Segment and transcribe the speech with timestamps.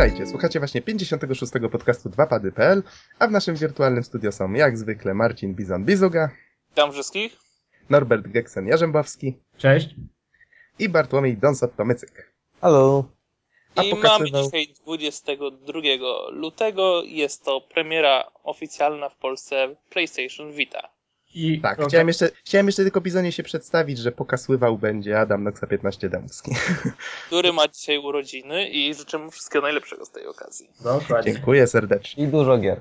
[0.00, 1.52] Witajcie, słuchacie właśnie 56.
[1.72, 2.82] podcastu 2pady.pl,
[3.18, 6.28] a w naszym wirtualnym studio są jak zwykle Marcin Bizon-Bizuga.
[6.68, 7.36] Witam wszystkich.
[7.90, 9.32] Norbert Geksen-Jarzębowski.
[9.58, 9.94] Cześć.
[10.78, 12.32] I Bartłomiej Donsot-Tomycyk.
[12.60, 13.04] Halo.
[13.76, 15.80] A I pokazywał- mamy dzisiaj 22
[16.30, 17.02] lutego.
[17.04, 20.88] Jest to premiera oficjalna w Polsce PlayStation Vita.
[21.34, 25.66] I Tak, chciałem jeszcze, chciałem jeszcze tylko Bizonie się przedstawić, że pokasływał będzie Adam Noxa
[25.66, 26.50] 15 Dębski.
[27.26, 30.70] który ma dzisiaj urodziny i życzę mu wszystkiego najlepszego z tej okazji.
[30.84, 31.32] Dokładnie.
[31.32, 32.24] Dziękuję serdecznie.
[32.24, 32.80] I dużo gier.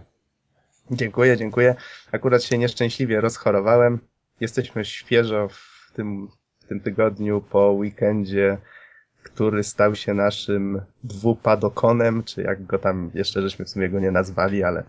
[0.91, 1.75] Dziękuję, dziękuję.
[2.11, 3.99] Akurat się nieszczęśliwie rozchorowałem.
[4.39, 8.57] Jesteśmy świeżo w tym, w tym tygodniu po weekendzie,
[9.23, 14.11] który stał się naszym dwupadokonem, czy jak go tam jeszcze żeśmy w sumie go nie
[14.11, 14.83] nazwali, ale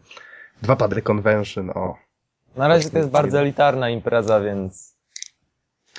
[0.63, 2.10] dwa padry convention, o.
[2.57, 4.97] Na razie to jest bardzo elitarna impreza, więc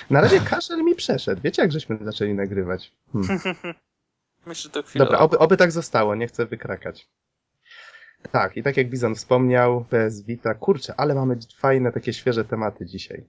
[0.10, 1.42] Na razie kaszel mi przeszedł.
[1.42, 2.92] Wiecie, jak żeśmy zaczęli nagrywać?
[3.14, 3.40] Hmm.
[4.46, 5.06] Myślę, że to chwilę.
[5.06, 7.08] Dobra, oby, oby tak zostało, nie chcę wykrakać.
[8.32, 12.86] Tak, i tak jak Bizon wspomniał, PS Vita, kurczę, ale mamy fajne, takie świeże tematy
[12.86, 13.24] dzisiaj.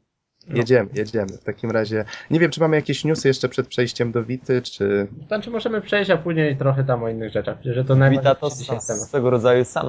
[0.47, 0.57] No.
[0.57, 1.27] Jedziemy, jedziemy.
[1.27, 5.07] W takim razie, nie wiem, czy mamy jakieś newsy jeszcze przed przejściem do Wity, czy...
[5.27, 7.57] Znaczy możemy przejść, a później trochę tam o innych rzeczach.
[7.65, 9.87] Że to Wita to swego rodzaju sam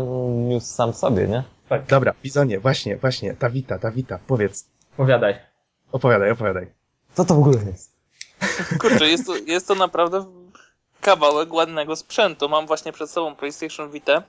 [0.50, 1.44] news sam sobie, nie?
[1.70, 5.36] Tak, Dobra, Bizonie, właśnie, właśnie, ta Wita, ta Wita, powiedz, powiadaj.
[5.92, 6.68] opowiadaj, opowiadaj.
[7.14, 7.94] Co to w ogóle jest?
[8.80, 10.26] Kurczę, jest to, jest to naprawdę
[11.02, 12.50] kawałek ładnego sprzętu.
[12.50, 14.24] Mam właśnie przed sobą PlayStation Vita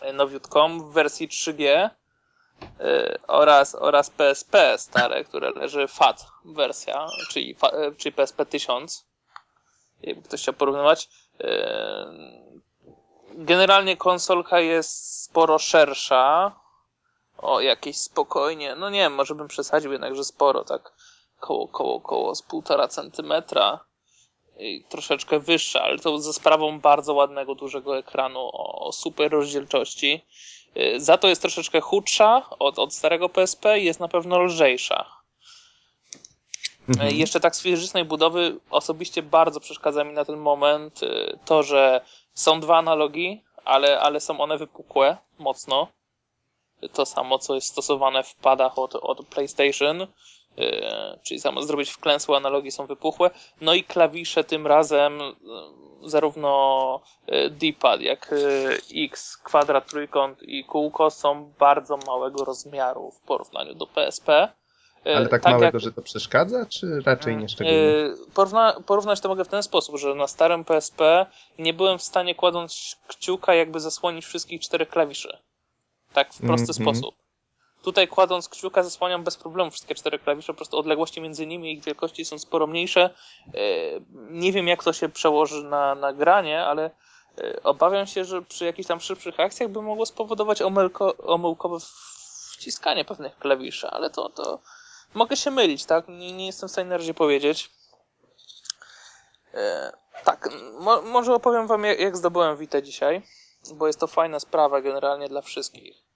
[0.00, 1.90] e, nowiutką w wersji 3G e,
[3.26, 9.06] oraz, oraz PSP stare, które leży FAT wersja, czyli, e, czyli PSP 1000.
[10.02, 11.08] Jakby ktoś chciał porównywać.
[11.40, 12.40] E,
[13.34, 16.52] Generalnie konsolka jest sporo szersza.
[17.38, 18.76] O, jakieś spokojnie.
[18.76, 20.92] No nie wiem, może bym przesadził jednakże sporo, tak
[21.40, 23.84] koło, koło, koło z półtora centymetra
[24.58, 30.24] i troszeczkę wyższa, ale to za sprawą bardzo ładnego, dużego ekranu o, o super rozdzielczości.
[30.76, 35.06] Y, Za to jest troszeczkę chudsza od, od starego PSP i jest na pewno lżejsza.
[36.88, 37.08] Mhm.
[37.08, 41.62] Y, Jeszcze tak z fizycznej budowy osobiście bardzo przeszkadza mi na ten moment y, to,
[41.62, 42.00] że
[42.34, 45.88] są dwa analogi, ale, ale są one wypukłe mocno.
[46.92, 50.06] To samo, co jest stosowane w padach od, od PlayStation.
[50.56, 53.30] Yy, czyli samo zrobić wklęsłe analogi są wypuchłe.
[53.60, 58.34] No i klawisze tym razem yy, zarówno yy, D-pad jak
[58.96, 64.48] X, kwadrat, trójkąt i kółko są bardzo małego rozmiaru w porównaniu do PSP.
[65.04, 67.80] Ale tak, małego, jak- że to przeszkadza, czy raczej nie szczególnie?
[68.34, 71.26] Porówna, porównać to mogę w ten sposób, że na starym PSP
[71.58, 75.38] nie byłem w stanie kładąc kciuka jakby zasłonić wszystkich czterech klawiszy.
[76.12, 76.96] Tak w prosty Mhm.
[76.96, 77.14] sposób.
[77.82, 81.74] Tutaj kładąc kciuka zasłaniam bez problemu wszystkie cztery klawisze, po prostu odległości między nimi i
[81.74, 83.14] ich wielkości są sporo mniejsze.
[83.54, 83.60] Yy,
[84.30, 86.90] Nie wiem jak to się przełoży na, na granie, ale
[87.36, 91.76] yy, obawiam się, że przy jakichś tam szybszych akcjach by mogło spowodować omyłko, omyłkowe
[92.52, 94.58] wciskanie pewnych klawiszy, ale to, to
[95.14, 96.08] mogę się mylić, tak?
[96.08, 97.70] Nie, nie jestem w stanie na razie powiedzieć.
[99.54, 99.92] E,
[100.24, 100.48] tak,
[100.80, 103.22] mo, może opowiem wam jak, zdobyłem Vita dzisiaj,
[103.74, 106.09] bo jest to fajna sprawa generalnie dla wszystkich.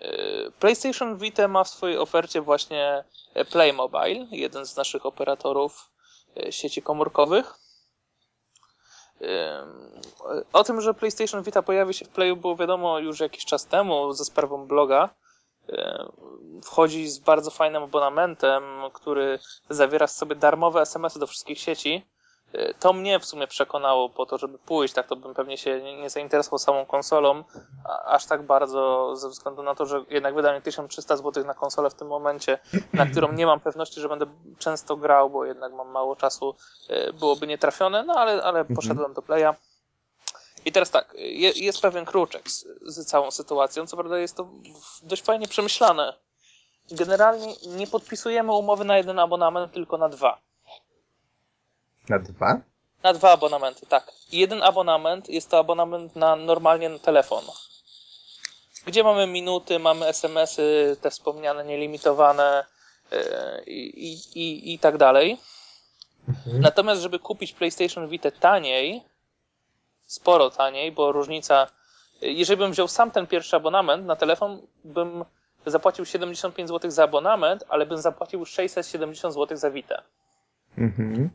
[0.00, 3.04] E, PlayStation Vita ma w swojej ofercie właśnie
[3.34, 5.90] e, Playmobile, jeden z naszych operatorów
[6.36, 7.54] e, sieci komórkowych.
[10.52, 14.12] O tym, że PlayStation Vita pojawi się w Playu było wiadomo już jakiś czas temu
[14.12, 15.14] ze sprawą bloga.
[16.64, 19.38] Wchodzi z bardzo fajnym abonamentem, który
[19.70, 22.06] zawiera w sobie darmowe SMS-y do wszystkich sieci.
[22.80, 26.10] To mnie w sumie przekonało po to, żeby pójść, tak to bym pewnie się nie
[26.10, 27.44] zainteresował samą konsolą,
[28.06, 31.94] aż tak bardzo ze względu na to, że jednak wydanie 1300 zł na konsolę w
[31.94, 32.58] tym momencie,
[32.92, 34.26] na którą nie mam pewności, że będę
[34.58, 36.54] często grał, bo jednak mam mało czasu,
[36.88, 38.76] e, byłoby nietrafione, no ale, ale Mhm.
[38.76, 39.54] poszedłem do Playa.
[40.64, 44.48] I teraz tak, je, jest pewien kruczek z, z całą sytuacją, co prawda jest to
[45.02, 46.14] dość fajnie przemyślane.
[46.90, 50.47] Generalnie nie podpisujemy umowy na jeden abonament, tylko na dwa.
[52.08, 52.60] Na dwa?
[53.02, 54.12] Na dwa abonamenty, tak.
[54.32, 57.44] Jeden abonament jest to abonament na normalnie na telefon.
[58.86, 62.64] Gdzie mamy minuty, mamy SMS-y, te wspomniane, nielimitowane
[63.10, 63.18] yy,
[63.66, 65.38] i, i, i, i tak dalej.
[66.28, 66.60] Mhm.
[66.60, 69.02] Natomiast, żeby kupić PlayStation Vita taniej,
[70.06, 71.66] sporo taniej, bo różnica,
[72.20, 75.24] jeżeli bym wziął sam ten pierwszy abonament na telefon, bym
[75.66, 80.02] zapłacił 75 zł za abonament, ale bym zapłacił 670 zł za Vita.
[80.78, 81.30] Mhm.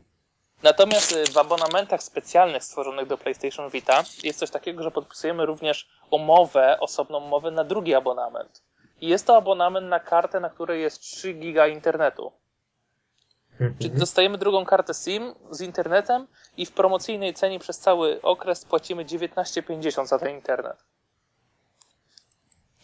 [0.64, 5.88] Natomiast y, w abonamentach specjalnych stworzonych do PlayStation Vita jest coś takiego, że podpisujemy również
[6.10, 8.62] umowę, osobną umowę na drugi abonament.
[9.00, 12.32] I jest to abonament na kartę, na której jest 3 giga internetu.
[13.52, 13.74] Mhm.
[13.78, 16.26] Czyli dostajemy drugą kartę SIM z internetem
[16.56, 20.84] i w promocyjnej cenie przez cały okres płacimy 19,50 za ten internet.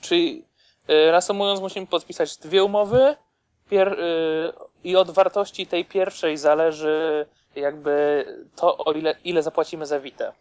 [0.00, 0.44] Czyli
[0.90, 3.16] y, reasumując, musimy podpisać dwie umowy
[3.70, 8.24] pier- y, i od wartości tej pierwszej zależy jakby
[8.56, 10.32] to, o ile, ile zapłacimy za Witę.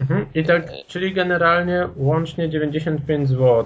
[0.00, 0.26] Mhm.
[0.34, 3.64] I tak, czyli generalnie łącznie 95 zł,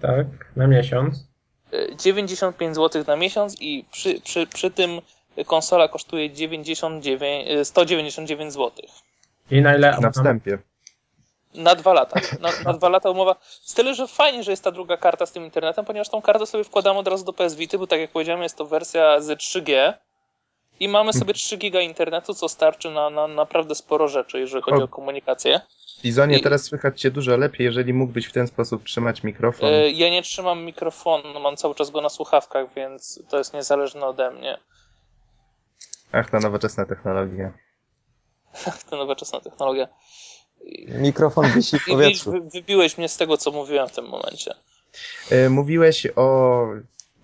[0.00, 0.26] tak,
[0.56, 1.28] na miesiąc.
[1.74, 5.00] Y, 95 zł na miesiąc i przy, przy, przy tym
[5.46, 8.70] konsola kosztuje 99, y, 199 zł.
[9.50, 10.58] I na ile Na wstępie.
[11.54, 12.20] Na dwa lata.
[12.40, 13.36] Na, na dwa lata umowa.
[13.62, 16.46] Z tyle, że fajnie, że jest ta druga karta z tym internetem, ponieważ tą kartę
[16.46, 19.28] sobie wkładamy od razu do PS Vita, bo tak jak powiedziałem, jest to wersja z
[19.40, 19.92] 3G
[20.80, 24.80] i mamy sobie 3 giga internetu, co starczy na, na naprawdę sporo rzeczy, jeżeli chodzi
[24.82, 24.84] O.
[24.84, 25.60] o komunikację.
[26.02, 29.68] Bizonie, I- teraz słychać cię dużo lepiej, jeżeli mógłbyś w ten sposób trzymać mikrofon.
[29.68, 34.06] E, Ja nie trzymam mikrofonu, mam cały czas go na słuchawkach, więc to jest niezależne
[34.06, 34.58] ode mnie.
[36.12, 37.52] Ach, ta nowoczesna technologia.
[38.90, 39.88] To nowoczesna technologia.
[40.88, 42.30] Mikrofon wisi w powietrzu.
[42.30, 44.54] wy, wybiłeś mnie z tego, co mówiłem w tym momencie.
[45.30, 46.62] E, Mówiłeś o,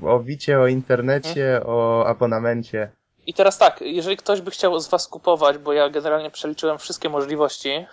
[0.03, 2.91] o Wicie, o internecie, o abonamencie.
[3.27, 7.09] I teraz tak, jeżeli ktoś by chciał z Was kupować, bo ja generalnie przeliczyłem wszystkie
[7.09, 7.87] możliwości,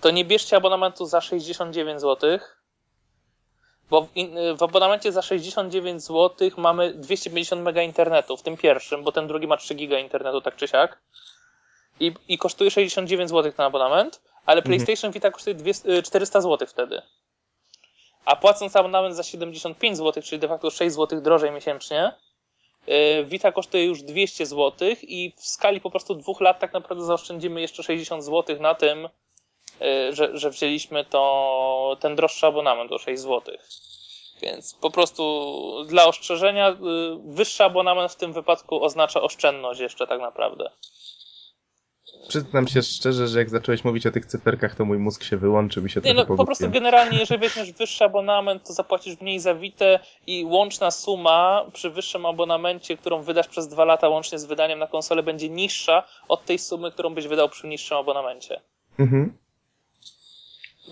[0.00, 2.38] to nie bierzcie abonamentu za 69 zł,
[3.90, 9.04] bo w, in, w abonamencie za 69 zł mamy 250 mega internetu, w tym pierwszym,
[9.04, 10.98] bo ten drugi ma 3 giga internetu, tak czy siak.
[12.00, 14.64] I, i kosztuje 69 zł ten abonament, ale Mhm.
[14.64, 17.02] PlayStation Vita kosztuje 200, y, 400 zł wtedy.
[18.24, 22.12] A płacąc abonament za 75 zł, czyli de facto 6 zł drożej miesięcznie,
[22.88, 27.04] y, Vita kosztuje już 200 zł i w skali po prostu dwóch lat tak naprawdę
[27.04, 32.98] zaoszczędzimy jeszcze 60 zł na tym, y, że, że wzięliśmy to, ten droższy abonament o
[32.98, 33.56] 6 zł.
[34.42, 36.76] Więc po prostu dla ostrzeżenia
[37.24, 40.70] wyższy abonament w tym wypadku oznacza oszczędność jeszcze tak naprawdę.
[42.28, 45.86] Przyznam się szczerze, że jak zacząłeś mówić o tych cyferkach, to mój mózg się wyłączył
[45.86, 49.54] i się Nie, no, po prostu generalnie, jeżeli weźmiesz wyższy abonament, to zapłacisz mniej za
[49.54, 54.78] Witę i łączna suma przy wyższym abonamencie, którą wydasz przez dwa lata łącznie z wydaniem
[54.78, 58.60] na konsolę, będzie niższa od tej sumy, którą byś wydał przy niższym abonamencie.
[58.98, 59.43] Mhm.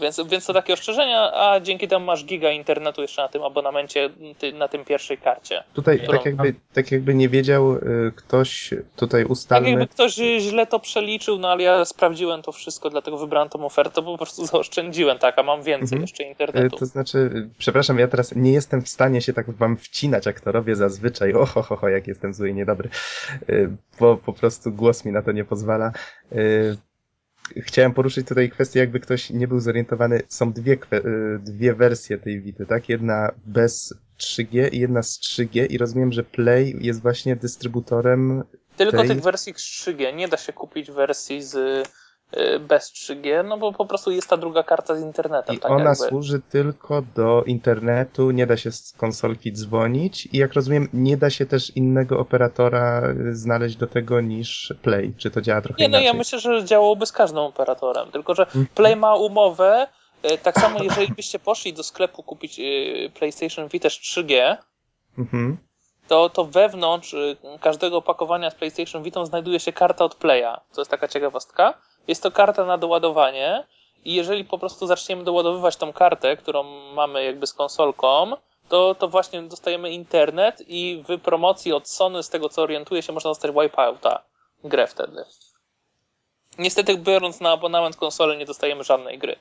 [0.00, 4.10] Więc, więc to takie ostrzeżenia, a dzięki temu masz giga internetu jeszcze na tym abonamencie,
[4.38, 5.64] ty, na tym pierwszej karcie.
[5.74, 9.70] Tutaj Którą tak jakby, tak jakby nie wiedział y, ktoś, tutaj Tak ustalmy.
[9.70, 14.02] jakby ktoś źle to przeliczył, no ale ja sprawdziłem to wszystko, dlatego wybrałem tą ofertę,
[14.02, 16.02] bo po prostu zaoszczędziłem, tak, a mam więcej Mhm.
[16.02, 16.76] jeszcze Y, internetu.
[16.76, 20.40] To znaczy, y, przepraszam, ja teraz nie jestem w stanie się tak wam wcinać, jak
[20.40, 21.32] to robię zazwyczaj.
[21.34, 22.88] Oho, ho, ho, jak jestem zły i niedobry.
[23.50, 25.92] Y, Bo po prostu głos mi na to nie pozwala.
[27.56, 30.22] Chciałem poruszyć tutaj kwestię, jakby ktoś nie był zorientowany.
[30.28, 30.78] Są dwie, y,
[31.38, 32.88] dwie wersje tej Wity, tak?
[32.88, 38.42] Jedna bez 3G i jedna z 3G i rozumiem, że Play jest właśnie dystrybutorem
[38.76, 40.14] Tylko tej- tych wersji 3G.
[40.14, 41.88] Nie da się kupić wersji z
[42.60, 45.56] bez 3G, no bo po prostu jest ta druga karta z internetem.
[45.56, 45.94] I tak ona jakby.
[46.08, 51.30] służy tylko do internetu, nie da się z konsolki dzwonić i jak rozumiem, nie da
[51.30, 55.14] się też innego operatora y, znaleźć do tego niż Play.
[55.18, 56.06] Czy to działa trochę Nie, no inaczej?
[56.06, 58.66] ja myślę, że działałoby z każdym operatorem, tylko że Mhm.
[58.74, 59.86] Play ma umowę,
[60.32, 64.56] y, tak samo jeżeli byście poszli do sklepu kupić y, PlayStation Vita 3G,
[65.18, 65.56] Mhm.
[66.12, 70.60] To, to wewnątrz y, każdego opakowania z PlayStation Vita znajduje się karta od Playa.
[70.74, 71.74] To jest taka ciekawostka.
[72.08, 73.66] Jest to karta na doładowanie
[74.04, 76.62] i jeżeli po prostu zaczniemy doładowywać tą kartę, którą
[76.94, 78.32] mamy jakby z konsolką,
[78.68, 83.12] to, to właśnie dostajemy internet i w promocji od Sony, z tego co orientuję się,
[83.12, 84.22] można dostać Wipeouta,
[84.64, 85.24] grę wtedy.
[86.58, 89.36] Niestety biorąc na abonament konsolę nie dostajemy żadnej gry.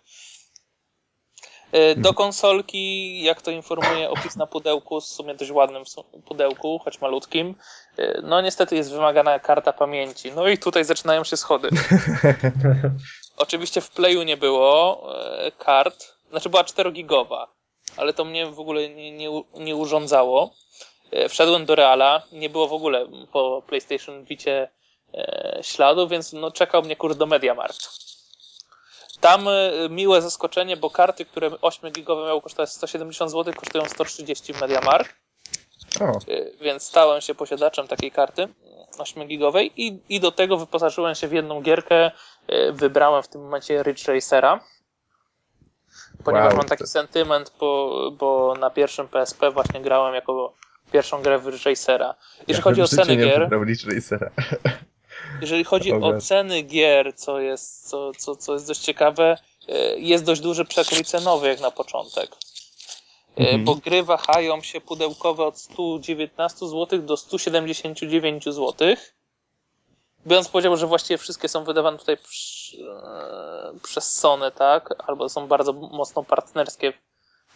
[1.75, 5.83] Y, Do konsolki, jak to informuje opis na pudełku, w sumie dość ładnym
[6.25, 7.55] pudełku, choć malutkim,
[7.99, 10.31] y, no niestety jest wymagana karta pamięci.
[10.31, 11.69] No i tutaj zaczynają się schody.
[13.37, 17.47] Oczywiście w Playu nie było e, kart, znaczy była 4-gigowa,
[17.97, 20.53] ale to mnie w ogóle nie, nie, nie urządzało.
[21.11, 24.69] E, Wszedłem do Reala, nie było w ogóle po PlayStation Vicie
[25.13, 28.10] e, śladu, więc no czekał mnie kurde do Mediamarkt.
[29.21, 34.61] Tam e, miłe zaskoczenie, bo karty, które 8-gigowe miały kosztować 170 zł, kosztują 130 w
[34.61, 35.15] Mediamarkt.
[35.99, 38.47] O, Y, więc stałem się posiadaczem takiej karty
[38.97, 42.11] 8-gigowej i, i do tego wyposażyłem się w jedną gierkę.
[42.51, 44.59] y, Wybrałem w tym momencie Ridge Racera.
[46.23, 50.53] Ponieważ Wow, mam taki sentyment, bo, bo na pierwszym PSP właśnie grałem jako
[50.91, 52.15] pierwszą grę w Ridge Racera.
[52.47, 53.49] Jeżeli ja chodzi o nie gier,
[53.95, 54.29] Racera.
[55.41, 59.37] jeżeli chodzi O ceny gier, co jest, co, co, co jest dość ciekawe,
[59.69, 62.31] y, jest dość duży przekrój cenowy jak na początek.
[63.37, 63.65] E, Mhm.
[63.65, 68.73] Bo gry wahają się pudełkowe od 119 zł do 179 zł.
[70.27, 74.89] Biorąc uwagę, że właściwie wszystkie są wydawane tutaj przy, e, przez Sony, tak?
[75.07, 76.93] Albo są bardzo mocno partnerskie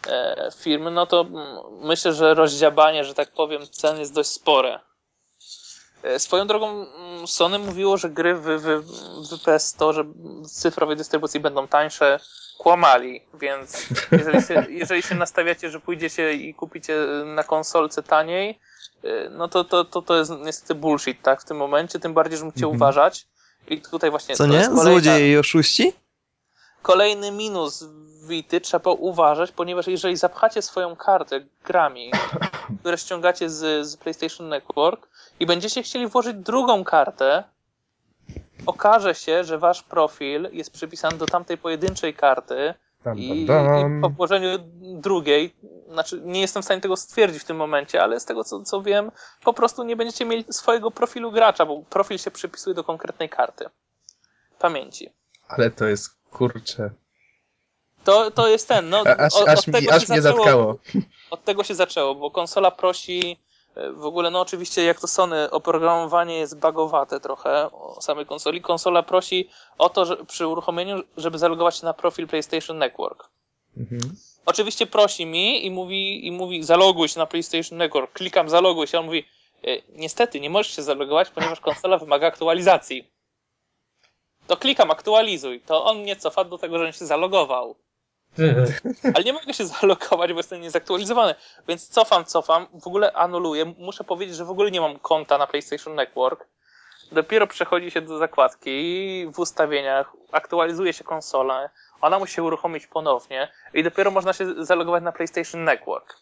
[0.08, 1.26] e, firmy, no to
[1.80, 4.80] myślę, że rozdziabanie, że tak powiem, cen jest dość spore.
[6.06, 8.84] E, Swoją drogą mm, Sony mówiło, że gry w, w,
[9.36, 12.20] w PS Store, że w cyfrowej dystrybucji będą tańsze.
[12.58, 18.58] Kłamali, więc jeżeli się, jeżeli się nastawiacie, że pójdziecie i kupicie na konsolce taniej,
[19.04, 22.38] y, no to, to, to, to jest niestety bullshit, tak, w tym momencie, tym bardziej,
[22.38, 22.76] że musicie Mhm.
[22.76, 23.26] uważać.
[23.68, 24.58] I tutaj właśnie Co to nie?
[24.64, 25.92] kolejna, Złodzieje i oszuści?
[26.82, 27.84] kolejny minus
[28.26, 32.10] Wity trzeba uważać, ponieważ jeżeli zapchacie swoją kartę grami,
[32.80, 35.08] które ściągacie z, z PlayStation Network
[35.40, 37.44] i będziecie chcieli włożyć drugą kartę,
[38.66, 42.74] okaże się, że wasz profil jest przypisany do tamtej pojedynczej karty
[43.16, 43.46] i, i
[44.02, 44.48] po włożeniu
[44.80, 45.54] drugiej,
[45.90, 48.82] znaczy nie jestem w stanie tego stwierdzić w tym momencie, ale z tego co, co
[48.82, 49.10] wiem,
[49.44, 53.64] po prostu nie będziecie mieli swojego profilu gracza, bo profil się przypisuje do konkretnej karty
[54.58, 55.10] pamięci.
[55.48, 56.90] Ale to jest kurcze.
[58.06, 60.78] To, to jest ten, no Aż, od, aż, od tego aż się mnie zaczęło, zatkało.
[61.30, 63.38] Od tego się zaczęło, bo konsola prosi
[63.74, 68.62] e, w ogóle, no oczywiście jak to Sony, oprogramowanie jest bugowate trochę o samej konsoli.
[68.62, 69.48] Konsola prosi
[69.78, 73.28] o to, że przy uruchomieniu, żeby zalogować się na profil PlayStation Network.
[73.76, 74.00] Mhm.
[74.46, 78.12] Oczywiście prosi mi i mówi, i mówi zaloguj się na PlayStation Network.
[78.12, 79.24] Klikam zaloguj się, on mówi
[79.64, 83.10] e, niestety nie możesz się zalogować, ponieważ konsola wymaga aktualizacji.
[84.46, 87.76] To klikam aktualizuj, to on mnie cofa do tego, żebym się zalogował.
[89.14, 91.34] Ale nie mogę się zalogować, bo jestem niezaktualizowany.
[91.68, 93.74] Więc cofam, cofam, w ogóle anuluję.
[93.78, 96.46] Muszę powiedzieć, że w ogóle nie mam konta na PlayStation Network.
[97.12, 101.68] Dopiero przechodzi się do zakładki w ustawieniach, aktualizuje się konsola,
[102.00, 106.16] ona musi się uruchomić ponownie i dopiero można się zalogować na PlayStation Network.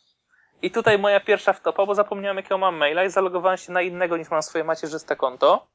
[0.62, 4.16] I tutaj moja pierwsza wtopa, bo zapomniałem jakiego mam maila i zalogowałem się na innego
[4.16, 5.66] niż mam swoje macierzyste konto.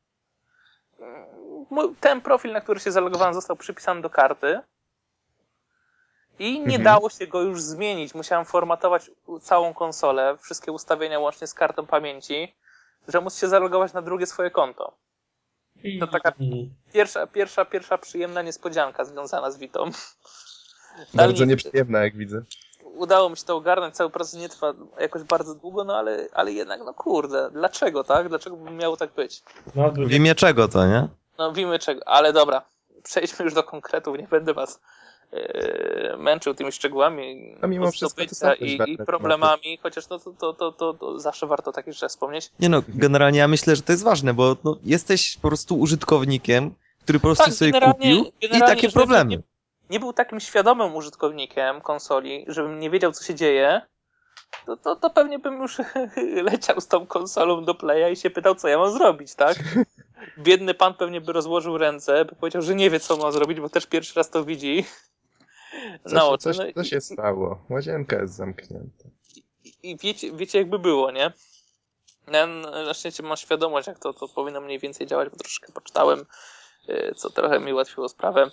[2.00, 4.60] Ten profil, na który się zalogowałem, został przypisany do karty.
[6.40, 6.84] I nie Mhm.
[6.84, 8.14] dało się go już zmienić.
[8.16, 12.56] Musiałem formatować całą konsolę, wszystkie ustawienia łącznie z kartą pamięci,
[13.08, 14.94] że móc się zalogować na drugie swoje konto.
[16.00, 16.34] To taka-
[16.94, 19.92] Pierwsza, pierwsza, pierwsza przyjemna niespodzianka związana z Witą.
[21.14, 22.42] Bardzo nic, nieprzyjemna, jak widzę.
[22.84, 26.52] Udało mi się to ogarnąć, cały proces nie trwa jakoś bardzo długo, no ale, ale
[26.52, 28.30] jednak, no kurde, dlaczego, tak?
[28.30, 29.44] Dlaczego by miało tak być?
[29.76, 31.08] no, W imię czego to, nie?
[31.38, 32.62] No wiemy czego, ale dobra,
[33.04, 34.80] przejdźmy już do konkretów, nie będę was
[36.18, 40.94] męczył tymi szczegółami A mimo wszystko to i, i problemami, chociaż to, to, to, to,
[40.94, 42.52] to, zawsze warto takie rzeczy wspomnieć.
[42.60, 46.76] Nie no, generalnie ja myślę, że to jest ważne, bo no, jesteś po prostu użytkownikiem,
[47.04, 49.30] który po prostu Tak, sobie kupił i takie problemy.
[49.30, 49.40] nie-
[49.90, 53.82] Nie był takim świadomym użytkownikiem konsoli, żebym nie wiedział, co się dzieje,
[54.66, 55.78] to, to, to pewnie bym już
[56.52, 59.58] leciał z tą konsolą do playa i się pytał, co ja mam zrobić, tak?
[60.38, 63.70] Biedny pan pewnie by rozłożył ręce, by powiedział, że nie wie, co ma zrobić, bo
[63.70, 64.86] też pierwszy raz to widzi.
[66.04, 66.44] Coś, oczy.
[66.44, 67.66] coś, No i- co się stało?
[67.70, 69.04] Łazienka jest zamknięta.
[69.84, 71.32] i wiecie, wiecie jakby było, nie?
[72.32, 72.46] Ja
[72.86, 76.26] na szczęście mam świadomość, jak to, to powinno mniej więcej działać, bo troszkę poczytałem,
[76.90, 78.50] y, co trochę mi ułatwiło sprawę.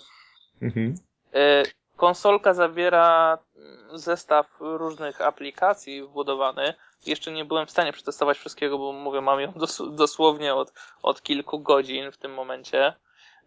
[0.61, 0.95] Mhm.
[1.35, 1.63] Y,
[1.97, 6.73] Konsolka zawiera mm, zestaw różnych aplikacji wbudowany.
[7.05, 11.21] Jeszcze nie byłem w stanie przetestować wszystkiego, bo mówię, mam ją dos dosłownie od, od
[11.21, 12.93] kilku godzin w tym momencie.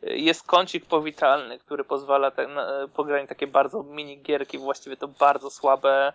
[0.02, 5.50] Jest kącik powitalny, który pozwala te, na, pograć takie bardzo mini gierki, właściwie to bardzo
[5.50, 6.12] słabe,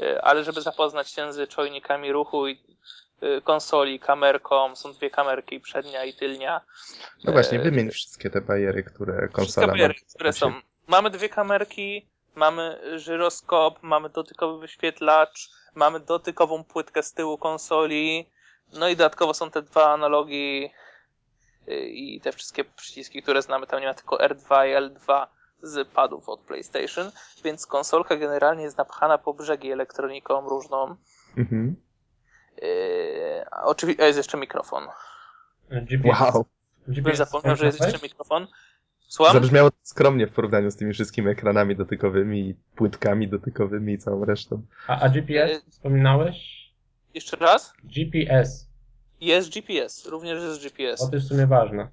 [0.00, 2.60] y, ale żeby zapoznać się z czujnikami ruchu i
[3.22, 6.60] y, konsoli, kamerką, są dwie kamerki, przednia i tylnia.
[7.24, 9.72] No właśnie, E, wymień wszystkie te bariery, które Wszystkie konsola ma.
[9.72, 10.52] bariery, które są.
[10.86, 18.30] Mamy dwie kamerki, mamy żyroskop, mamy dotykowy wyświetlacz, mamy dotykową płytkę z tyłu konsoli,
[18.72, 20.70] no i dodatkowo są te dwa analogi
[21.76, 23.66] i te wszystkie przyciski, które znamy.
[23.66, 25.26] Tam nie ma tylko R2 i L2
[25.62, 27.10] z padów od PlayStation,
[27.44, 30.96] więc konsolka generalnie jest napchana po brzegi elektroniką różną.
[31.36, 31.76] Mhm.
[32.62, 34.84] Yy, a oczywiście jest jeszcze mikrofon.
[35.70, 36.20] GPS.
[36.20, 36.46] Wow.
[36.86, 38.46] Bym GPS zapomniał, że jest jeszcze mikrofon.
[39.08, 39.34] Słucham?
[39.34, 44.62] Zabrzmiało to skromnie w porównaniu z tymi wszystkimi ekranami dotykowymi płytkami dotykowymi i całą resztą.
[44.86, 46.36] A, a GPS E, wspominałeś?
[47.14, 47.72] Jeszcze raz?
[47.84, 48.67] GPS.
[49.20, 51.02] Jest GPS, również jest GPS.
[51.02, 51.88] O, to jest w sumie ważne.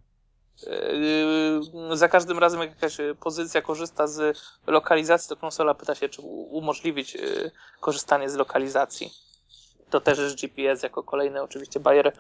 [0.64, 6.10] Yy, za każdym razem jak jakaś y, pozycja korzysta z lokalizacji, to konsola pyta się,
[6.10, 9.14] czy umożliwić yy, korzystanie z lokalizacji.
[9.90, 12.14] To też jest GPS jako kolejny oczywiście bajer.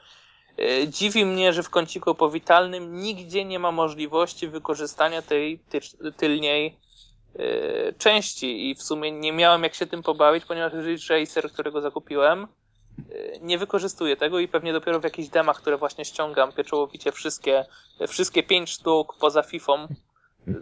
[0.57, 6.77] Yy, Dziwi mnie, że w kąciku powitalnym nigdzie nie ma możliwości wykorzystania tej tycz- tylniej
[7.97, 12.47] części i w sumie nie miałem jak się tym pobawić, ponieważ Ridge Racer, którego zakupiłem,
[13.41, 17.65] nie wykorzystuje tego i pewnie dopiero w jakichś demach, które właśnie ściągam pieczołowicie wszystkie,
[18.07, 19.87] wszystkie pięć sztuk poza FIFA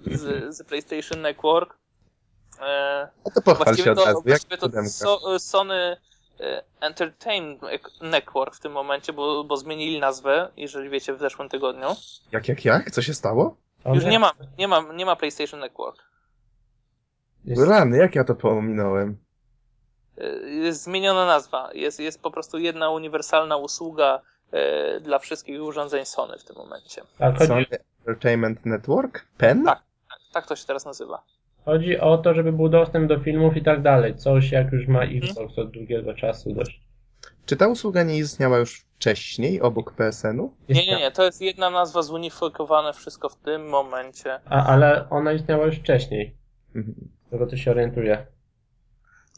[0.05, 1.77] z, z PlayStation Network.
[2.59, 2.65] Yy,
[3.25, 4.21] No to pochwal Właściwie się od razu.
[4.25, 5.97] Właściwie to so, Sony
[6.39, 7.61] e, Entertainment
[8.01, 11.87] Network w tym momencie, bo, bo zmienili nazwę, jeżeli wiecie, w zeszłym tygodniu.
[12.31, 12.91] Jak, jak, jak?
[12.91, 13.57] Co się stało?
[13.83, 15.97] On Już nie ma, nie ma, nie ma PlayStation Network.
[17.45, 19.17] jest- Rany, jak ja to pominąłem?
[20.17, 21.69] E, Jest zmieniona nazwa.
[21.73, 27.01] Jest, jest po prostu jedna uniwersalna usługa e, dla wszystkich urządzeń Sony w tym momencie.
[27.17, 27.65] Tak, chodzi, Sony
[27.99, 29.25] Entertainment Network?
[29.37, 29.63] PEN?
[29.65, 29.81] Tak.
[30.33, 31.23] Tak to się teraz nazywa.
[31.65, 34.15] chodzi o to, żeby był dostęp do filmów i tak dalej.
[34.15, 35.23] Coś jak już ma Mhm.
[35.23, 36.81] Xbox od długiego czasu dość.
[37.45, 40.53] Czy ta usługa nie istniała już wcześniej, obok PSN-u?
[40.69, 41.11] Nie, nie, nie.
[41.11, 44.39] To jest jedna nazwa zunifikowane wszystko w tym momencie.
[44.45, 46.35] A, ale ona istniała już wcześniej.
[46.75, 46.95] Mhm.
[47.31, 48.25] Tego co się orientuję.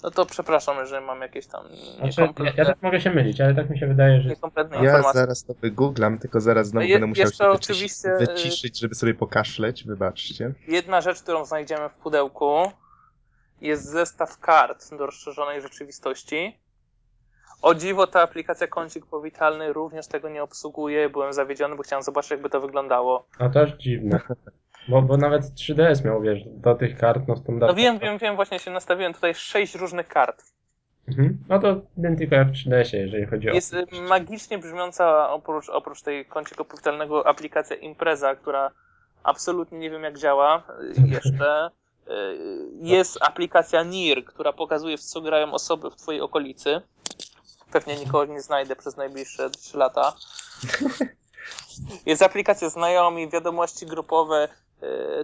[0.05, 3.41] No to przepraszam, jeżeli mam jakieś tam Znaczy, ja, niekompletne, ja tak mogę się mylić,
[3.41, 4.29] ale tak mi się wydaje, że.
[4.29, 5.21] niekompletne Ja informacje.
[5.21, 8.33] zaraz to wygooglam, tylko zaraz znowu No je- będę musiał jeszcze się oczywiście, wyciszyć, y-
[8.45, 10.53] wyciszyć, żeby sobie pokaszleć, wybaczcie.
[10.67, 12.71] Jedna rzecz, którą znajdziemy w pudełku,
[13.61, 16.59] jest zestaw kart do rozszerzonej rzeczywistości.
[17.61, 21.09] O dziwo, ta aplikacja Kącik Powitalny również tego nie obsługuje.
[21.09, 23.27] Byłem zawiedziony, bo chciałem zobaczyć, jakby to wyglądało.
[23.39, 24.19] A to aż dziwne.
[24.87, 27.73] Bo, bo nawet 3DS miał, wiesz, do tych kart, no standardowo.
[27.73, 30.43] No wiem, wiem, wiem, właśnie się nastawiłem tutaj sześć różnych kart.
[31.07, 31.37] Mhm.
[31.49, 33.53] No to identyko jak w 3DS-ie, jeżeli chodzi o.
[33.53, 38.71] Jest y, magicznie brzmiąca oprócz, oprócz tej Kącika Powitalnego aplikacja Impreza, która
[39.23, 40.63] absolutnie nie wiem jak działa
[40.97, 41.69] y, jeszcze.
[42.07, 42.11] Y,
[42.81, 46.81] Jest aplikacja NIR, która pokazuje w co grają osoby w twojej okolicy.
[47.71, 50.13] Pewnie nikogo nie znajdę przez najbliższe 3 lata.
[52.05, 54.47] Jest aplikacja znajomi, wiadomości grupowe,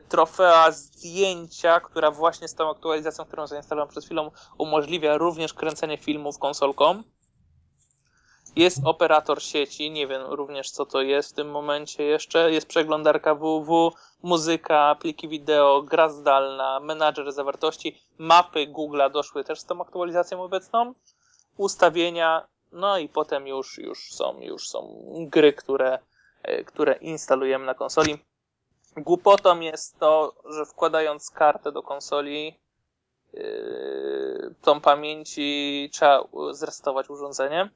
[0.10, 6.40] trofea, zdjęcia, która właśnie z tą aktualizacją, którą zainstalowałem przed chwilą, umożliwia również kręcenie filmów
[6.40, 7.04] konsolką.
[8.56, 12.52] Jest operator sieci, nie wiem również co to jest w tym momencie jeszcze.
[12.52, 13.92] Jest przeglądarka www,
[14.24, 20.94] muzyka, pliki wideo, gra zdalna, menadżer zawartości, mapy Google'a doszły też z tą aktualizacją obecną,
[21.58, 26.00] ustawienia, no i potem już, już są, już są gry, które,
[26.44, 28.18] e, które instalujemy na konsoli.
[28.98, 32.60] Głupotą jest to, że wkładając kartę do konsoli,
[33.34, 37.70] yy, tą pamięci trzeba zresetować urządzenie.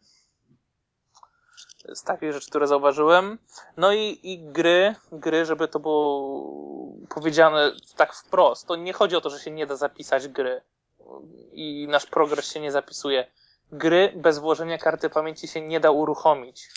[1.93, 3.37] Z takich rzeczy, które zauważyłem.
[3.77, 6.45] No i, i gry, gry, żeby to było
[7.09, 8.67] powiedziane tak wprost.
[8.67, 10.61] To nie chodzi o to, że się nie da zapisać gry
[11.51, 13.27] i nasz progres się nie zapisuje.
[13.71, 16.69] Gry bez włożenia karty pamięci się nie da uruchomić.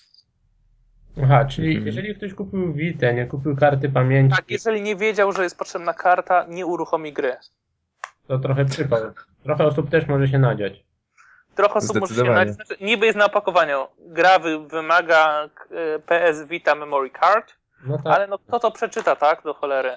[1.25, 1.87] Aha, czyli Mhm.
[1.87, 5.95] jeżeli ktoś kupił Vita, nie kupił karty pamięci, Tak, jeżeli nie wiedział, że jest potrzebna
[5.95, 7.37] karta, nie uruchomi gry.
[8.29, 9.01] to trochę przypał.
[9.45, 10.85] Trochę osób też może się nadziać.
[11.55, 12.55] Trochę osób może się nadzieć.
[12.55, 13.87] Znaczy, niby jest na opakowaniu.
[13.99, 15.65] Gra wy, wymaga k-
[16.07, 17.53] PS Vita Memory Card,
[17.87, 19.43] No tak, ale no kto to przeczyta, tak?
[19.43, 19.97] Do cholery.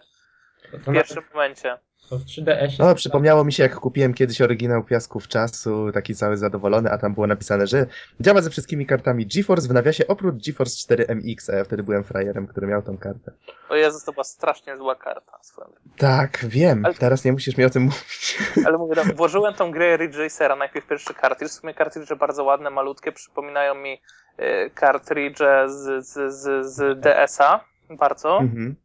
[0.74, 1.78] W na, pierwszym momencie.
[2.10, 2.70] to w 3DS-ie.
[2.80, 7.14] No, przypomniało mi się, jak kupiłem kiedyś oryginał Piasków Czasu, taki cały zadowolony, a tam
[7.14, 7.86] było napisane, że
[8.20, 12.04] działa ze wszystkimi kartami GeForce w nawiasie oprócz GeForce 4 MX, a ja wtedy byłem
[12.04, 13.32] frajerem, który miał tą kartę.
[13.70, 15.38] O Jezus, to była strasznie zła karta.
[15.42, 15.68] Swoją.
[15.98, 18.38] Tak, wiem, Ale- teraz nie musisz mi o tym mówić.
[18.66, 21.52] Ale mówię, no, włożyłem tą grę Ridge Racera, najpierw pierwszy kartridż.
[21.52, 24.02] W sumie kartridże bardzo ładne, malutkie, przypominają mi
[24.40, 27.64] y, kartridże z, z, z, z DS-a.
[27.90, 28.38] Bardzo.
[28.40, 28.76] Mhm.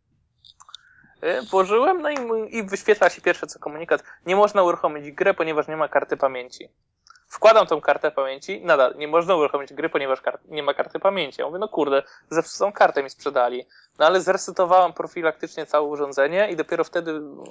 [1.25, 2.17] Y, Włożyłem, no i,
[2.57, 4.03] i wyświetla się pierwsze co komunikat.
[4.27, 6.69] Nie można uruchomić gry, ponieważ nie ma karty pamięci.
[7.29, 11.41] Wkładam tą kartę pamięci, nadal nie można uruchomić gry, ponieważ nie ma karty pamięci.
[11.41, 13.65] Ja mówię, no kurde, zepsutą kartę mi sprzedali.
[13.99, 17.45] No ale zresetowałem profilaktycznie całe urządzenie i dopiero wtedy, mm,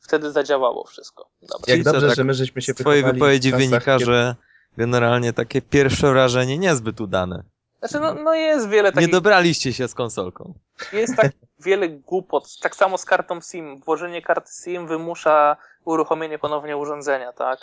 [0.00, 1.28] wtedy zadziałało wszystko.
[1.42, 1.74] Dobra.
[1.74, 4.34] Jak dobrze, tak że my żeśmy się Z twojej wypowiedzi wynika, kiedy- że
[4.76, 7.42] generalnie takie pierwsze wrażenie niezbyt udane.
[7.82, 10.54] Znaczy, no, no jest wiele Nie takich, dobraliście się z konsolką.
[10.92, 11.32] jest tak
[11.64, 12.58] wiele głupot.
[12.60, 13.80] Tak samo z kartą SIM.
[13.80, 17.58] Włożenie karty SIM wymusza uruchomienie ponownie urządzenia, tak?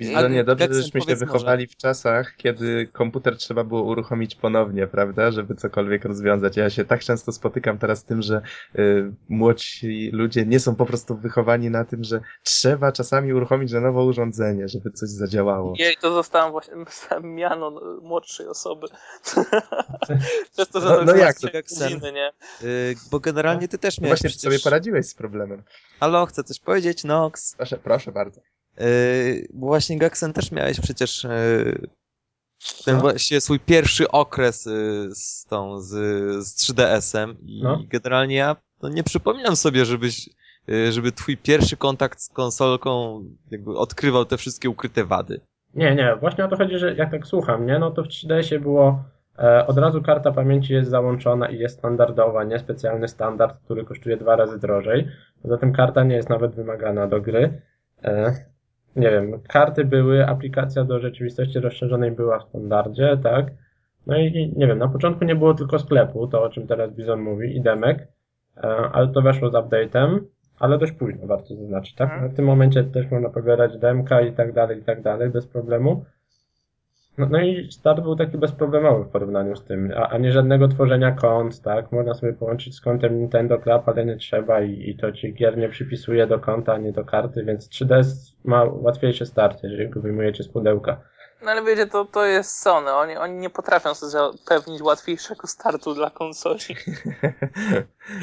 [0.00, 1.32] No nie, dobrze, Jackson, żeśmy się powiedz może.
[1.32, 6.56] wychowali w czasach, kiedy komputer trzeba było uruchomić ponownie, prawda, żeby cokolwiek rozwiązać.
[6.56, 8.42] Ja się tak często spotykam teraz z tym, że
[8.78, 13.80] y, młodsi ludzie nie są po prostu wychowani na tym, że trzeba czasami uruchomić na
[13.80, 15.74] nowo urządzenie, żeby coś zadziałało.
[15.78, 16.74] Jej, to zostałem właśnie
[17.22, 18.86] miano no, młodszej osoby.
[20.52, 22.32] Przez to, że No- no jak to, godziny, nie?
[22.62, 24.52] Yy, bo generalnie ty też No miałeś właśnie, przecież...
[24.52, 25.62] sobie poradziłeś z problemem.
[26.00, 27.54] Halo, chcę coś powiedzieć, Nox?
[27.56, 28.40] Proszę, proszę bardzo.
[28.80, 31.88] Yy, bo właśnie Gaxen też miałeś przecież yy,
[32.84, 33.00] ten No.
[33.00, 35.88] właśnie swój pierwszy okres yy, z tą, z,
[36.46, 37.82] z 3DS-em i No.
[37.88, 40.28] generalnie ja no, nie przypominam sobie, żebyś
[40.90, 45.40] żeby twój pierwszy kontakt z konsolką jakby odkrywał te wszystkie ukryte wady.
[45.74, 48.60] Nie, nie, właśnie o to chodzi, że jak tak słucham, nie, no to w 3DS-ie
[48.60, 49.04] było
[49.38, 54.16] e, od razu karta pamięci jest załączona i jest standardowa, nie specjalny standard, który kosztuje
[54.16, 55.08] dwa razy drożej.
[55.42, 57.62] Poza tym karta nie jest nawet wymagana do gry.
[58.04, 58.34] E,
[58.96, 63.46] nie wiem, karty były, aplikacja do rzeczywistości rozszerzonej była w standardzie, tak?
[64.06, 67.20] No i nie wiem, na początku nie było tylko sklepu, to o czym teraz Bizon
[67.20, 68.08] mówi, i demek,
[68.56, 70.18] e, ale to weszło z update'em,
[70.58, 72.12] ale dość późno, warto zaznaczyć, tak?
[72.12, 72.30] Mhm.
[72.30, 76.04] W tym momencie też można pobierać demka i tak dalej, i tak dalej, bez problemu.
[77.18, 80.68] No, no i start był taki bezproblemowy w porównaniu z tym, a, a nie żadnego
[80.68, 81.92] tworzenia kont, tak?
[81.92, 85.58] Można sobie połączyć z kontem Nintendo Club, ale nie trzeba i, i to ci gier
[85.58, 90.42] nie przypisuje do konta, nie do karty, więc 3DS ma łatwiejszy start, jeżeli go wyjmujecie
[90.42, 91.00] z pudełka.
[91.42, 92.92] No ale wiecie, to, to jest Sony.
[92.92, 96.60] Oni, oni nie potrafią sobie zapewnić łatwiejszego startu dla konsoli.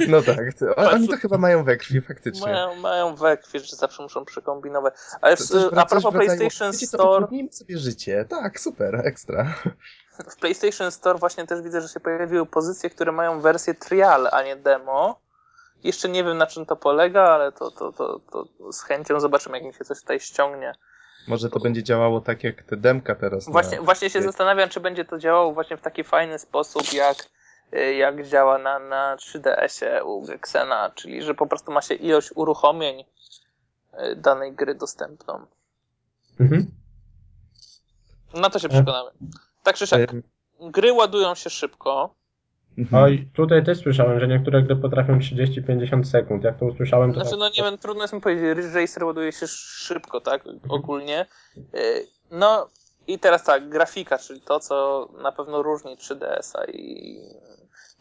[0.08, 2.52] No tak, to, oni to chyba mają we krwi faktycznie.
[2.52, 4.94] Mają, mają we krwi, że zawsze muszą przekombinować.
[5.22, 8.26] Ale To w, coś a propos coś wracają, PlayStation Wiecie, to Store, sobie życie.
[8.30, 9.54] Tak, super, ekstra.
[10.30, 14.44] w PlayStation Store właśnie też widzę, że się pojawiły pozycje, które mają wersję trial, a
[14.44, 15.22] nie demo.
[15.84, 19.58] Jeszcze nie wiem na czym to polega, ale to, to, to, to z chęcią zobaczymy,
[19.58, 20.74] jak mi się coś tutaj ściągnie.
[21.28, 23.50] Może to będzie działało tak jak te demka teraz.
[23.50, 23.84] Właśnie, na...
[23.84, 27.18] właśnie się zastanawiam, czy będzie to działało właśnie w taki fajny sposób, jak,
[27.74, 32.30] y, jak działa na, na 3DS-ie u Gexena, czyli że po prostu ma się ilość
[32.36, 35.46] uruchomień y, danej gry dostępną.
[36.40, 36.72] Mhm.
[38.34, 39.10] Na to się przekonamy.
[39.64, 40.12] Tak czy siak,
[40.60, 42.16] gry ładują się szybko.
[42.78, 43.04] Mhm.
[43.04, 46.44] Oj, tutaj też słyszałem, że niektóre gry potrafią 30-50 sekund.
[46.44, 49.04] Jak to usłyszałem, to Znaczy, tak- no nie wiem, trudno jest mi powiedzieć, Ridge Racer
[49.04, 51.26] ładuje się szybko, tak, ogólnie.
[51.58, 52.68] Y, No
[53.08, 57.18] i teraz tak, grafika, czyli to, co na pewno różni 3DS-a i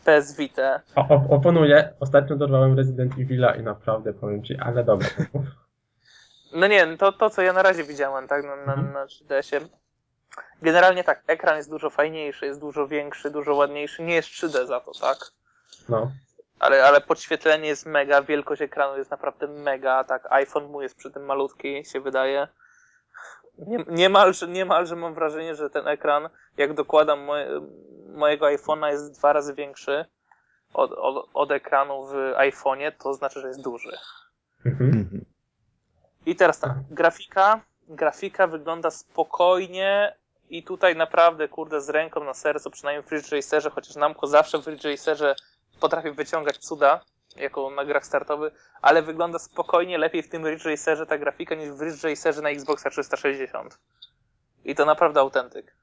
[0.05, 0.81] PS Vita.
[0.95, 1.93] O, op- oponuję.
[2.01, 5.09] Ostatnio dorwałem Resident Evil'a i naprawdę powiem ci, ale dobra.
[6.55, 8.93] No nie, to, to co ja na razie widziałem, tak, na, na, Mhm.
[8.93, 9.61] na 3DS-ie.
[10.62, 14.03] Generalnie tak, ekran jest dużo fajniejszy, jest dużo większy, dużo ładniejszy.
[14.03, 15.19] Nie jest 3D za to, tak?
[15.88, 16.11] No.
[16.59, 20.33] Ale, ale podświetlenie jest mega, wielkość ekranu jest naprawdę mega, tak?
[20.33, 22.49] iPhone mu jest przy tym malutki, się wydaje.
[23.59, 27.61] Nie, niemalże, niemalże mam wrażenie, że ten ekran, jak dokładam moje,
[28.09, 30.05] mojego iPhone'a, jest dwa razy większy
[30.75, 33.99] od, od, od ekranu w iPhone'ie, to znaczy, że jest duży.
[34.66, 34.90] Mhm.
[34.90, 35.25] Mhm.
[36.27, 40.16] I teraz tak, grafika, grafika wygląda spokojnie
[40.50, 44.59] i tutaj naprawdę, kurde, z ręką na sercu, przynajmniej w Ridge Racerze, chociaż Namco zawsze
[44.59, 45.35] w Ridge Racerze
[45.80, 47.00] potrafi wyciągać cuda,
[47.37, 51.70] jako na grach startowych, ale wygląda spokojnie lepiej w tym Ridge Racerze ta grafika niż
[51.70, 53.78] w Ridge Racerze na Xboxa 360.
[54.64, 55.76] I to naprawdę autentyk.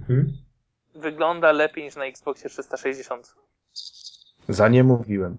[0.00, 0.36] Mhm.
[0.94, 3.34] Wygląda lepiej niż na Xboxie 360.
[4.48, 5.36] Za nie mówiłem.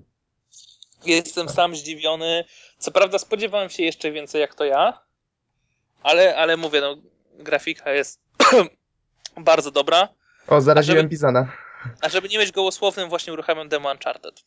[1.06, 2.46] Jestem sam zdziwiony.
[2.78, 5.00] Co prawda spodziewałem się jeszcze więcej jak to ja,
[6.04, 6.96] ale, ale mówię, no,
[7.40, 8.20] grafika jest
[9.38, 10.10] bardzo dobra.
[10.48, 11.52] O, zaraziłem żeby- Bizana.
[12.02, 14.44] A żeby nie mieć gołosłownym, właśnie uruchamiam demo Uncharted.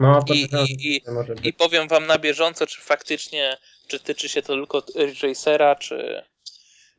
[0.00, 1.46] No, to I, i, i, być.
[1.46, 3.56] I powiem wam na bieżąco, czy faktycznie,
[3.86, 6.22] czy tyczy się to tylko Ridge Racera, czy...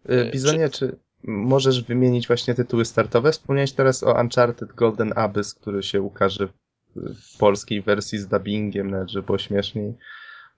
[0.10, 3.32] Y, Bizonie, czy możesz wymienić właśnie tytuły startowe?
[3.32, 6.54] Wspomniałeś teraz o Uncharted Golden Abyss, który się ukaże w-
[6.96, 9.94] w polskiej wersji z dubbingiem, nawet żeby było śmieszniej.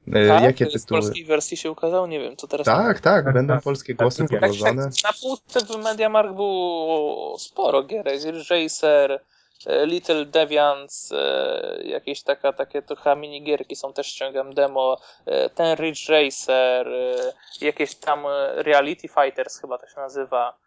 [0.08, 1.02] Y, tak, Jakie w tytuły?
[1.02, 2.66] polskiej wersji się ukazał, nie wiem, co teraz...
[2.66, 3.64] Tak, tak, Tak, będą tak.
[3.64, 9.22] polskie Tak, głosy tak, Tak, tak, na półce w MediaMarkt było sporo gier, Ridge Racer,
[9.66, 15.76] e, Little Deviants, e, jakieś taka, takie trochę minigierki są, też ściągam demo, e, ten
[15.78, 20.58] Ridge Racer, e, jakieś tam e, Reality Fighters chyba to się nazywa,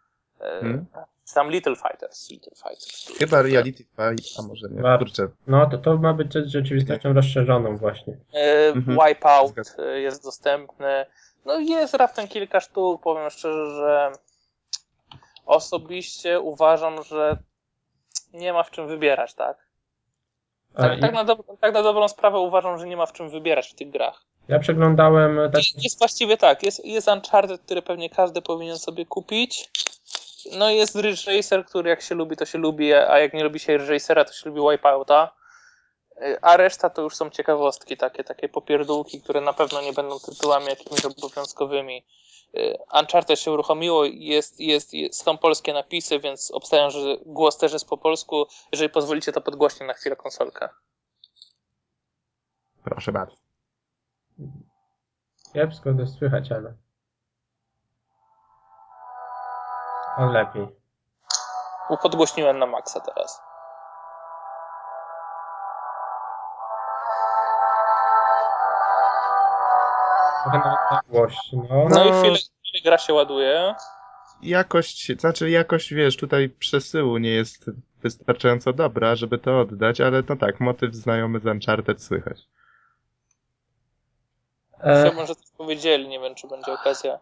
[0.41, 0.85] e, Hmm?
[1.33, 3.11] Tam Little Fighters, Little Fighters.
[3.17, 5.27] Chyba Reality Fight, a może nie, War- kurczę.
[5.47, 8.17] No, to, to ma być z rzeczywistością rozszerzoną właśnie.
[8.33, 8.97] E, Mhm.
[9.07, 11.05] Wipeout e, jest dostępny.
[11.45, 14.11] No jest raptem kilka sztuk, powiem szczerze, że
[15.45, 17.37] osobiście uważam, że
[18.33, 19.57] nie ma w czym wybierać, tak?
[20.75, 21.25] Tak, i- tak, na,
[21.61, 24.23] tak na dobrą sprawę uważam, że nie ma w czym wybierać w tych grach.
[24.47, 29.69] Ja przeglądałem tak, Jest właściwie tak, jest, jest Uncharted, który pewnie każdy powinien sobie kupić.
[30.57, 33.59] No jest Ridge Racer, który jak się lubi, to się lubi, a jak nie lubi
[33.59, 35.31] się Ridge Racera, to się lubi Wipeouta.
[36.21, 40.19] Y, A reszta to już są ciekawostki, takie, takie popierdółki, które na pewno nie będą
[40.19, 42.05] tytułami jakimiś obowiązkowymi.
[42.57, 47.73] Y, Uncharted się uruchomiło, jest, jest, jest, są polskie napisy, więc obstawiam, że głos też
[47.73, 48.45] jest po polsku.
[48.71, 50.69] Jeżeli pozwolicie, to podgłośnie na chwilę konsolkę.
[52.83, 53.35] Proszę bardzo.
[55.53, 56.73] kiepsko to słychać, ale...
[60.17, 60.67] lepiej.
[61.89, 63.41] Upodgłośniłem na maksa teraz.
[71.09, 71.63] głośno.
[71.69, 72.05] No, No.
[72.05, 73.75] i chwilę, chwilę gra się ładuje.
[74.41, 77.65] Jakość, znaczy jakość, wiesz, tutaj przesyłu nie jest
[78.03, 82.37] wystarczająco dobra, żeby to oddać, ale no tak, motyw znajomy z Uncharted słychać.
[84.83, 87.19] E, Chyba, że coś powiedzieli, nie wiem, czy będzie okazja.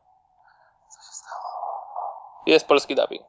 [2.49, 3.25] Jest polski dubbing.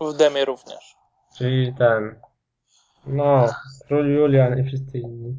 [0.00, 0.96] W demie również.
[1.38, 2.20] czyli ten.
[3.06, 3.46] No,
[3.86, 5.34] król Julian i wszyscy inni.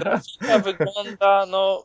[0.00, 1.84] Grafika wygląda, no...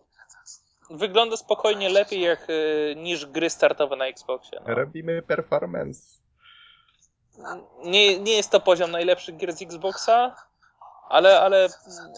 [0.90, 4.60] Wygląda spokojnie lepiej jak, y, niż gry startowe na Xboxie.
[4.68, 4.76] No.
[4.76, 6.02] Robimy performance.
[7.84, 10.36] Nie, nie jest to poziom najlepszych gier z Xboxa,
[11.10, 11.70] ale, ale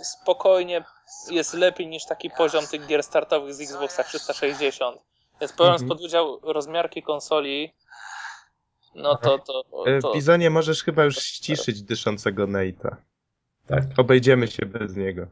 [0.04, 0.84] spokojnie
[1.30, 5.02] jest lepiej niż taki poziom tych gier startowych z Xboxa 360.
[5.42, 5.90] Więc biorąc Mhm.
[5.90, 7.74] pod udział rozmiarki konsoli,
[8.96, 12.96] no to, to, E, to Bizonie, możesz chyba już ściszyć dyszącego Nate'a.
[13.68, 13.84] Tak.
[13.98, 15.28] Obejdziemy się bez niego.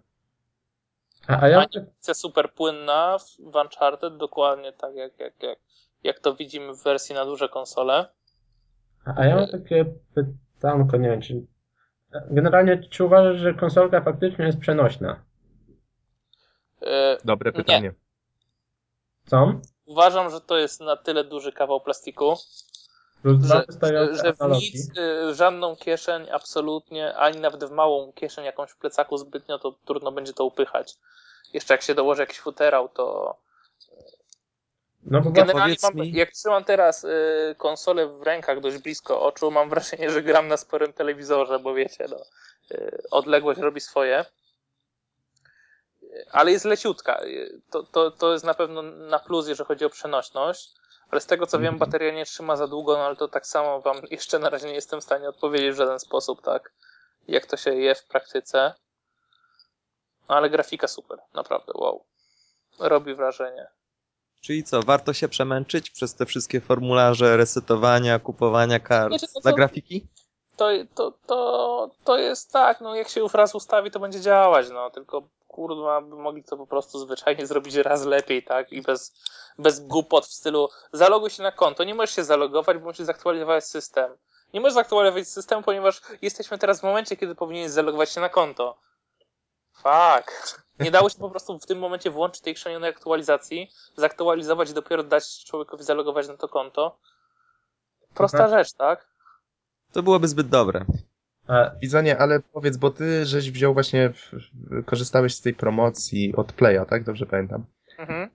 [1.27, 5.59] A, a ja mam animacja super płynna w Uncharted, dokładnie tak jak, jak, jak,
[6.03, 8.09] jak to widzimy w wersji na duże konsole.
[9.17, 9.85] A ja mam takie
[10.15, 11.45] pytanko, nie wiem, czy...
[12.31, 15.23] Generalnie, czy uważasz, że konsolka faktycznie jest przenośna?
[16.81, 17.57] E, Dobre Nie.
[17.57, 17.93] pytanie.
[19.25, 19.53] Co?
[19.91, 22.37] Uważam, że to jest na tyle duży kawał plastiku,
[23.47, 23.65] że,
[24.15, 28.77] że w nic, y, w żadną kieszeń absolutnie, ani nawet w małą kieszeń jakąś w
[28.77, 30.93] plecaku zbytnio, to trudno będzie to upychać.
[31.53, 33.35] Jeszcze jak się dołoży jakiś futerał, to
[35.03, 39.69] No generalnie mam, mi- jak trzymam teraz y, konsolę w rękach dość blisko oczu, mam
[39.69, 42.17] wrażenie, że gram na sporym telewizorze, bo wiecie, no,
[42.77, 44.25] y, odległość robi swoje.
[46.31, 47.23] Ale jest leciutka.
[47.23, 50.69] Y, To, to, to jest na pewno na plus, jeżeli chodzi o przenośność.
[51.11, 53.81] Ale z tego co wiem, bateria nie trzyma za długo, no ale to tak samo
[53.81, 56.71] wam jeszcze na razie nie jestem w stanie odpowiedzieć w żaden sposób, tak?
[57.27, 58.73] Jak to się je w praktyce.
[60.29, 62.05] No ale grafika super, naprawdę, wow.
[62.79, 63.67] Robi wrażenie.
[64.41, 69.53] Czyli co, warto się przemęczyć przez te wszystkie formularze resetowania, kupowania kart Wiecie, no dla
[69.53, 70.07] grafiki?
[70.57, 74.69] To, to, to, to jest tak, no jak się już raz ustawi, to będzie działać,
[74.69, 78.71] no tylko kurwa, by mogli to po prostu zwyczajnie zrobić raz lepiej, tak?
[78.71, 79.13] I bez,
[79.57, 81.83] bez głupot w stylu zaloguj się na konto.
[81.83, 84.11] Nie możesz się zalogować, bo musisz zaktualizować system.
[84.53, 88.77] Nie możesz zaktualizować systemu, ponieważ jesteśmy teraz w momencie, kiedy powinieneś zalogować się na konto.
[89.73, 90.61] Fuck.
[90.79, 95.03] Nie dało się po prostu w tym momencie włączyć tej chrzanionej aktualizacji, zaktualizować i dopiero
[95.03, 96.97] dać człowiekowi zalogować na to konto.
[98.13, 99.07] Prosta rzecz, tak?
[99.91, 100.85] To byłoby zbyt dobre.
[101.47, 104.31] A, Bizonie, ale powiedz, bo ty żeś wziął właśnie, w,
[104.85, 107.03] korzystałeś z tej promocji od Playa, tak?
[107.03, 107.65] Dobrze pamiętam.
[107.99, 108.29] Mhm.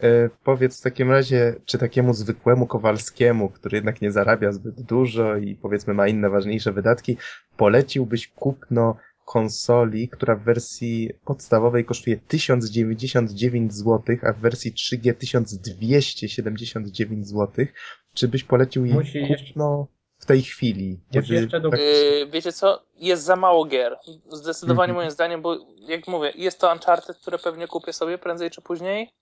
[0.00, 5.36] E, powiedz w takim razie, czy takiemu zwykłemu Kowalskiemu, który jednak nie zarabia zbyt dużo
[5.36, 7.16] i powiedzmy ma inne ważniejsze wydatki,
[7.56, 17.28] poleciłbyś kupno konsoli, która w wersji podstawowej kosztuje 1099 zł, a w wersji 3G 1279
[17.28, 17.66] zł.
[18.14, 19.86] Czy byś polecił jej Musi jeszcze- kupno
[20.22, 21.00] w tej chwili?
[21.12, 22.82] Jeszcze do- tak, Yy, wiecie co?
[22.96, 23.98] Jest za mało gier.
[24.28, 24.96] Zdecydowanie Mhm.
[24.96, 29.14] moim zdaniem, bo jak mówię, jest to Uncharted, które pewnie kupię sobie prędzej czy później.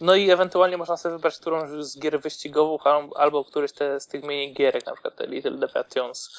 [0.00, 4.06] No i ewentualnie można sobie wybrać którąś z gier wyścigowych al- albo któryś te, z
[4.06, 6.30] tych mini gierek, na przykład te Little Defections.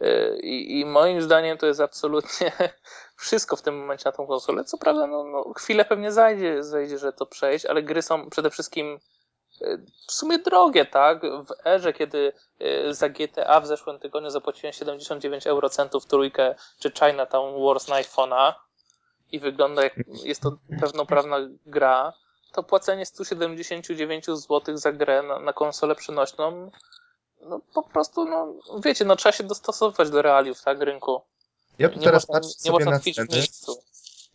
[0.00, 2.52] Yy, I, I moim zdaniem to jest absolutnie
[3.16, 4.64] wszystko w tym momencie na tą konsolę.
[4.64, 8.50] Co prawda, no, no, chwilę pewnie zajdzie, zajdzie, że to przejść, ale gry są przede
[8.50, 8.98] wszystkim
[10.06, 11.22] w sumie drogie, tak?
[11.22, 17.64] W erze, kiedy yy, za GTA w zeszłym tygodniu zapłaciłem 79 eurocentów trójkę czy Chinatown
[17.64, 18.52] Wars na iPhone'a
[19.32, 19.94] i wygląda jak
[20.24, 22.12] jest to pełnoprawna gra,
[22.52, 26.70] to płacenie 179 zł za grę na, na konsolę przenośną
[27.40, 31.20] no po prostu, no wiecie, no trzeba się dostosować do realiów, tak, rynku.
[31.78, 33.28] Ja tu nie teraz można, patrzę nie sobie można na ceny.
[33.32, 33.82] miejscu.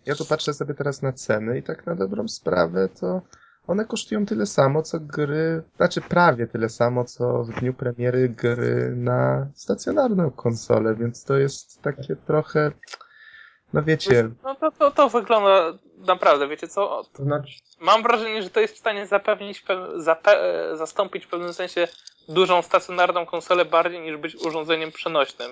[0.06, 3.22] Ja tu patrzę sobie teraz na ceny i tak na dobrą sprawę to
[3.68, 8.94] one kosztują tyle samo, co gry, znaczy prawie tyle samo, co w dniu premiery gry
[8.96, 12.72] na stacjonarną konsolę, więc to jest takie trochę,
[13.74, 18.50] no wiecie, No to, to, to wygląda naprawdę, wiecie co, to znaczy, mam wrażenie, że
[18.50, 21.88] to jest w stanie zapewnić, pew- zape- e, zastąpić w pewnym sensie
[22.30, 25.52] dużą stacjonarną konsolę bardziej niż być urządzeniem przenośnym.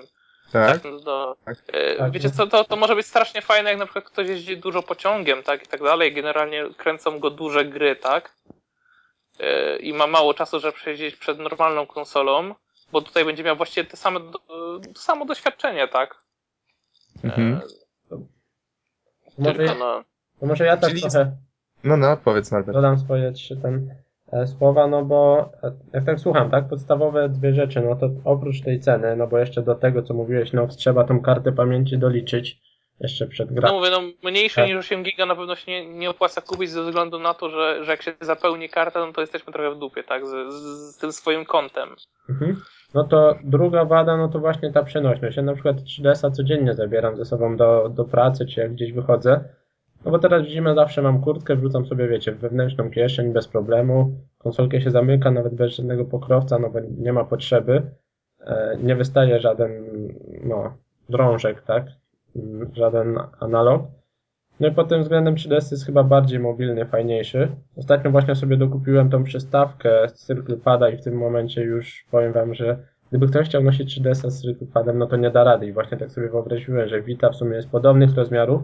[0.52, 0.84] Tak?
[0.84, 1.56] No to, Tak.
[1.72, 2.34] e, Tak, wiecie no.
[2.34, 5.62] co, to, to może być strasznie fajne, jak na przykład ktoś jeździ dużo pociągiem, tak,
[5.64, 8.32] i tak dalej, generalnie kręcą go duże gry, tak,
[9.40, 12.54] E, i ma mało czasu, żeby przejść przed normalną konsolą,
[12.92, 16.22] bo tutaj będzie miał właściwie te same, to samo doświadczenie, tak.
[17.24, 17.60] E, Mhm.
[19.38, 20.04] może, Tylko no,
[20.40, 21.36] to może ja tak Czyli- trochę
[21.84, 22.74] No, no, powiedz Norbert.
[22.76, 23.94] dodam swoje trzy ten,
[24.46, 28.80] słowa, no bo e, jak tak słucham, tak, podstawowe dwie rzeczy, no to oprócz tej
[28.80, 32.60] ceny, no bo jeszcze do tego, co mówiłeś, no trzeba tą kartę pamięci doliczyć,
[33.00, 33.72] jeszcze przed No grą.
[33.72, 34.68] mówię, no mniejsze Tak.
[34.70, 37.84] niż 8 giga na pewno się nie, nie opłaca kupić ze względu na to, że,
[37.84, 40.26] że jak się zapełni karta, no to jesteśmy trochę w dupie, tak?
[40.26, 41.88] Z, z, z tym swoim kontem.
[42.30, 42.60] Mhm.
[42.94, 45.36] No to druga wada, no to właśnie ta przenośność.
[45.36, 49.44] Ja na przykład 3DS-a codziennie zabieram ze sobą do, do pracy, czy jak gdzieś wychodzę.
[50.04, 53.48] No bo teraz w zimę zawsze mam kurtkę, wrzucam sobie, wiecie, w wewnętrzną kieszeń bez
[53.48, 54.12] problemu.
[54.38, 57.82] Konsolkę się zamyka, nawet bez żadnego pokrowca, no bo nie ma potrzeby.
[58.46, 59.70] E, Nie wystaje żaden,
[60.44, 60.74] no,
[61.08, 61.86] drążek, tak?
[62.36, 63.82] Mm, Żaden analog.
[64.60, 67.48] No i pod tym względem 3DS jest chyba bardziej mobilny, fajniejszy.
[67.76, 72.54] Ostatnio właśnie sobie dokupiłem tą przystawkę z CirclePada i w tym momencie już powiem wam,
[72.54, 72.76] że
[73.10, 75.66] gdyby ktoś chciał nosić 3DS z CirclePadem, no to nie da rady.
[75.66, 78.62] I właśnie tak sobie wyobraziłem, że Vita w sumie jest podobnych rozmiarów.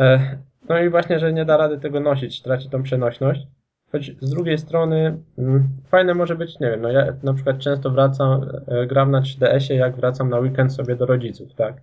[0.00, 3.46] E, No i właśnie, że nie da rady tego nosić, traci tą przenośność.
[3.92, 7.90] Choć z drugiej strony mm, fajne może być, nie wiem, no ja na przykład często
[7.90, 11.74] wracam, e, gram na 3DS-ie, jak wracam na weekend sobie do rodziców, tak?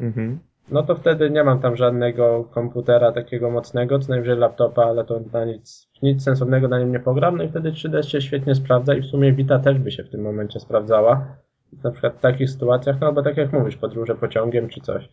[0.00, 0.38] Mhm.
[0.70, 5.20] No to wtedy nie mam tam żadnego komputera takiego mocnego, co najwyżej laptopa, ale to
[5.32, 8.94] na nic, nic sensownego na nim nie pogram, no i wtedy 3DS się świetnie sprawdza
[8.94, 11.36] i w sumie Vita też by się w tym momencie sprawdzała.
[11.84, 15.08] Na przykład w takich sytuacjach, no albo tak jak mówisz, podróże pociągiem czy coś.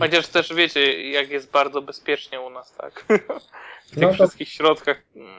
[0.00, 3.04] Chociaż też wiecie, jak jest bardzo bezpiecznie u nas, tak?
[3.86, 5.34] W tych No to- wszystkich środkach mm,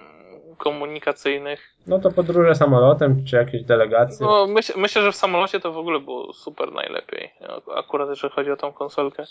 [0.57, 1.73] komunikacyjnych.
[1.87, 4.25] No to podróże samolotem czy jakieś delegacje.
[4.25, 7.33] No, myśl, myślę, że w samolocie to w ogóle było super najlepiej.
[7.75, 9.23] Akurat jeżeli chodzi o tą konsolkę.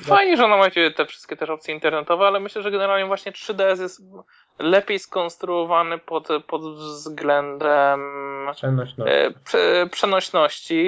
[0.00, 3.80] Fajnie, że ona ma te wszystkie też opcje internetowe, ale myślę, że generalnie właśnie 3DS
[3.80, 4.02] jest
[4.58, 8.00] lepiej skonstruowany pod, pod względem
[8.54, 9.12] Przenośność.
[9.14, 10.84] e, prze, przenośności,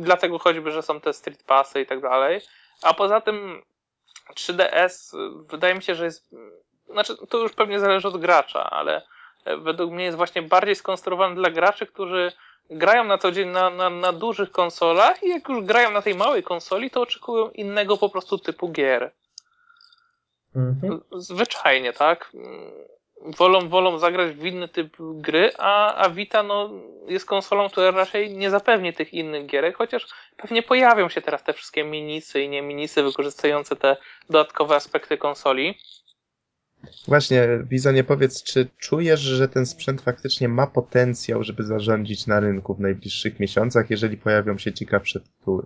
[0.00, 2.40] dlatego choćby, że są te street passy i tak dalej.
[2.82, 3.62] A poza tym
[4.34, 6.30] 3DS y, wydaje mi się, że jest,
[6.90, 9.02] znaczy to już pewnie zależy od gracza, ale
[9.44, 12.32] e, według mnie jest właśnie bardziej skonstruowany dla graczy, którzy
[12.70, 16.14] grają na co dzień na, na, na dużych konsolach i jak już grają na tej
[16.14, 19.12] małej konsoli, to oczekują innego po prostu typu gier.
[20.56, 21.00] Mhm.
[21.12, 22.32] Zwyczajnie, tak?
[23.24, 26.70] Wolą, wolą zagrać w inny typ gry, a, a Vita no,
[27.08, 30.06] jest konsolą, która raczej nie zapewni tych innych gierek, chociaż
[30.36, 33.96] pewnie pojawią się teraz te wszystkie minisy i nie minisy wykorzystujące te
[34.30, 35.74] dodatkowe aspekty konsoli.
[37.08, 42.74] Właśnie, Bizonie, powiedz, czy czujesz, że ten sprzęt faktycznie ma potencjał, żeby zarządzić na rynku
[42.74, 45.62] w najbliższych miesiącach, jeżeli pojawią się ciekawsze tytuły?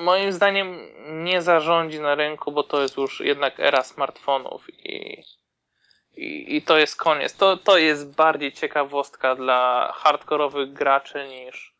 [0.00, 0.78] Moim zdaniem
[1.24, 5.22] nie zarządzi na rynku, bo to jest już jednak era smartfonów i,
[6.18, 7.36] i, to jest koniec.
[7.36, 11.74] To, to jest bardziej ciekawostka dla hardkorowych graczy niż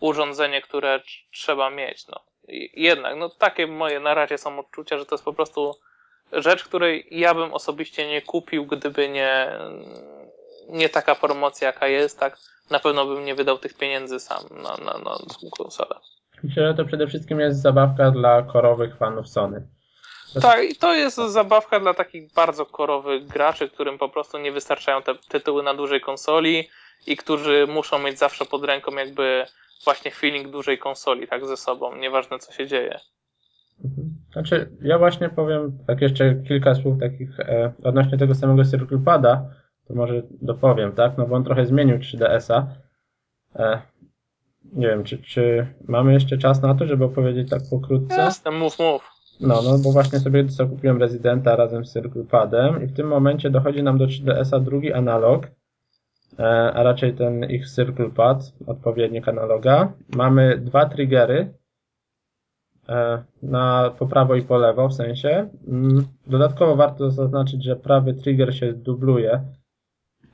[0.00, 2.08] urządzenie, które tr- trzeba mieć.
[2.08, 2.20] No.
[2.74, 5.74] Jednak, no takie moje na razie są odczucia, że to jest po prostu
[6.32, 9.58] rzecz, której ja bym osobiście nie kupił, gdyby nie,
[10.68, 12.38] nie taka promocja, jaka jest, tak
[12.70, 15.18] na pewno bym nie wydał tych pieniędzy sam na, na, na
[15.58, 15.94] konsolę.
[16.42, 19.66] Myślę, że to przede wszystkim jest zabawka dla korowych fanów Sony.
[20.42, 25.02] Tak, i to jest zabawka dla takich bardzo korowych graczy, którym po prostu nie wystarczają
[25.02, 26.68] te tytuły na dużej konsoli
[27.06, 29.44] i którzy muszą mieć zawsze pod ręką jakby
[29.84, 33.00] właśnie feeling dużej konsoli, tak ze sobą, nieważne co się dzieje.
[33.84, 34.10] Mhm.
[34.32, 39.44] Znaczy, ja właśnie powiem tak jeszcze kilka słów takich e, odnośnie tego samego CirclePada,
[39.88, 41.12] to może dopowiem, tak?
[41.18, 42.66] No bo on trochę zmienił 3DS-a.
[43.56, 43.82] E,
[44.72, 48.16] nie wiem, czy, czy mamy jeszcze czas na to, żeby opowiedzieć tak pokrótce?
[48.16, 49.19] Jasne, mów, mów.
[49.40, 53.82] No, no bo właśnie sobie zakupiłem Residenta razem z CirclePadem i w tym momencie dochodzi
[53.82, 55.46] nam do 3DS-a drugi analog,
[56.38, 59.92] e, a raczej ten ich CirclePad, odpowiednik analoga.
[60.16, 61.54] Mamy dwa triggery
[62.88, 65.48] e, na po prawo i po lewo w sensie.
[65.68, 69.40] Mm, Dodatkowo warto zaznaczyć, że prawy trigger się dubluje,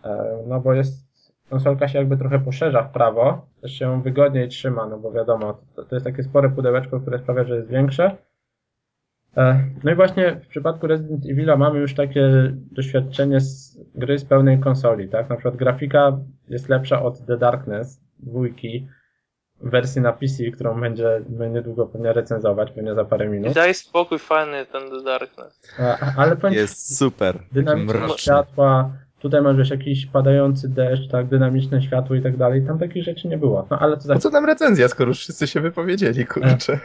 [0.04, 1.06] e, no bo jest
[1.50, 5.84] konsolka się jakby trochę poszerza w prawo, też się wygodniej trzyma, no bo wiadomo, to,
[5.84, 8.16] to jest takie spore pudełeczko, które sprawia, że jest większe.
[9.36, 12.30] E, No i właśnie w przypadku Resident Evil'a mamy już takie
[12.72, 15.28] doświadczenie z gry z pełnej konsoli, tak?
[15.30, 16.18] Na przykład grafika
[16.48, 18.88] jest lepsza od The Darkness dwójki
[19.60, 23.52] w wersji na PC, którą będziemy niedługo pewnie recenzować, pewnie za parę minut.
[23.54, 25.60] daj spokój, fajny ten The Darkness.
[25.78, 27.38] E, Ale powiem ci, Jest super.
[27.76, 28.18] Mroczny.
[28.18, 28.90] światła,
[29.26, 33.28] tutaj masz wiesz, jakiś padający deszcz, tak, dynamiczne światło i tak dalej, tam takich rzeczy
[33.28, 33.66] nie było.
[33.70, 36.78] No ale to Po co nam recenzja, skoro już wszyscy się wypowiedzieli, kurczę?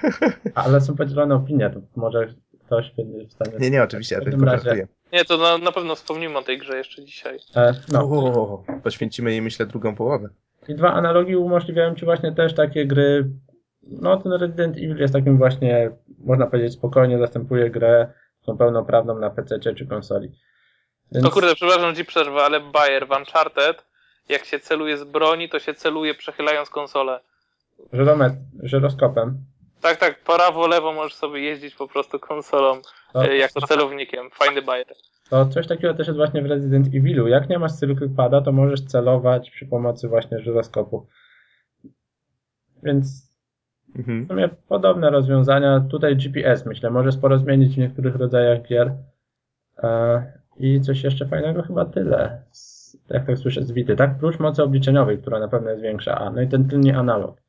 [0.56, 2.28] ale są podzielone opinie, to może
[2.66, 3.52] ktoś będzie w stanie...
[3.60, 4.88] Nie, nie, oczywiście, ja tylko razie- żartuję.
[5.14, 7.40] Nie, to na, na pewno wspomnimy o tej grze jeszcze dzisiaj.
[7.56, 10.30] E, No, O, poświęcimy jej, myślę, drugą połowę.
[10.68, 13.30] I dwa analogi umożliwiają ci właśnie też takie gry.
[13.84, 18.14] No, ten Resident Evil jest takim właśnie, można powiedzieć, spokojnie zastępuje grę
[18.46, 20.32] tą pełnoprawną na PC czy konsoli.
[21.12, 23.86] Więc, O kurde, przepraszam ci przerwę, ale Bayer w Uncharted,
[24.30, 27.20] jak się celuje z broni, to się celuje przechylając konsolę.
[27.94, 28.34] żyromet,
[28.64, 29.38] żyroskopem.
[29.82, 32.82] Tak, tak, prawo, lewo możesz sobie jeździć po prostu konsolą
[33.14, 34.30] To, e, jako celownikiem.
[34.32, 34.88] Fajny bajer.
[35.30, 37.28] to coś takiego też jest właśnie w Resident Evilu.
[37.28, 37.72] Jak nie masz
[38.18, 41.08] pada, to możesz celować przy pomocy właśnie żyroskopu.
[42.84, 43.32] Więc
[43.96, 44.26] Mhm.
[44.26, 45.86] w sumie podobne rozwiązania.
[45.92, 48.94] Tutaj GPS myślę, może sporo zmienić w niektórych rodzajach gier.
[50.62, 52.44] I coś jeszcze fajnego chyba tyle.
[53.10, 54.20] Jak tak słyszę z Wity, tak?
[54.20, 56.18] Prócz mocy obliczeniowej, która na pewno jest większa.
[56.18, 57.42] A, no i ten tylny analog.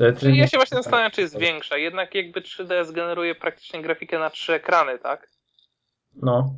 [0.00, 1.76] E, Czyli ja się właśnie zastanawiam, czy jest większa.
[1.76, 5.28] Jednak jakby 3DS generuje praktycznie grafikę na trzy ekrany, tak?
[6.22, 6.54] No.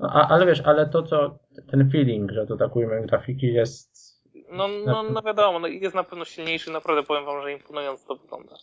[0.00, 1.38] no a, ale wiesz, ale to co,
[1.70, 4.14] ten feeling, że to tak ujmę grafiki jest...
[4.52, 8.16] No, no, no wiadomo, no, jest na pewno silniejszy, naprawdę powiem wam, że imponująco to
[8.16, 8.56] wygląda.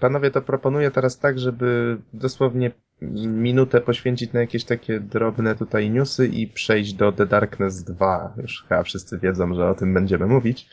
[0.00, 2.70] Panowie, to proponuję teraz tak, żeby dosłownie
[3.02, 8.34] minutę poświęcić na jakieś takie drobne tutaj newsy i przejść do The Darkness 2.
[8.36, 10.68] Już chyba wszyscy wiedzą, że o tym będziemy mówić.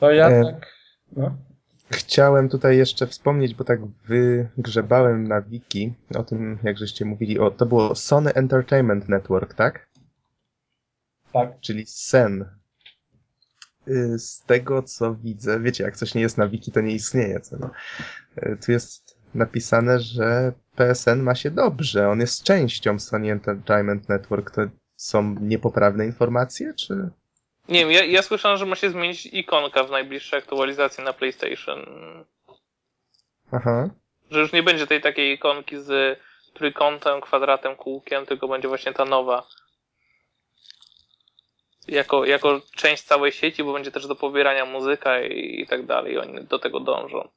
[0.00, 0.66] To ja E, tak...
[1.16, 1.36] No.
[1.92, 7.50] Chciałem tutaj jeszcze wspomnieć, bo tak wygrzebałem na wiki o tym, jak żeście mówili, o,
[7.50, 9.88] to było Sony Entertainment Network, tak?
[11.32, 11.60] Tak.
[11.60, 12.44] Czyli SEN.
[13.88, 17.40] Y, Z tego, co widzę, wiecie, jak coś nie jest na wiki, to nie istnieje.
[17.40, 17.56] Co?
[18.38, 22.08] Y, Tu jest napisane, że PSN ma się dobrze.
[22.08, 24.50] On jest częścią Sony Entertainment Network.
[24.50, 24.62] To
[24.96, 27.10] są niepoprawne informacje, czy...
[27.68, 31.86] Nie wiem, ja, ja słyszałem, że ma się zmienić ikonka w najbliższej aktualizacji na PlayStation.
[33.52, 33.90] Aha.
[34.30, 36.18] Że już nie będzie tej takiej ikonki z
[36.54, 39.46] trójkątem, kwadratem, kółkiem, tylko będzie właśnie ta nowa.
[41.88, 46.18] Jako, jako część całej sieci, bo będzie też do pobierania muzyka i, i tak dalej.
[46.18, 47.28] Oni do tego dążą.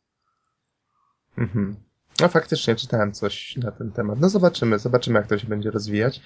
[1.37, 1.84] Mhm.
[2.22, 4.20] No faktycznie czytałem coś na ten temat.
[4.20, 6.22] No zobaczymy, zobaczymy jak to się będzie rozwijać.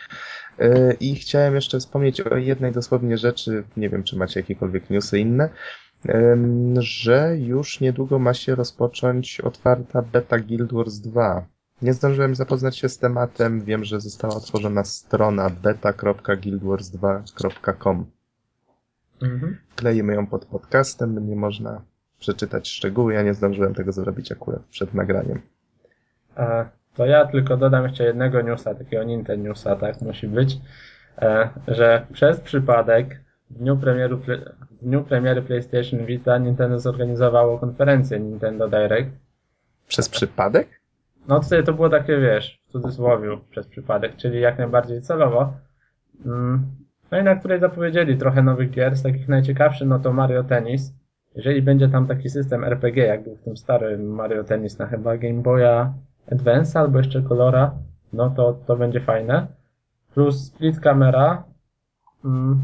[0.60, 5.20] Yy, I chciałem jeszcze wspomnieć o jednej dosłownie rzeczy, nie wiem czy macie jakiekolwiek newsy
[5.20, 5.50] inne,
[6.78, 11.46] że już niedługo ma się rozpocząć otwarta beta Guild Wars 2.
[11.82, 18.06] Nie zdążyłem zapoznać się z tematem, wiem, że została otworzona strona beta.guildwars2.com.
[19.22, 19.58] Mhm.
[19.76, 21.82] Klejemy ją pod podcastem, będzie można
[22.20, 23.14] przeczytać szczegóły.
[23.14, 25.42] Ja nie zdążyłem tego zrobić akurat przed nagraniem.
[26.40, 26.66] E,
[26.96, 30.58] to ja tylko dodam jeszcze jednego newsa, takiego Nintendo newsa, tak musi być,
[31.22, 33.20] e, że przez przypadek
[33.50, 34.18] w dniu, premieru,
[34.72, 39.10] w dniu premiery PlayStation Vita Nintendo zorganizowało konferencję Nintendo Direct.
[39.88, 40.68] Przez przypadek?
[41.28, 45.54] No tutaj to było takie, wiesz, w cudzysłowie przez przypadek, czyli jak najbardziej celowo.
[46.26, 46.66] Mm,
[47.12, 50.94] No i na której zapowiedzieli trochę nowych gier, z takich najciekawszych, no to Mario Tennis.
[51.36, 55.18] Jeżeli będzie tam taki system RPG, jak był w tym starym Mario Tennis na chyba
[55.18, 55.94] Game Boya
[56.32, 57.72] Advance albo jeszcze Colora,
[58.14, 59.48] no to to będzie fajne.
[60.14, 61.44] Plus Split Camera,
[62.26, 62.62] mm,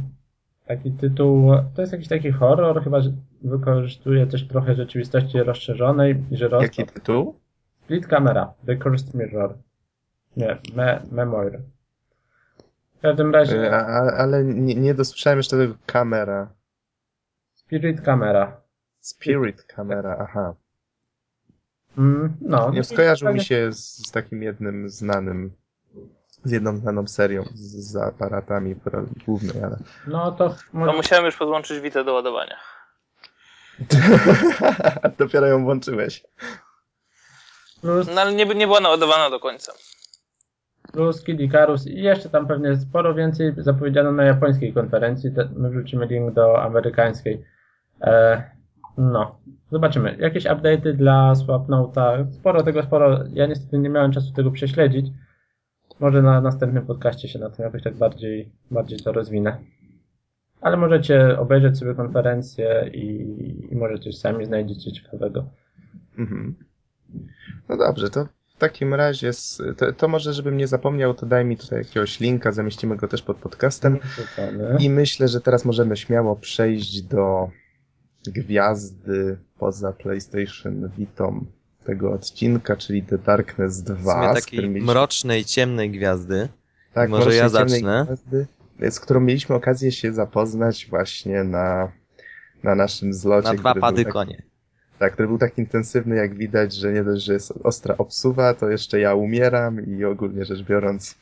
[0.67, 3.09] taki tytuł, to jest jakiś taki horror, chyba że
[3.41, 7.35] wykorzystuje też trochę rzeczywistości rozszerzonej że Jaki tytuł?
[7.83, 9.57] Split Camera, The Cursed Mirror.
[10.37, 11.59] Nie, me, Memoir.
[12.97, 16.47] W każdym razie a- a- Ale nie, nie dosłyszałem jeszcze tego kamera.
[17.53, 18.61] Spirit Camera.
[18.99, 20.53] Spirit kamera, aha.
[21.97, 22.71] Mm, no.
[22.71, 25.51] Nie skojarzył mi się z, z takim jednym znanym,
[26.43, 28.75] z jedną znaną serią z, z aparatami
[29.25, 29.77] głównej, ale...
[30.07, 32.55] No to No musiałem już podłączyć Witę do ładowania.
[35.19, 36.23] Dopiero ją włączyłeś.
[37.81, 39.73] Plus, No ale nie, nie była naładowana do końca.
[40.93, 45.31] plus Kid Icarus i jeszcze tam pewnie sporo więcej zapowiedziano na japońskiej konferencji.
[45.55, 47.45] My wrzucimy link do amerykańskiej.
[48.01, 48.43] E,
[48.97, 49.39] no,
[49.71, 50.17] zobaczymy.
[50.19, 52.31] Jakieś update'y dla Swapnote'a.
[52.31, 53.23] Sporo tego, sporo.
[53.33, 55.07] Ja niestety nie miałem czasu tego prześledzić.
[55.99, 59.57] Może na następnym podcaście się na tym jakoś tak bardziej, bardziej to rozwinę.
[60.61, 63.07] Ale możecie obejrzeć sobie konferencję i,
[63.71, 65.45] i może coś sami znajdziecie ciekawego.
[66.17, 66.55] Mhm.
[67.69, 69.31] No dobrze, to w takim razie,
[69.77, 73.21] to, to może żebym nie zapomniał, to daj mi tutaj jakiegoś linka, zamieścimy go też
[73.21, 73.99] pod podcastem.
[74.79, 77.49] I myślę, że teraz możemy śmiało przejść do
[78.31, 81.45] gwiazdy poza PlayStation Vitą
[81.83, 83.95] tego odcinka, czyli The Darkness 2.
[83.95, 86.49] W sumie z takiej mieliśmy- mrocznej, ciemnej gwiazdy.
[86.93, 88.05] tak, może mrocznej, ja zacznę.
[88.05, 88.47] Gwiazdy,
[88.91, 91.91] z którą mieliśmy okazję się zapoznać właśnie na,
[92.63, 93.47] na naszym zlocie.
[93.47, 94.41] Na dwa pady tak- konie.
[94.99, 98.69] Tak, który był tak intensywny, jak widać, że nie dość, że jest ostra obsuwa, to
[98.69, 101.15] jeszcze ja umieram i ogólnie rzecz biorąc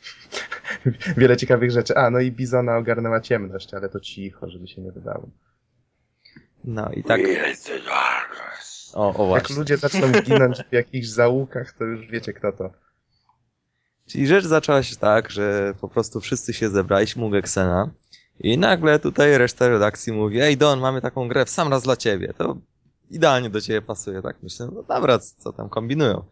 [1.16, 1.96] wiele ciekawych rzeczy.
[1.96, 5.28] A, no i Bizona ogarnęła ciemność, ale to cicho, żeby się nie wydało.
[6.64, 7.20] No i tak.
[8.94, 12.70] O, o Jak ludzie zaczną ginąć w jakichś zaułkach, to już wiecie kto to.
[14.06, 17.90] Czyli rzecz zaczęła się tak, że po prostu wszyscy się zebraliśmy u Geksena
[18.40, 21.96] i nagle tutaj reszta redakcji mówi Ej Don, mamy taką grę w sam raz dla
[21.96, 22.34] ciebie.
[22.38, 22.56] To
[23.10, 24.36] idealnie do ciebie pasuje, tak?
[24.42, 26.24] Myślę, no dobra, co tam kombinują.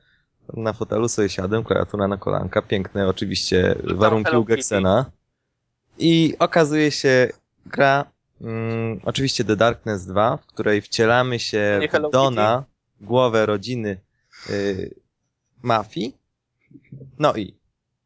[0.54, 5.10] Na fotelu sobie siadłem, klawiatura na kolanka, piękne oczywiście warunki u Gexena.
[5.98, 7.28] I okazuje się
[7.66, 8.04] gra,
[8.42, 12.64] mm, oczywiście The Darkness 2, w której wcielamy się Nie w Dona,
[13.00, 14.00] głowę rodziny
[14.50, 14.94] y,
[15.62, 16.16] mafii.
[17.18, 17.54] No i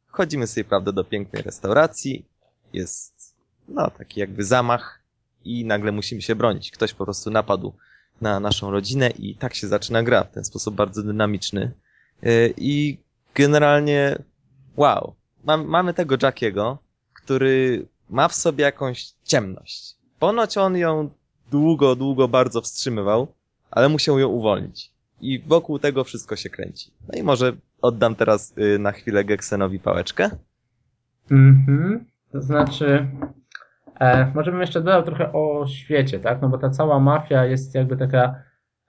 [0.06, 2.24] wchodzimy sobie, prawda, do pięknej restauracji.
[2.72, 3.34] Jest,
[3.68, 5.02] no, taki jakby zamach
[5.44, 6.70] i nagle musimy się bronić.
[6.70, 7.72] Ktoś po prostu napadł
[8.20, 11.72] na naszą rodzinę i tak się zaczyna gra w ten sposób bardzo dynamiczny.
[12.26, 12.98] Y, I
[13.34, 14.18] generalnie,
[14.76, 15.14] wow,
[15.44, 16.78] mam, mamy tego Jackiego,
[17.12, 19.95] który ma w sobie jakąś ciemność.
[20.18, 21.10] Ponoć on ją
[21.50, 23.28] długo, długo bardzo wstrzymywał,
[23.70, 24.90] ale musiał ją uwolnić.
[25.20, 26.90] I wokół tego wszystko się kręci.
[27.08, 27.52] No i może
[27.82, 30.30] oddam teraz y, na chwilę Geksenowi pałeczkę.
[31.30, 32.04] Mhm.
[32.32, 33.06] To znaczy,
[34.00, 36.42] e, może bym jeszcze dodał trochę o świecie, tak?
[36.42, 38.42] No bo ta cała mafia jest jakby taka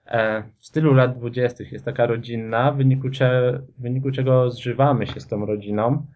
[0.06, 5.06] e, w stylu lat dwudziestych, jest taka rodzinna, w wyniku, cze, w wyniku czego zżywamy
[5.06, 6.06] się z tą rodziną.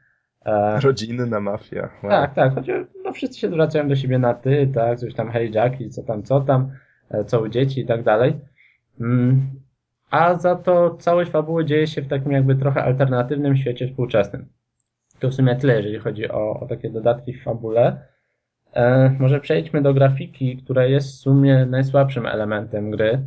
[0.44, 1.90] E, Rodzinna mafia.
[2.02, 2.10] Wow.
[2.10, 2.66] tak, tak, choć
[3.04, 6.22] no, wszyscy się zwracają do siebie na ty, tak, coś tam hej Jackie, co tam,
[6.22, 6.70] co tam,
[7.10, 8.40] e, co u dzieci i tak dalej.
[9.00, 9.50] Mm.
[10.10, 14.46] A za to całość fabuły dzieje się w takim jakby trochę alternatywnym świecie współczesnym.
[15.18, 18.06] To w sumie tyle, jeżeli chodzi o, o takie dodatki w fabule.
[18.74, 23.20] E, może przejdźmy do grafiki, która jest w sumie najsłabszym elementem gry,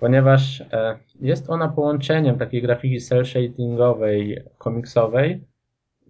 [0.00, 5.51] ponieważ e, jest ona połączeniem takiej grafiki cel-shadingowej, komiksowej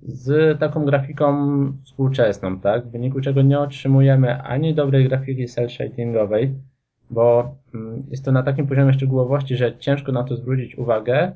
[0.03, 1.36] z taką grafiką
[1.84, 2.86] współczesną, tak?
[2.86, 6.55] W wyniku czego nie otrzymujemy ani dobrej grafiki cel-shadingowej,
[7.11, 11.32] bo mm, jest to na takim poziomie szczegółowości, że ciężko na to zwrócić uwagę.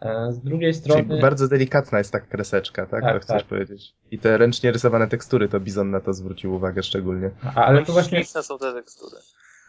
[0.00, 1.04] E, Z drugiej strony.
[1.04, 3.02] Czyli bardzo delikatna jest ta kreseczka, tak?
[3.02, 3.48] Tak, to chcesz tak.
[3.48, 3.94] powiedzieć.
[4.10, 7.30] I te ręcznie rysowane tekstury, to Bizon na to zwrócił uwagę szczególnie.
[7.54, 8.18] A- Ale to właśnie.
[8.18, 9.16] Śliczne są te tekstury.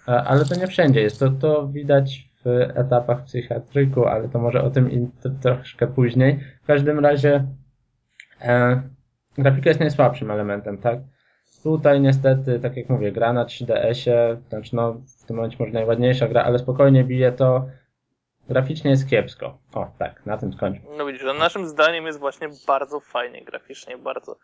[0.08, 1.20] E, Ale to nie wszędzie jest.
[1.20, 6.40] To, to widać w etapach psychiatryku, ale to może o tym to, troszkę później.
[6.64, 7.46] W każdym razie
[9.38, 11.00] grafika jest najsłabszym elementem, tak?
[11.64, 16.28] Tutaj niestety, tak jak mówię, gra na 3DS-ie, znaczy no w tym momencie może najładniejsza
[16.28, 17.66] gra, ale spokojnie bije to.
[18.50, 19.58] Graficznie jest kiepsko.
[19.74, 20.86] O, tak, na tym skończmy.
[20.98, 24.38] No widzisz, że naszym zdaniem jest właśnie bardzo fajnie graficznie, bardzo,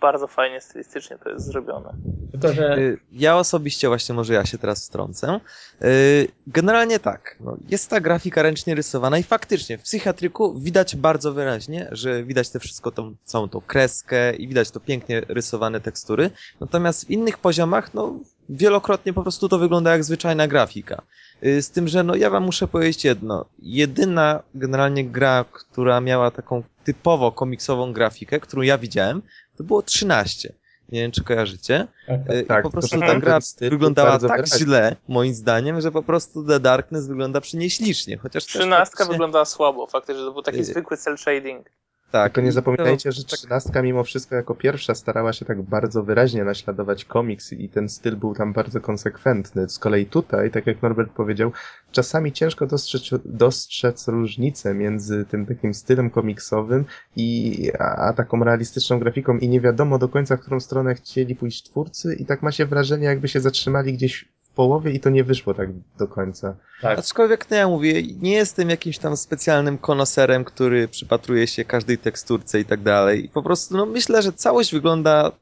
[0.00, 1.94] bardzo fajnie stylistycznie to jest zrobione.
[2.32, 5.40] Tylko, że Y, Ja osobiście właśnie może ja się teraz wtrącę.
[5.82, 11.32] Y, Generalnie tak, no, jest ta grafika ręcznie rysowana i faktycznie w psychiatryku widać bardzo
[11.32, 16.30] wyraźnie, że widać te wszystko, tą, całą tą kreskę i widać to pięknie rysowane tekstury.
[16.60, 18.18] Natomiast w innych poziomach, no
[18.48, 21.02] wielokrotnie po prostu to wygląda jak zwyczajna grafika.
[21.44, 23.44] Y, Z tym, że no ja wam muszę powiedzieć jedno.
[23.58, 29.22] Jedyna generalnie gra, która miała taką typowo komiksową grafikę, którą ja widziałem,
[29.56, 30.52] to było 13.
[30.88, 31.86] Nie wiem, czy kojarzycie.
[32.06, 32.36] tak, tak.
[32.36, 34.58] Y, Tak, I po prostu ta gra wyglądała tak wyraźny.
[34.58, 38.16] źle, moim zdaniem, że po prostu The Darkness wygląda przy niej ślicznie.
[38.16, 41.70] Chociaż też Trzynastka faktycznie- wyglądała słabo, faktycznie, to był taki Y, zwykły cel shading.
[42.10, 46.02] Tak, nie i zapominajcie, że tak, trzynastka mimo wszystko jako pierwsza starała się tak bardzo
[46.02, 49.68] wyraźnie naśladować komiks i ten styl był tam bardzo konsekwentny.
[49.68, 51.52] Z kolei tutaj, tak jak Norbert powiedział,
[51.92, 56.84] czasami ciężko dostrzec, dostrzec różnicę między tym takim stylem komiksowym
[57.16, 61.36] i a, a taką realistyczną grafiką i nie wiadomo do końca, w którą stronę chcieli
[61.36, 64.28] pójść twórcy i tak ma się wrażenie, jakby się zatrzymali gdzieś
[64.58, 66.56] połowie i to nie wyszło tak do końca.
[66.82, 66.98] tak.
[66.98, 72.60] Aczkolwiek, no ja mówię, nie jestem jakimś tam specjalnym konoserem, który przypatruje się każdej teksturce
[72.60, 73.24] i tak dalej.
[73.24, 75.32] I po prostu, no myślę, że całość wygląda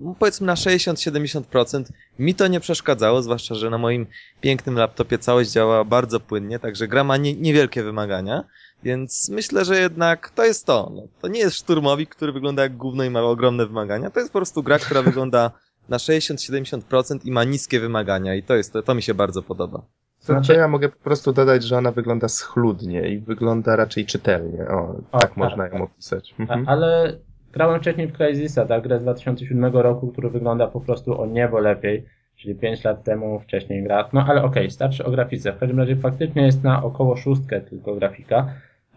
[0.00, 1.84] no, powiedzmy na 60-70%.
[2.18, 4.06] Mi to nie przeszkadzało, zwłaszcza, że na moim
[4.40, 8.44] pięknym laptopie całość działa bardzo płynnie, także gra ma nie, niewielkie wymagania.
[8.82, 10.92] Więc myślę, że jednak to jest to.
[10.94, 14.10] No, to nie jest szturmowik, który wygląda jak gówno i ma ogromne wymagania.
[14.10, 15.50] To jest po prostu gra, która wygląda
[15.88, 19.78] na 60-70% i ma niskie wymagania i to jest to, to mi się bardzo podoba.
[19.78, 24.06] To, Znaczy- to ja mogę po prostu dodać, że ona wygląda schludnie i wygląda raczej
[24.06, 24.68] czytelnie.
[24.68, 24.78] O,
[25.12, 25.82] O, tak tak, można ją tak.
[25.82, 26.34] opisać.
[26.38, 26.68] A, Mhm.
[26.68, 27.18] ale
[27.52, 31.58] grałem wcześniej w Crysisa, tak, grę z 2007 roku, który wygląda po prostu o niebo
[31.58, 32.04] lepiej,
[32.36, 34.08] czyli 5 lat temu wcześniej gra.
[34.12, 35.52] No ale okej, starczy o grafice.
[35.52, 38.46] W każdym razie faktycznie jest na około szóstkę tylko grafika.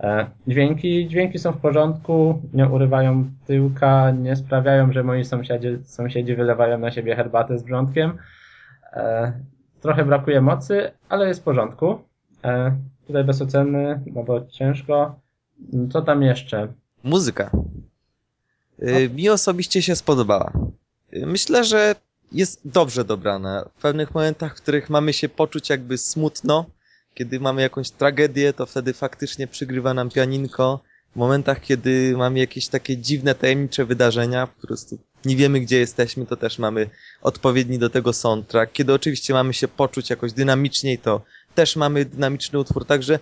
[0.02, 6.36] E, dźwięki, dźwięki są w porządku, nie urywają tyłka, nie sprawiają, że moi sąsiedzi, sąsiedzi
[6.36, 8.18] wylewają na siebie herbatę z wrzątkiem.
[8.94, 9.34] E,
[9.82, 12.00] trochę brakuje mocy, ale jest w porządku.
[12.44, 12.78] E,
[13.08, 15.20] tutaj bez oceny, no bo ciężko.
[15.92, 16.68] Co tam jeszcze?
[17.04, 17.52] Muzyka.
[18.84, 20.52] Y, Mi osobiście się spodobała.
[21.14, 21.96] Myślę, że
[22.32, 23.66] jest dobrze dobrana.
[23.78, 26.66] W pewnych momentach, w których mamy się poczuć jakby smutno,
[27.14, 30.80] kiedy mamy jakąś tragedię, to wtedy faktycznie przygrywa nam pianinko.
[31.14, 36.26] W momentach, kiedy mamy jakieś takie dziwne, tajemnicze wydarzenia, po prostu nie wiemy gdzie jesteśmy,
[36.26, 36.90] to też mamy
[37.22, 38.74] odpowiedni do tego soundtrack.
[38.74, 41.22] Kiedy oczywiście mamy się poczuć jakoś dynamiczniej, to
[41.56, 43.20] też mamy dynamiczny utwór, także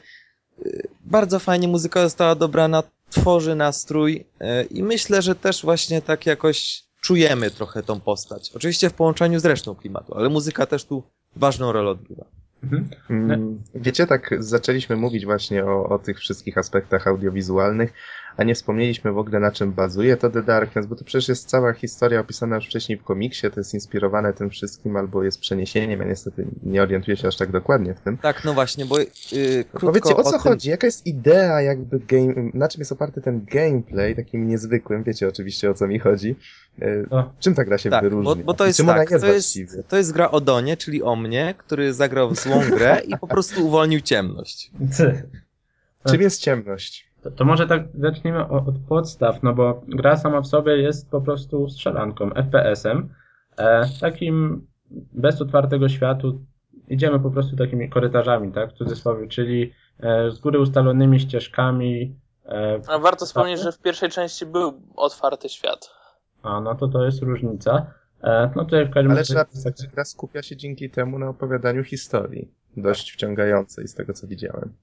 [0.65, 6.25] y, bardzo fajnie muzyka została dobrana, tworzy nastrój y, i myślę, że też właśnie tak
[6.25, 8.51] jakoś czujemy trochę tą postać.
[8.55, 11.03] Oczywiście w połączeniu z resztą klimatu, ale muzyka też tu
[11.35, 12.25] ważną rolę odgrywa.
[12.63, 12.89] Mhm.
[13.09, 17.93] Mm, Wiecie, tak zaczęliśmy mówić właśnie o, o tych wszystkich aspektach audiowizualnych,
[18.39, 21.49] a nie wspomnieliśmy w ogóle na czym bazuje to The Darkness, bo to przecież jest
[21.49, 25.99] cała historia opisana już wcześniej w komiksie, to jest inspirowane tym wszystkim albo jest przeniesieniem,
[25.99, 28.17] ja niestety nie orientuję się aż tak dokładnie w tym.
[28.17, 29.07] Tak, no właśnie, bo yy,
[29.79, 30.39] Powiedzcie, o co tym...
[30.39, 30.69] chodzi?
[30.69, 35.69] Jaka jest idea jakby game, na czym jest oparty ten gameplay, takim niezwykłym, wiecie oczywiście
[35.69, 36.35] o co mi chodzi.
[37.11, 37.33] No.
[37.39, 38.35] Czym ta gra się Tak, wyróżnia?
[38.35, 40.77] bo, bo to jest czym tak, ona jest to jest, to jest gra o Donie,
[40.77, 44.71] czyli o mnie, który zagrał w złą grę i po prostu uwolnił ciemność.
[46.09, 47.08] Czym jest ciemność?
[47.23, 51.21] To, to może tak zacznijmy od podstaw, no bo gra sama w sobie jest po
[51.21, 53.09] prostu strzelanką, FPS-em,
[53.57, 54.67] e, takim
[55.11, 56.41] bez otwartego światu,
[56.87, 62.15] idziemy po prostu takimi korytarzami, tak, w cudzysłowie, czyli e, z góry ustalonymi ścieżkami,
[62.45, 65.89] e, A warto wspomnieć, że w pierwszej części był otwarty świat.
[66.43, 67.93] a no to to jest różnica.
[68.23, 71.19] E, no tutaj w każdym Ale razie trzeba tak- że gra skupia się dzięki temu
[71.19, 72.51] na opowiadaniu historii.
[72.77, 74.73] Dość wciągającej z tego, co widziałem.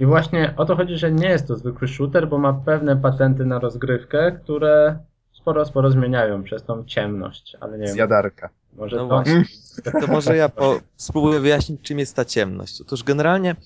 [0.00, 3.44] I właśnie o to chodzi, że nie jest to zwykły shooter, bo ma pewne patenty
[3.44, 4.98] na rozgrywkę, które
[5.32, 8.50] sporo, sporo zmieniają przez tą ciemność, ale nie wiem, Zjadarka.
[8.76, 9.08] może No to...
[9.08, 9.44] właśnie.
[10.00, 12.80] To może ja po, spróbuję wyjaśnić, czym jest ta ciemność.
[12.80, 13.56] Otóż generalnie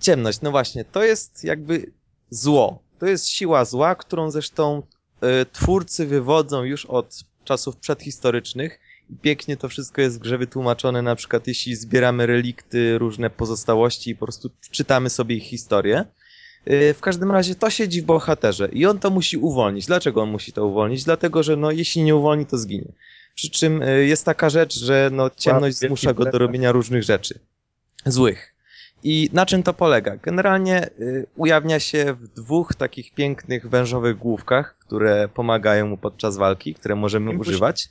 [0.00, 1.92] ciemność, no właśnie, to jest jakby
[2.30, 2.82] zło.
[2.98, 4.82] To jest siła zła, którą zresztą
[5.20, 8.80] e, twórcy wywodzą już od czasów przedhistorycznych.
[9.22, 14.16] Pięknie to wszystko jest w grze wytłumaczone, na przykład jeśli zbieramy relikty, różne pozostałości i
[14.16, 16.04] po prostu czytamy sobie ich historię.
[16.64, 19.86] E, W każdym razie to siedzi w bohaterze i on to musi uwolnić.
[19.86, 21.04] Dlaczego on musi to uwolnić?
[21.04, 22.92] Dlatego, że no, jeśli nie uwolni, to zginie.
[23.34, 27.38] Przy czym y, jest taka rzecz, że no, ciemność zmusza go do robienia różnych rzeczy.
[28.06, 28.54] Złych.
[29.04, 30.16] I na czym to polega?
[30.16, 36.74] Generalnie y, ujawnia się w dwóch takich pięknych wężowych główkach, które pomagają mu podczas walki,
[36.74, 37.88] które możemy używać.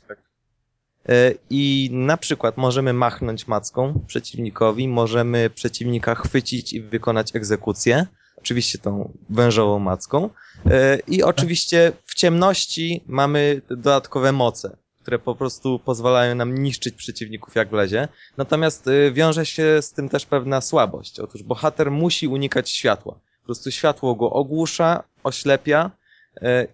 [1.10, 8.06] Y, I na przykład możemy machnąć macką przeciwnikowi, możemy przeciwnika chwycić i wykonać egzekucję.
[8.38, 10.30] Oczywiście tą wężową macką.
[10.66, 10.70] Y,
[11.08, 17.70] I oczywiście w ciemności mamy dodatkowe moce, które po prostu pozwalają nam niszczyć przeciwników jak
[17.70, 18.08] wlezie.
[18.38, 21.20] Natomiast y, wiąże się z tym też pewna słabość.
[21.20, 23.14] Otóż bohater musi unikać światła.
[23.42, 25.92] Po prostu światło go ogłusza, oślepia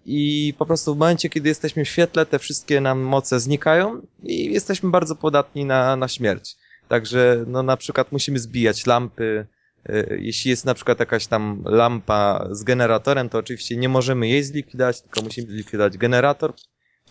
[0.06, 4.52] i po prostu w momencie, kiedy jesteśmy w świetle, te wszystkie nam moce znikają i
[4.52, 6.56] jesteśmy bardzo podatni na, na śmierć.
[6.88, 9.46] Także no na przykład musimy zbijać lampy.
[9.90, 14.44] y, Jeśli jest na przykład jakaś tam lampa z generatorem, to oczywiście nie możemy jej
[14.44, 16.52] zlikwidować, tylko musimy zlikwidować generator.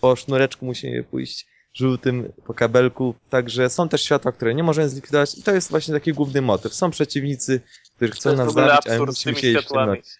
[0.00, 3.14] Po sznureczku musimy pójść żółtym po kabelku.
[3.30, 6.74] Także są też światła, które nie możemy zlikwidować i to jest właśnie taki główny motyw.
[6.74, 7.60] Są przeciwnicy,
[7.96, 9.92] którzy To chcą nas zabić, a my musimy w światłami.
[9.92, 10.18] ciemności.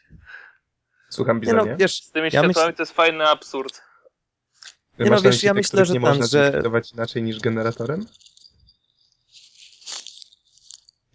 [1.11, 1.71] Słucham, Nie Bizonie?
[1.71, 3.81] no, wiesz, Z tymi Ja światłami myśl- to jest fajny absurd.
[4.97, 6.63] Ty nie no, wiesz, ja myślę, że nie ten, można że-
[6.95, 8.07] inaczej niż generatorem?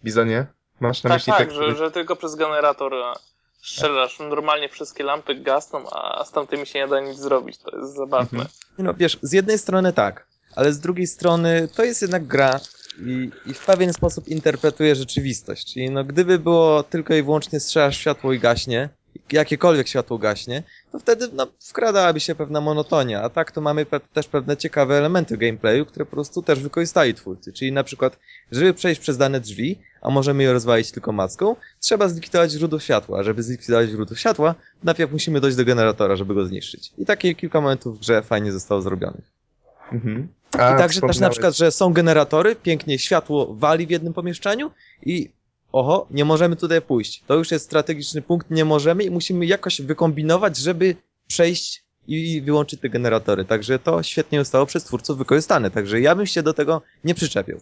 [0.03, 0.45] Bizonie?
[0.79, 3.13] Masz na Tak, myśli tak, te, że, że tylko przez generator e,
[3.61, 4.19] strzelasz.
[4.19, 7.57] Normalnie wszystkie lampy gasną, a z tamtymi się nie da nic zrobić.
[7.57, 8.39] To jest zabawne.
[8.39, 8.49] Mhm.
[8.77, 12.59] No, wiesz, z jednej strony tak, ale z drugiej strony to jest jednak gra
[12.99, 15.73] i, i w pewien sposób interpretuje rzeczywistość.
[15.73, 18.89] Czyli no, gdyby było tylko i wyłącznie strzelasz światło i gaśnie,
[19.31, 23.21] jakiekolwiek światło gaśnie, to wtedy no, wkradałaby się pewna monotonia.
[23.21, 27.13] A tak to mamy pe też pewne ciekawe elementy gameplayu, które po prostu też wykorzystali
[27.13, 27.53] twórcy.
[27.53, 28.19] Czyli na przykład,
[28.51, 33.19] żeby przejść przez dane drzwi, a możemy je rozwalić tylko macką, trzeba zlikwidować źródło światła.
[33.19, 36.91] A żeby zlikwidować źródło światła, najpierw musimy dojść do generatora, żeby go zniszczyć.
[36.97, 39.31] I takie kilka momentów w grze fajnie zostało zrobionych.
[39.91, 40.27] Mhm.
[40.55, 44.71] I A, także też na przykład, że są generatory, pięknie światło wali w jednym pomieszczeniu
[45.05, 45.29] i
[45.73, 47.23] oho, nie możemy tutaj pójść.
[47.27, 50.95] To już jest strategiczny punkt, nie możemy i musimy jakoś wykombinować, żeby
[51.27, 53.45] przejść i wyłączyć te generatory.
[53.45, 55.71] Także to świetnie zostało przez twórców wykorzystane.
[55.71, 57.59] Także ja bym się do tego nie przyczepił.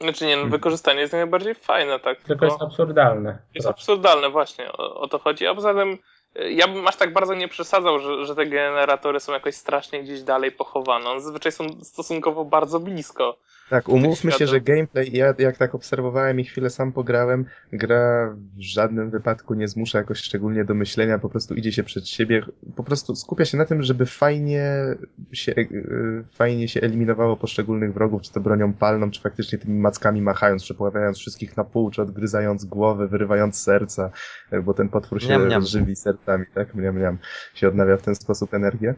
[0.00, 0.50] Znaczy nie, no, Mhm.
[0.50, 2.22] wykorzystanie jest najbardziej fajne, tak?
[2.22, 3.38] Tylko jest absurdalne.
[3.54, 5.46] Jest absurdalne właśnie, o, o to chodzi.
[5.46, 5.98] A poza tym
[6.40, 10.02] y, ja bym aż tak bardzo nie przesadzał, że, że te generatory są jakoś strasznie
[10.02, 11.10] gdzieś dalej pochowane.
[11.10, 13.36] One zazwyczaj są stosunkowo bardzo blisko.
[13.70, 18.60] Tak, umówmy się, że gameplay, ja jak tak obserwowałem i chwilę sam pograłem, gra w
[18.60, 22.42] żadnym wypadku nie zmusza jakoś szczególnie do myślenia, po prostu idzie się przed siebie,
[22.76, 24.96] po prostu skupia się na tym, żeby fajnie
[25.32, 30.22] się, yy, fajnie się eliminowało poszczególnych wrogów, czy to bronią palną, czy faktycznie tymi mackami
[30.22, 34.10] machając, przepławiając wszystkich na pół, czy odgryzając głowy, wyrywając serca,
[34.52, 35.62] yy, bo ten potwór się Miam, miam.
[35.62, 36.74] żywi sercami, tak?
[36.74, 37.18] Miam, miam.
[37.54, 38.94] Się odnawia w ten sposób energię.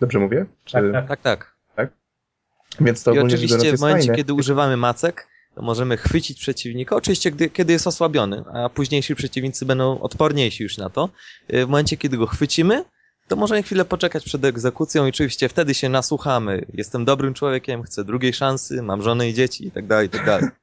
[0.00, 0.46] Dobrze mówię?
[0.64, 0.72] Czy...
[0.72, 1.08] Tak, tak.
[1.08, 1.55] Tak, tak.
[2.80, 4.16] Więc to I oczywiście w momencie, fajne.
[4.16, 9.66] kiedy używamy macek, to możemy chwycić przeciwnika, oczywiście gdy, kiedy jest osłabiony, a późniejsi przeciwnicy
[9.66, 11.08] będą odporniejsi już na to.
[11.54, 12.84] Y, W momencie, kiedy go chwycimy,
[13.28, 16.66] to możemy chwilę poczekać przed egzekucją i oczywiście wtedy się nasłuchamy.
[16.74, 20.26] Jestem dobrym człowiekiem, chcę drugiej szansy, mam żonę i dzieci i tak dalej, i tak
[20.26, 20.48] dalej.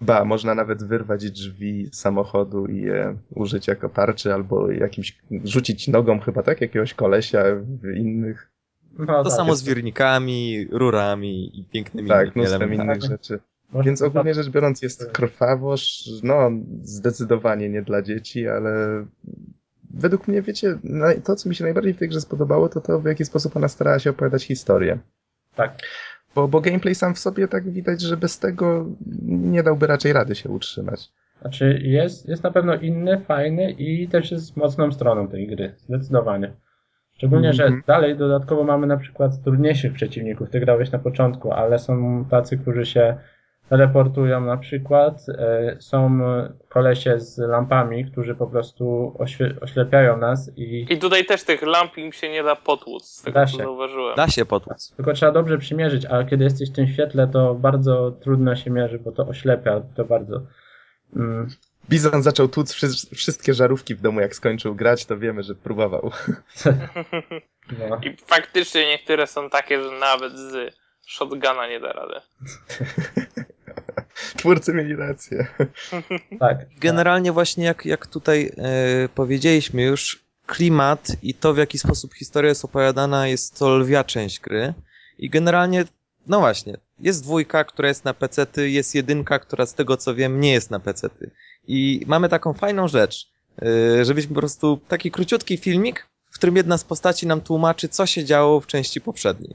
[0.00, 6.20] Ba, można nawet wyrwać drzwi samochodu i je użyć jako tarczy albo jakimś, rzucić nogą
[6.20, 7.42] chyba tak, jakiegoś kolesia
[7.82, 8.50] w innych,
[8.98, 12.90] No, To tak, samo jest- z wirnikami, rurami i pięknymi tak, mnóstwem elementami.
[12.98, 13.38] innych rzeczy.
[13.84, 16.50] Więc ogólnie rzecz biorąc jest krwawość, no
[16.82, 19.04] zdecydowanie nie dla dzieci, ale
[19.90, 20.78] według mnie, wiecie,
[21.24, 23.68] to co mi się najbardziej w tej grze spodobało, to to w jaki sposób ona
[23.68, 24.98] starała się opowiadać historię.
[25.54, 25.78] Tak.
[26.34, 28.86] Bo, bo gameplay sam w sobie tak widać, że bez tego
[29.26, 31.10] nie dałby raczej rady się utrzymać.
[31.40, 36.52] Znaczy jest, jest na pewno inny, fajny i też jest mocną stroną tej gry, zdecydowanie.
[37.18, 37.82] Szczególnie, że Mhm.
[37.86, 42.86] dalej dodatkowo mamy na przykład trudniejszych przeciwników, ty grałeś na początku, ale są tacy, którzy
[42.86, 43.16] się
[43.68, 46.18] teleportują na przykład, e, są
[46.68, 51.98] kolesie z lampami, którzy po prostu oświe- oślepiają nas i I tutaj też tych lamp
[51.98, 53.58] im się nie da potłuc, z tego Da co się.
[53.64, 54.16] zauważyłem.
[54.16, 54.92] Da się potłuc.
[54.96, 58.98] tylko trzeba dobrze przymierzyć, a kiedy jesteś w tym świetle, to bardzo trudno się mierzy,
[58.98, 60.40] bo to oślepia to bardzo.
[61.16, 61.48] Mm,
[61.88, 66.12] Bizon zaczął tłuc wszy- wszystkie żarówki w domu, jak skończył grać, to wiemy, że próbował.
[67.78, 68.00] no.
[68.02, 70.74] I faktycznie niektóre są takie, że nawet z
[71.06, 72.14] shotguna nie da rady.
[74.36, 75.46] Twórcy mieli rację.
[76.40, 76.58] Tak.
[76.78, 82.48] Generalnie właśnie jak, jak tutaj e, powiedzieliśmy już, klimat i to w jaki sposób historia
[82.48, 84.74] jest opowiadana jest to lwia część gry
[85.18, 85.84] i generalnie,
[86.26, 90.40] no właśnie, jest dwójka, która jest na pecety, jest jedynka, która z tego co wiem
[90.40, 91.30] nie jest na pecety
[91.68, 93.30] i mamy taką fajną rzecz,
[93.62, 98.06] e, żebyśmy po prostu taki króciutki filmik, w którym jedna z postaci nam tłumaczy co
[98.06, 99.54] się działo w części poprzedniej.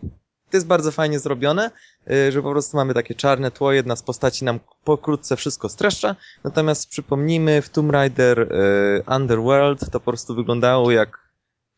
[0.49, 1.71] To jest bardzo fajnie zrobione,
[2.11, 6.15] e, że po prostu mamy takie czarne tło, jedna z postaci nam pokrótce wszystko streszcza,
[6.43, 11.23] Natomiast przypomnijmy, w Tomb Raider e, Underworld to po prostu wyglądało jak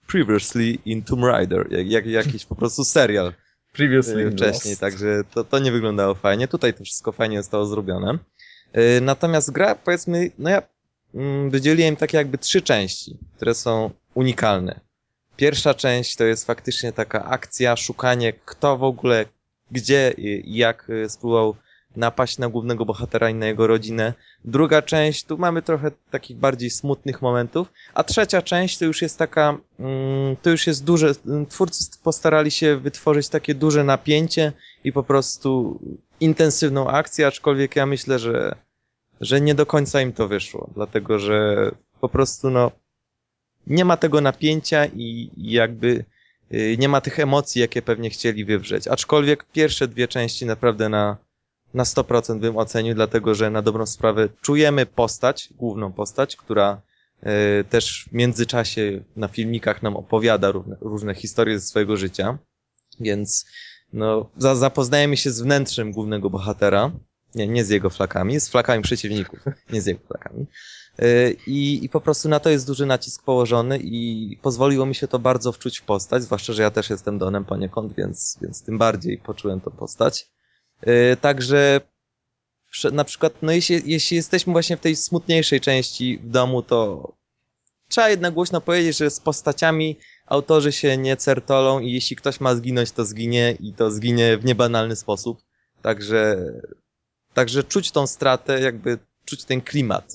[0.07, 3.33] Previously in Tomb Raider, jak, jak jakiś po prostu serial
[3.75, 4.81] Previously wcześniej, Lost.
[4.81, 6.47] także to, to nie wyglądało fajnie.
[6.47, 8.17] Tutaj to wszystko fajnie zostało zrobione.
[8.76, 10.61] E, Natomiast gra, powiedzmy, no ja
[11.13, 14.80] mm, wydzieliłem takie jakby trzy części, które są unikalne.
[15.36, 19.26] Pierwsza część to jest faktycznie taka akcja, szukanie kto w ogóle,
[19.71, 21.55] gdzie i jak e, spróbował
[21.95, 24.13] napaść na głównego bohatera i na jego rodzinę.
[24.45, 29.17] Druga część, tu mamy trochę takich bardziej smutnych momentów, a trzecia część to już jest
[29.17, 31.11] taka, mm, to już jest duże,
[31.49, 34.53] twórcy postarali się wytworzyć takie duże napięcie
[34.84, 35.80] i po prostu
[36.19, 38.55] intensywną akcję, aczkolwiek ja myślę, że,
[39.22, 42.72] że nie do końca im to wyszło, dlatego że po prostu no,
[43.68, 46.05] nie ma tego napięcia i, jakby
[46.53, 48.88] y, nie ma tych emocji, jakie pewnie chcieli wywrzeć.
[48.88, 51.18] Aczkolwiek pierwsze dwie części naprawdę na,
[51.74, 56.82] na 100% bym ocenił, dlatego że na dobrą sprawę czujemy postać, główną postać, która
[57.22, 62.38] e, też w międzyczasie na filmikach nam opowiada różne, różne historie ze swojego życia.
[62.99, 63.45] Więc
[63.93, 66.91] no, za, zapoznajemy się z wnętrzem głównego bohatera.
[67.36, 69.39] Nie, nie z jego flakami, z flakami przeciwników,
[69.73, 70.45] nie z jego flakami.
[70.99, 75.07] E, I, I po prostu na to jest duży nacisk położony i pozwoliło mi się
[75.07, 78.77] to bardzo wczuć w postać, zwłaszcza, że ja też jestem Donem poniekąd, więc, więc tym
[78.77, 80.27] bardziej poczułem tą postać.
[80.86, 81.81] Yy, Także
[82.91, 87.11] na przykład, no jeśli, jeśli jesteśmy właśnie w tej smutniejszej części w domu, to
[87.89, 92.55] trzeba jednak głośno powiedzieć, że z postaciami autorzy się nie certolą i jeśli ktoś ma
[92.55, 95.41] zginąć, to zginie i to zginie w niebanalny sposób.
[95.81, 96.38] Także,
[97.36, 100.13] także czuć tą stratę, jakby czuć ten klimat.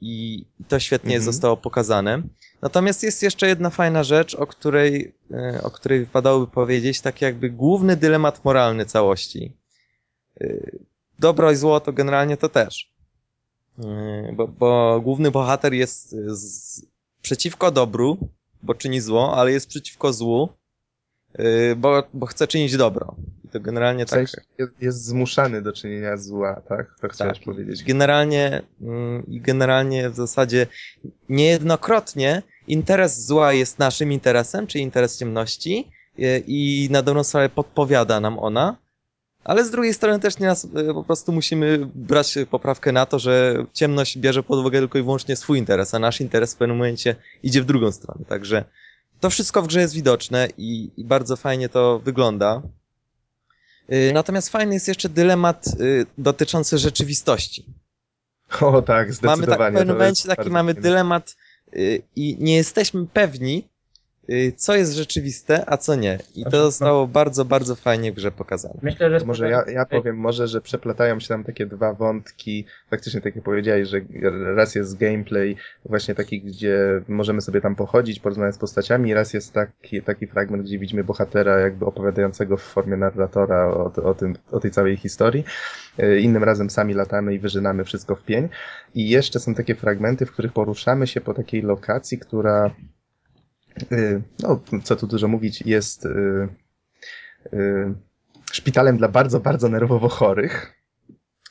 [0.00, 1.32] I to świetnie Mhm.
[1.32, 2.22] zostało pokazane.
[2.62, 7.50] Natomiast jest jeszcze jedna fajna rzecz, o której, e, o której wypadałoby powiedzieć, tak jakby
[7.50, 9.52] główny dylemat moralny całości.
[10.40, 10.46] E,
[11.18, 12.92] Dobro i zło to generalnie to też.
[13.78, 16.82] E, Bo, bo główny bohater jest z,
[17.22, 18.18] przeciwko dobru,
[18.62, 20.48] bo czyni zło, ale jest przeciwko złu,
[21.76, 23.14] bo, bo chce czynić dobro.
[23.44, 24.18] I to generalnie W tak.
[24.18, 26.86] sensie jest, jest zmuszany do czynienia zła, tak?
[27.00, 27.44] To chciałeś Tak.
[27.44, 27.84] powiedzieć.
[27.84, 30.66] Generalnie, mm, i generalnie w zasadzie
[31.28, 38.20] niejednokrotnie interes zła jest naszym interesem, czyli interes ciemności e, i na dobrą sprawę podpowiada
[38.20, 38.76] nam ona,
[39.44, 43.18] ale z drugiej strony też nie nas, e, po prostu musimy brać poprawkę na to,
[43.18, 46.76] że ciemność bierze pod uwagę tylko i wyłącznie swój interes, a nasz interes w pewnym
[46.76, 48.24] momencie idzie w drugą stronę.
[48.28, 48.64] Także
[49.20, 52.62] to wszystko w grze jest widoczne i, i bardzo fajnie to wygląda.
[53.88, 55.72] E, Natomiast fajny jest jeszcze dylemat e,
[56.18, 57.64] dotyczący rzeczywistości.
[58.60, 59.46] O tak, Mamy zdecydowanie.
[59.46, 61.36] tak, w pewnym momencie taki mamy dylemat
[61.76, 63.75] y, i nie jesteśmy pewni, y,
[64.56, 66.18] co jest rzeczywiste, a co nie.
[66.34, 68.74] I to zostało bardzo, bardzo fajnie w grze pokazane.
[68.82, 72.66] Myślę, że To może ja, ja powiem może, że przeplatają się tam takie dwa wątki,
[72.90, 74.00] faktycznie tak jak powiedziałeś, że
[74.54, 79.52] raz jest gameplay właśnie taki, gdzie możemy sobie tam pochodzić, porozmawiać z postaciami, raz jest
[79.52, 84.60] taki, taki fragment, gdzie widzimy bohatera jakby opowiadającego w formie narratora o, o, tym, o
[84.60, 85.44] tej całej historii.
[85.98, 88.48] E, Innym razem sami latamy i wyżynamy wszystko w pień.
[88.94, 92.95] I jeszcze są takie fragmenty, w których poruszamy się po takiej lokacji, która y,
[94.42, 96.48] no, co tu dużo mówić, jest y,
[97.52, 97.94] y,
[98.52, 100.72] szpitalem dla bardzo, bardzo nerwowo chorych.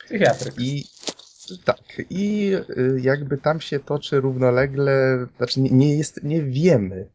[0.06, 0.54] psychiatryk.
[0.58, 0.86] I
[1.66, 7.10] tak, i y, jakby tam się toczy równolegle, znaczy nie, nie jest, nie wiemy,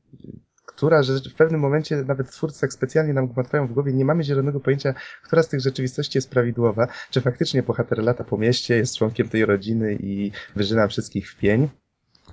[0.66, 4.24] która rzecz, w pewnym momencie nawet twórcy tak specjalnie nam gmatwają w głowie, nie mamy
[4.24, 8.96] zielonego pojęcia, która z tych rzeczywistości jest prawidłowa, czy faktycznie bohater lata po mieście, jest
[8.96, 11.68] członkiem tej rodziny i wyżyna wszystkich w pień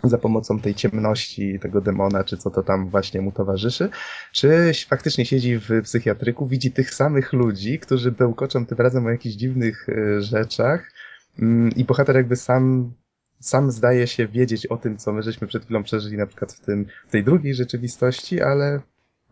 [0.03, 3.89] za pomocą tej ciemności, tego demona, czy co to tam właśnie mu towarzyszy,
[4.31, 9.35] czy faktycznie siedzi w psychiatryku, widzi tych samych ludzi, którzy bełkoczą tym razem o jakichś
[9.35, 10.91] dziwnych y, rzeczach
[11.39, 12.93] mm, i bohater jakby sam
[13.39, 16.59] sam zdaje się wiedzieć o tym, co my żeśmy przed chwilą przeżyli na przykład w,
[16.59, 18.81] tym, w tej drugiej rzeczywistości, ale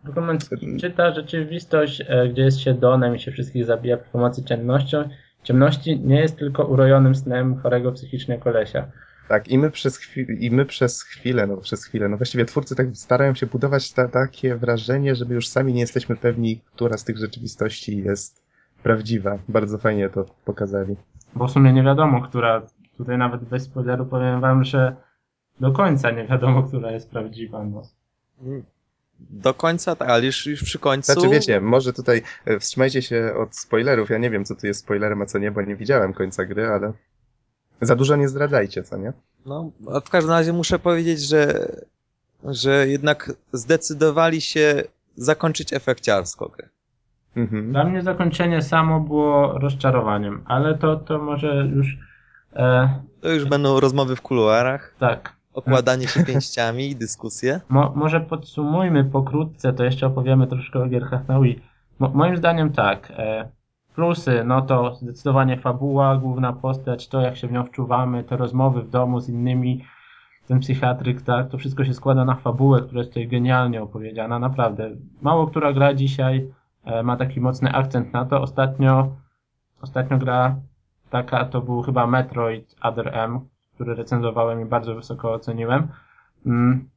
[0.03, 0.49] Dokument
[0.79, 4.43] czyta rzeczywistość, e, gdzie jest się Donem i się wszystkich zabija przy pomocy.
[5.43, 8.91] Ciemności nie jest tylko urojonym snem chorego psychicznie kolesia.
[9.27, 12.75] Tak, i my przez, chwi- i my przez chwilę, no przez chwilę, no właściwie twórcy
[12.75, 17.03] tak starają się budować ta, takie wrażenie, żeby już sami nie jesteśmy pewni, która z
[17.03, 18.43] tych rzeczywistości jest
[18.83, 19.37] prawdziwa.
[19.47, 20.95] Bardzo fajnie to pokazali.
[21.35, 22.61] Bo w sumie nie wiadomo, która.
[22.97, 24.95] Tutaj nawet bez spoileru powiem wam, że
[25.59, 27.63] do końca nie wiadomo, która jest prawdziwa.
[27.63, 27.81] No.
[29.19, 31.13] Do końca, tak, ale już, już przy końcu.
[31.13, 34.79] Znaczy wiecie, może tutaj e, wstrzymajcie się od spoilerów, ja nie wiem, co tu jest
[34.79, 36.93] spoilerem, a co nie, bo nie widziałem końca gry, ale
[37.81, 39.13] za dużo nie zdradzajcie, co nie?
[39.45, 41.67] No, a w każdym razie muszę powiedzieć, że,
[42.43, 44.83] że jednak zdecydowali się
[45.15, 46.69] zakończyć efekciarsko grę.
[47.35, 47.71] Mhm.
[47.71, 51.97] Dla mnie zakończenie samo było rozczarowaniem, ale to, to może już.
[52.55, 52.89] E,
[53.21, 55.33] To już będą rozmowy w kuluarach, tak.
[55.53, 57.61] okładanie się pięściami i dyskusje.
[57.69, 61.61] Mo, może podsumujmy pokrótce, to jeszcze opowiemy troszkę o gierkach na Wii.
[61.99, 63.11] Mo, moim zdaniem tak.
[63.17, 63.49] E,
[63.95, 68.81] plusy, no to zdecydowanie fabuła, główna postać, to jak się w nią wczuwamy, te rozmowy
[68.81, 69.85] w domu z innymi,
[70.47, 74.91] ten psychiatryk, tak, to wszystko się składa na fabułę, która jest tutaj genialnie opowiedziana, naprawdę.
[75.21, 76.51] Mało która gra dzisiaj
[76.85, 78.41] e, ma taki mocny akcent na to.
[78.41, 79.07] Ostatnio,
[79.81, 80.55] ostatnio gra
[81.09, 83.39] taka to był chyba Metroid Other M,
[83.73, 85.87] który recenzowałem i bardzo wysoko oceniłem.
[86.45, 86.89] Mm.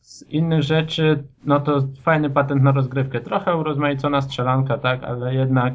[0.00, 3.20] Z innych rzeczy, no to fajny patent na rozgrywkę.
[3.20, 5.74] Trochę urozmaicona strzelanka, tak, ale jednak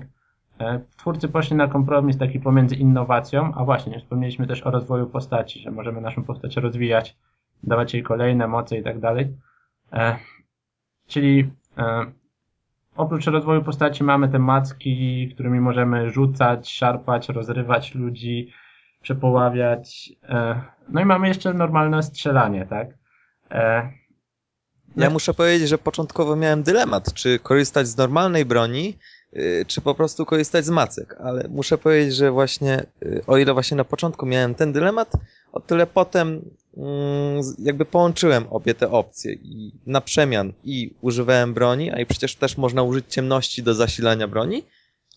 [0.97, 5.71] twórcy poszli na kompromis taki pomiędzy innowacją, a właśnie, wspomnieliśmy też o rozwoju postaci, że
[5.71, 7.17] możemy naszą postać rozwijać,
[7.63, 9.37] dawać jej kolejne moce i tak dalej.
[9.93, 10.15] E,
[11.07, 12.05] czyli e,
[12.95, 18.51] oprócz rozwoju postaci mamy te macki, którymi możemy rzucać, szarpać, rozrywać ludzi,
[19.01, 20.09] przepoławiać.
[20.23, 22.87] E, no i mamy jeszcze normalne strzelanie, tak?
[23.51, 23.91] E,
[24.95, 28.97] Ja muszę powiedzieć, że początkowo miałem dylemat, czy korzystać z normalnej broni,
[29.67, 33.77] czy po prostu korzystać z macek, ale muszę powiedzieć, że właśnie, y, o ile właśnie
[33.77, 35.11] na początku miałem ten dylemat,
[35.51, 41.91] o tyle potem mm, jakby połączyłem obie te opcje i na przemian i używałem broni,
[41.91, 44.63] a i przecież też można użyć ciemności do zasilania broni,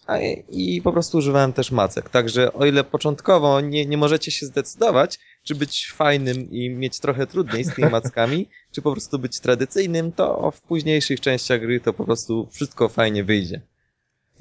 [0.06, 2.10] a i, i po prostu używałem też macek.
[2.10, 7.26] Także o ile początkowo nie, nie możecie się zdecydować, czy być fajnym i mieć trochę
[7.26, 11.92] trudniej z tymi mackami, czy po prostu być tradycyjnym, to w późniejszych częściach gry to
[11.92, 13.60] po prostu wszystko fajnie wyjdzie.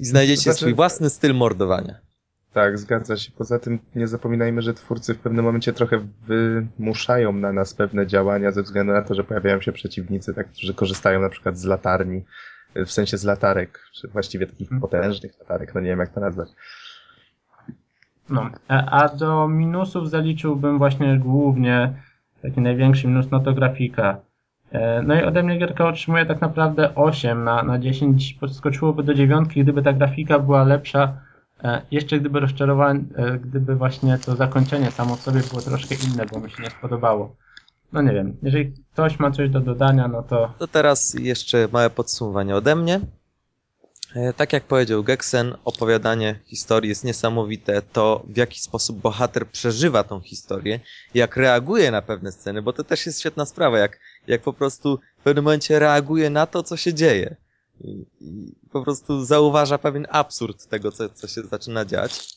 [0.00, 1.94] I znajdziecie Znaczy- swój własny styl mordowania.
[2.52, 3.32] Tak, zgadza się.
[3.38, 8.50] Poza tym nie zapominajmy, że twórcy w pewnym momencie trochę wymuszają na nas pewne działania
[8.52, 12.24] ze względu na to, że pojawiają się przeciwnicy, tak, którzy korzystają na przykład z latarni,
[12.86, 14.80] w sensie z latarek, czy właściwie takich Mhm.
[14.80, 16.48] potężnych latarek, no nie wiem jak to nazwać.
[18.28, 18.50] no.
[18.68, 22.02] A, a do minusów zaliczyłbym właśnie głównie
[22.42, 24.20] taki największy minus, no to grafika.
[24.74, 29.14] E, No i ode mnie gierka otrzymuje tak naprawdę 8 na, na 10, podskoczyłoby do
[29.14, 31.12] dziewiątki, gdyby ta grafika była lepsza.
[31.64, 36.26] E, Jeszcze gdyby rozczarowanie, e, gdyby właśnie to zakończenie samo w sobie było troszkę inne,
[36.32, 37.36] bo mi się nie spodobało.
[37.92, 41.90] No nie wiem, jeżeli ktoś ma coś do dodania, no to To teraz jeszcze małe
[41.90, 43.00] podsumowanie ode mnie.
[44.14, 47.82] E, Tak jak powiedział Geksen, opowiadanie historii jest niesamowite.
[47.82, 50.80] To w jaki sposób bohater przeżywa tą historię,
[51.14, 54.98] jak reaguje na pewne sceny, bo to też jest świetna sprawa, jak, jak po prostu
[55.18, 57.36] w pewnym momencie reaguje na to, co się dzieje.
[57.80, 62.28] I, i po prostu zauważa pewien absurd tego, co, co się zaczyna dziać.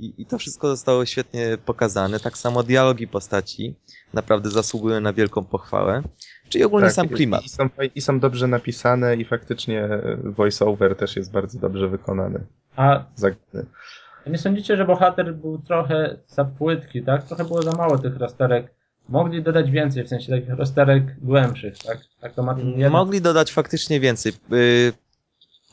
[0.00, 2.20] I, I to wszystko zostało świetnie pokazane.
[2.20, 3.74] Tak samo dialogi postaci
[4.14, 6.02] naprawdę zasługują na wielką pochwałę.
[6.48, 7.44] Czyli ogólnie sam Tak, i- klimat.
[7.44, 9.88] I, są, I są dobrze napisane i faktycznie
[10.24, 12.40] voice-over też jest bardzo dobrze wykonany.
[12.76, 13.66] A Zagny.
[14.26, 17.22] nie sądzicie, że bohater był trochę za płytki, tak?
[17.26, 18.74] Trochę było za mało tych rozterek.
[19.08, 21.98] Mogli dodać więcej, w sensie takich rozterek głębszych, tak?
[22.20, 22.56] Tak to ma.
[22.90, 24.32] Mogli dodać faktycznie więcej.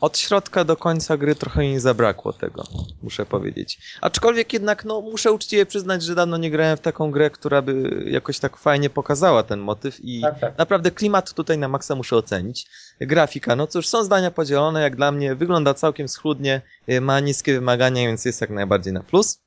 [0.01, 2.63] Od środka do końca gry trochę mi zabrakło tego,
[3.03, 3.79] muszę powiedzieć.
[4.01, 8.03] Aczkolwiek jednak, no, muszę uczciwie przyznać, że dawno nie grałem w taką grę, która by
[8.05, 10.57] jakoś tak fajnie pokazała ten motyw i Tak, tak.
[10.57, 12.67] naprawdę klimat tutaj na maksa muszę ocenić.
[13.01, 17.53] Grafika, no cóż, są zdania podzielone, jak dla mnie wygląda całkiem schludnie, y, ma niskie
[17.53, 19.39] wymagania, więc jest jak najbardziej na plus.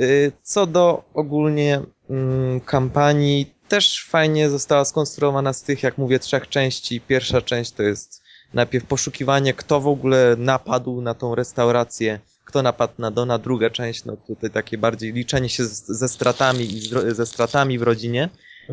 [0.00, 1.80] Y, Co do ogólnie
[2.10, 7.00] mm, kampanii, też fajnie została skonstruowana z tych, jak mówię, trzech części.
[7.00, 8.23] Pierwsza część to jest
[8.54, 13.38] najpierw poszukiwanie, kto w ogóle napadł na tą restaurację, kto napadł na Dona.
[13.38, 17.78] Druga część, no tutaj takie bardziej liczenie się z, ze stratami i z, ze stratami
[17.78, 18.28] w rodzinie.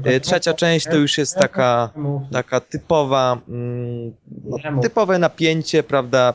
[0.07, 1.89] Y, Trzecia część to już jest taka
[2.31, 4.15] taka typowa, mm,
[4.45, 6.33] no, typowe napięcie, prawda?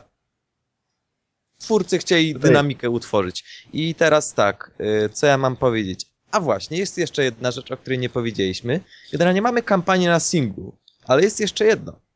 [1.59, 3.67] Twórcy chcieli dynamikę utworzyć.
[3.73, 4.71] I teraz tak,
[5.05, 6.05] y, co ja mam powiedzieć?
[6.31, 8.79] A właśnie, jest jeszcze jedna rzecz, o której nie powiedzieliśmy.
[9.11, 12.06] Generalnie mamy kampanię na singlu, ale jest jeszcze jedno.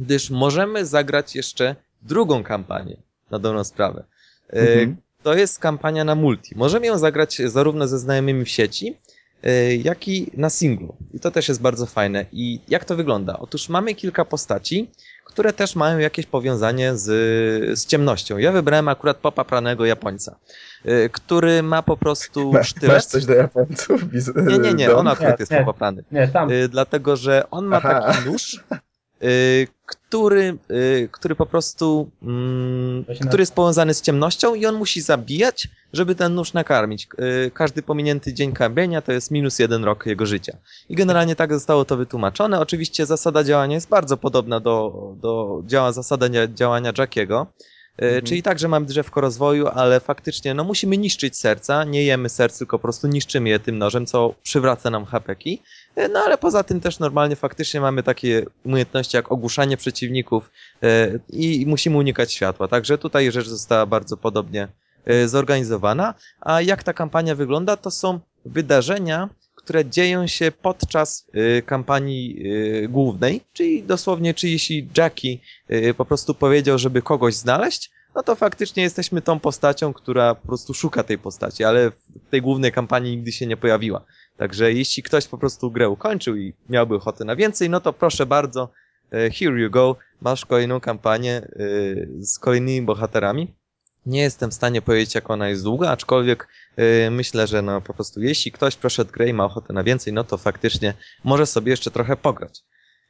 [0.00, 2.96] Gdyż możemy zagrać jeszcze drugą kampanię
[3.30, 4.04] na dobrą sprawę.
[4.54, 4.96] Y, Mhm.
[5.22, 6.54] To jest kampania na multi.
[6.56, 8.96] Możemy ją zagrać zarówno ze znajomymi w sieci,
[9.46, 10.94] y, jak i na singlu.
[11.14, 12.26] I to też jest bardzo fajne.
[12.32, 13.38] I jak to wygląda?
[13.38, 14.90] Otóż mamy kilka postaci,
[15.24, 17.04] które też mają jakieś powiązanie z,
[17.78, 18.38] z ciemnością.
[18.38, 20.36] Ja wybrałem akurat popapranego Japońca,
[20.86, 22.96] y, który ma po prostu Masz, sztylet.
[22.96, 24.02] masz coś do Japońców?
[24.46, 26.04] Nie, nie, nie, on akurat Nie, jest popaprany.
[26.12, 26.48] Nie, tam.
[26.68, 28.00] Dlatego, że on ma Aha.
[28.00, 28.64] taki nóż,
[29.86, 35.68] który, y, który po prostu, mm, który jest powiązany z ciemnością i on musi zabijać,
[35.92, 37.08] żeby ten nóż nakarmić.
[37.46, 40.56] Y, każdy pominięty dzień karmienia to jest minus jeden rok jego życia.
[40.88, 42.60] I generalnie tak zostało to wytłumaczone.
[42.60, 44.92] Oczywiście zasada działania jest bardzo podobna do,
[45.22, 47.46] do działa, zasada działania Jackiego.
[48.02, 48.24] Y, Mhm.
[48.24, 51.84] Czyli tak, że mamy drzewko rozwoju, ale faktycznie no, musimy niszczyć serca.
[51.84, 55.62] Nie jemy serc, tylko po prostu niszczymy je tym nożem, co przywraca nam hapeki.
[55.96, 60.50] E, No ale poza tym też normalnie faktycznie mamy takie umiejętności jak ogłuszanie przeciwników
[60.82, 62.68] e, i musimy unikać światła.
[62.68, 64.68] Także tutaj rzecz została bardzo podobnie
[65.06, 66.14] e, zorganizowana.
[66.40, 69.28] A jak ta kampania wygląda, to są wydarzenia,
[69.70, 72.42] które dzieją się podczas e, kampanii
[72.84, 78.22] e, głównej, czyli dosłownie, czy jeśli Jackie e, po prostu powiedział, żeby kogoś znaleźć, no
[78.22, 82.72] to faktycznie jesteśmy tą postacią, która po prostu szuka tej postaci, ale w tej głównej
[82.72, 84.04] kampanii nigdy się nie pojawiła.
[84.36, 88.26] Także jeśli ktoś po prostu grę ukończył i miałby ochotę na więcej, no to proszę
[88.26, 88.70] bardzo,
[89.10, 91.48] here you go, masz kolejną kampanię
[92.20, 93.54] z kolejnymi bohaterami.
[94.06, 97.94] Nie jestem w stanie powiedzieć, jak ona jest długa, aczkolwiek e, myślę, że no po
[97.94, 100.94] prostu jeśli ktoś przeszedł grę i ma ochotę na więcej, no to faktycznie
[101.24, 102.62] może sobie jeszcze trochę pograć.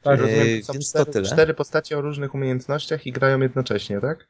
[0.03, 1.26] Tak, Rozumiem, to są więc to cztery, tyle.
[1.26, 4.28] cztery postacie o różnych umiejętnościach i grają jednocześnie, tak?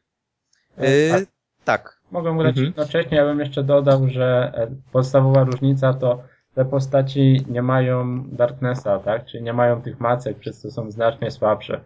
[0.76, 1.24] E, tak.
[1.64, 2.66] tak, Mogą grać Mhm.
[2.66, 3.16] jednocześnie.
[3.16, 6.22] Ja bym jeszcze dodał, że e, podstawowa różnica to
[6.54, 9.26] te postaci nie mają Darknessa, tak?
[9.26, 11.80] Czyli nie mają tych macek, przez co są znacznie słabsze.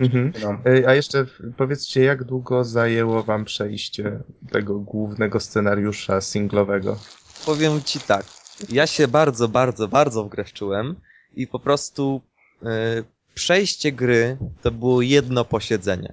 [0.00, 0.32] Mhm.
[0.64, 4.20] Ej, A jeszcze w- powiedzcie, jak długo zajęło wam przejście
[4.52, 6.98] tego głównego scenariusza singlowego?
[7.46, 8.24] powiem ci tak.
[8.68, 10.96] Ja się bardzo, bardzo, bardzo w grę wczułem
[11.36, 12.20] i po prostu
[12.62, 12.66] e,
[13.34, 16.12] przejście gry to było jedno posiedzenie.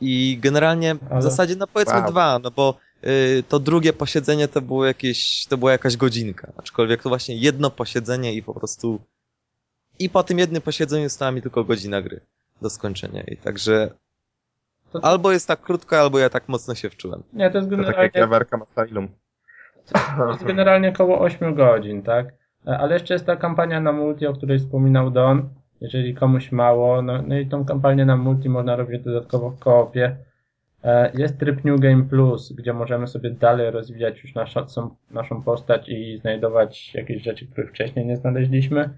[0.00, 2.10] I generalnie w Ale- zasadzie, no powiedzmy Wow.
[2.10, 6.52] dwa, no bo e, to drugie posiedzenie to było jakieś, to była jakaś godzinka.
[6.56, 9.00] Aczkolwiek to właśnie jedno posiedzenie i po prostu
[9.98, 12.20] i po tym jednym posiedzeniu została mi tylko godzina gry
[12.62, 13.22] do skończenia.
[13.22, 13.90] I także
[14.92, 17.22] To- albo jest tak krótko, albo ja tak mocno się wczułem.
[17.32, 19.08] Nie, to jest To tak generalnie, jak ja w Arkham Asylum.
[20.16, 22.26] to jest generalnie około 8 godzin, tak?
[22.66, 25.48] Ale jeszcze jest ta kampania na multi, o której wspominał Don.
[25.80, 30.16] Jeżeli komuś mało, no, no i tą kampanię na multi można robić dodatkowo w koopie.
[30.84, 34.66] E, Jest tryb New Game Plus, gdzie możemy sobie dalej rozwijać już naszą,
[35.10, 38.90] naszą postać i znajdować jakieś rzeczy, których wcześniej nie znaleźliśmy.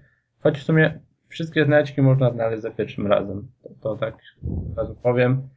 [0.43, 3.51] Choć w sumie wszystkie znaczki można znaleźć za pierwszym razem.
[3.63, 4.15] To, to tak
[4.71, 5.49] od razu powiem.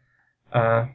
[0.55, 0.89] E,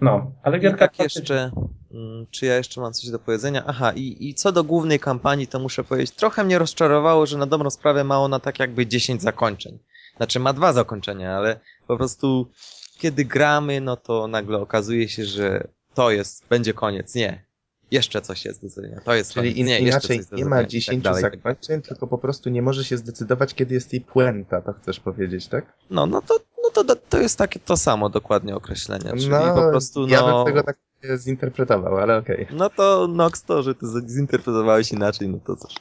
[0.00, 1.50] No, ale gierka tak jeszcze,
[1.94, 3.62] mm, czy ja jeszcze mam coś do powiedzenia?
[3.66, 7.46] Aha, i, i co do głównej kampanii, to muszę powiedzieć, trochę mnie rozczarowało, że na
[7.46, 9.78] dobrą sprawę ma ona tak jakby 10 zakończeń.
[10.16, 12.50] Znaczy ma dwa zakończenia, ale po prostu
[12.98, 17.14] kiedy gramy, no to nagle okazuje się, że to jest, będzie koniec.
[17.14, 17.44] Nie.
[17.92, 19.00] Jeszcze coś jest do zrobienia.
[19.04, 21.56] To jest Czyli in, Nie, inaczej nie ma i tak 10 dalej, i tak dalej.
[21.56, 25.48] zakończeń, tylko po prostu nie może się zdecydować, kiedy jest jej puenta, to chcesz powiedzieć,
[25.48, 25.72] tak?
[25.90, 29.10] No, no to, no to, to jest takie to samo dokładnie określenie.
[29.10, 30.44] Czyli no, po prostu, ja bym no...
[30.44, 30.76] tego tak
[31.16, 32.46] zinterpretował, ale okej.
[32.50, 35.74] No to Nox to, że ty zinterpretowałeś inaczej, no to cóż.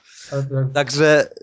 [0.73, 1.35] Także e,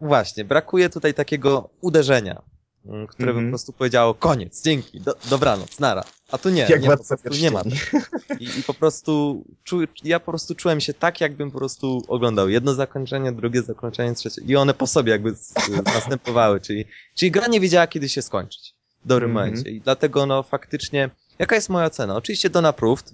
[0.00, 2.42] właśnie, brakuje tutaj takiego uderzenia,
[2.86, 3.46] m, które by Mhm.
[3.46, 6.04] po prostu powiedziało koniec, dzięki, do, dobranoc, nara.
[6.32, 7.64] A tu nie, Jak nie, po prostu nie ma.
[7.64, 8.02] pierścieni.
[8.40, 12.48] I, I po prostu czu, ja po prostu czułem się tak, jakbym po prostu oglądał
[12.48, 14.42] jedno zakończenie, drugie zakończenie, trzecie.
[14.42, 15.54] I one po sobie jakby z,
[15.94, 18.74] następowały, czyli, czyli gra nie wiedziała, kiedy się skończyć
[19.04, 19.48] w dobrym Mhm.
[19.48, 19.70] momencie.
[19.70, 22.16] I dlatego no faktycznie, jaka jest moja ocena?
[22.16, 23.12] Oczywiście Dona Approved.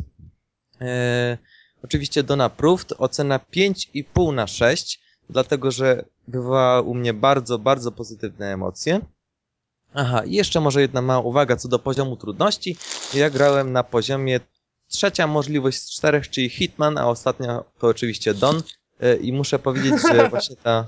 [0.80, 1.38] E,
[1.84, 5.00] oczywiście Dona Approved, ocena 5,5 na 6,
[5.30, 9.00] dlatego że wywołała u mnie bardzo, bardzo pozytywne emocje.
[9.94, 12.76] Aha, i jeszcze może jedna mała uwaga co do poziomu trudności.
[13.14, 14.40] Ja grałem na poziomie
[14.88, 18.62] trzecia możliwość z czterech, czyli Hitman, a ostatnia to oczywiście Don.
[19.00, 20.86] E, I muszę powiedzieć, że właśnie ta,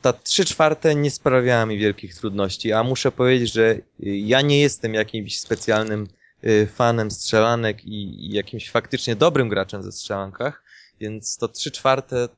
[0.00, 4.60] ta trzy czwarte nie sprawiała mi wielkich trudności, a muszę powiedzieć, że y, ja nie
[4.60, 6.08] jestem jakimś specjalnym
[6.44, 10.62] y, fanem strzelanek i, jakimś faktycznie dobrym graczem ze strzelankach,
[11.00, 12.28] więc to trzy czwarte,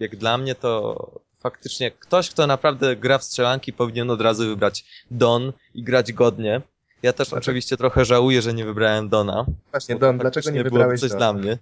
[0.00, 4.84] jak dla mnie, to faktycznie ktoś, kto naprawdę gra w strzelanki, powinien od razu wybrać
[5.10, 6.62] Don i grać godnie.
[7.02, 7.38] Ja też Dlaczego?
[7.38, 9.46] oczywiście trochę żałuję, że nie wybrałem Dona.
[9.70, 11.18] Właśnie, Don, dlaczego nie wybrałeś coś Dona?
[11.18, 11.58] dla mnie.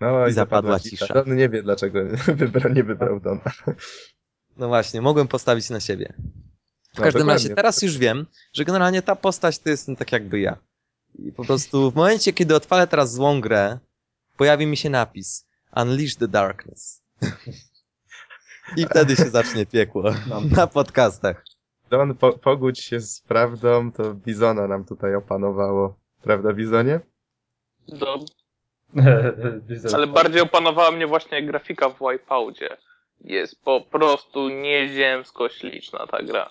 [0.00, 1.14] No I zapadła cisza.
[1.14, 2.00] Don nie wie, dlaczego
[2.40, 3.52] wybra, nie wybrał Dona.
[4.56, 6.12] No właśnie, mogłem postawić na siebie.
[6.94, 10.40] W No, każdym razie, teraz już wiem, że generalnie ta postać to jest tak jakby
[10.40, 10.56] ja.
[11.18, 13.78] I po prostu w momencie, kiedy odpalę teraz złą grę,
[14.36, 15.46] pojawi mi się napis
[15.76, 17.02] Unleash the Darkness.
[18.76, 20.40] I wtedy się zacznie piekło No.
[20.56, 21.44] na podcastach.
[21.90, 25.96] Don, po, pogódź się z prawdą, to Bizona nam tutaj opanowało.
[26.22, 27.00] Prawda, Bizonie?
[29.68, 32.76] Widzę, ale bardziej opanowała mnie właśnie grafika w Wipeoutie.
[33.20, 36.50] Jest po prostu nieziemsko śliczna ta gra.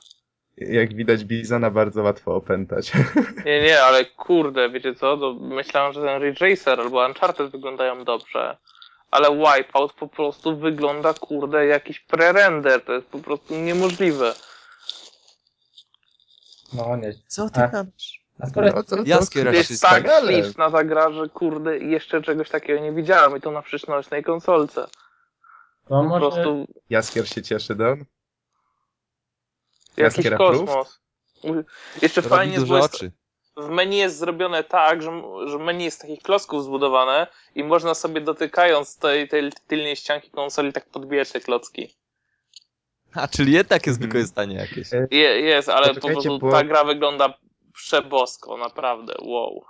[0.58, 2.92] Jak widać, Bizona bardzo łatwo opętać.
[3.46, 5.18] Nie, nie, ale kurde, wiecie co?
[5.18, 8.58] To myślałem, że ten Ridge Racer albo Uncharted wyglądają dobrze.
[9.12, 12.82] Ale Wipeout po prostu wygląda, kurde, jakiś pre-render.
[12.86, 14.34] To jest po prostu niemożliwe.
[16.74, 17.14] No nie.
[17.28, 18.26] Co ty gadasz?
[18.39, 18.95] A skoro No, to,
[19.51, 23.51] jest tak ale- śliczna ta gra, że kurde, jeszcze czegoś takiego nie widziałem i to
[23.51, 24.82] na przyszłośnej konsolce.
[24.86, 24.89] to
[25.88, 26.20] Po może...
[26.20, 28.06] prostu Jaskier się cieszy, Don?
[29.97, 30.99] jakiś Jaskier kosmos.
[32.01, 33.12] Jeszcze Robi fajnie duże jest, oczy.
[33.58, 37.93] W menu jest zrobione tak, że, że menu jest z takich klocków zbudowane i można
[37.93, 41.95] sobie dotykając tej, tej tylnej ścianki konsoli tak podbijać te klocki.
[43.14, 44.12] A, czyli jednak jest Mhm.
[44.12, 44.88] wykorzystanie jakieś.
[45.12, 47.34] Je, jest, ale po prostu bo- ta gra wygląda
[47.74, 49.66] przebosko, naprawdę, wow.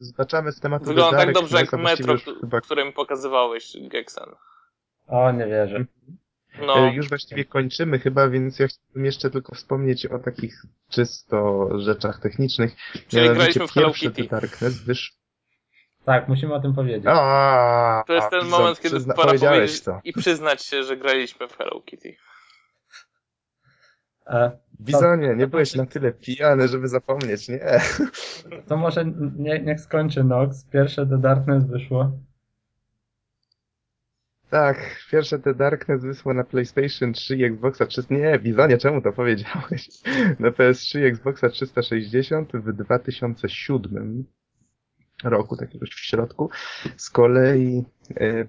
[0.00, 4.28] Zbaczamy z tematu Wygląda tak Dark dobrze jak Metro, mi pokazywałeś, Gexen.
[5.08, 5.84] O, nie wierzę.
[6.66, 11.68] No, E, Już właściwie kończymy chyba, więc ja chciałbym jeszcze tylko wspomnieć o takich czysto
[11.80, 12.76] rzeczach technicznych.
[13.08, 14.24] Czyli Mianowicie graliśmy w Hello Kitty.
[14.28, 15.12] Darkness wysz...
[16.04, 17.04] Tak, musimy o tym powiedzieć.
[17.06, 20.00] A, to jest ten moment, kiedy przyzna- pora powiedziałeś powiedzieć to.
[20.04, 22.16] i przyznać się, że graliśmy w Hello Kitty.
[24.26, 27.60] E, Bizonie, nie byłeś na tyle pijany, żeby zapomnieć, nie?
[28.68, 29.04] to może
[29.36, 30.64] nie, niech skończy Nox.
[30.64, 32.12] Pierwsze The Darkness wyszło.
[34.50, 38.14] Tak, pierwsze The Darkness wysłał na PlayStation 3 i Xboxa 300...
[38.14, 39.88] Nie, Bizonie, czemu to powiedziałeś?
[40.40, 44.24] Na PS3 i Xboxa 360 w 2007
[45.24, 46.50] roku, tak jakoś w środku.
[46.96, 47.84] Z kolei
[48.16, 48.44] e,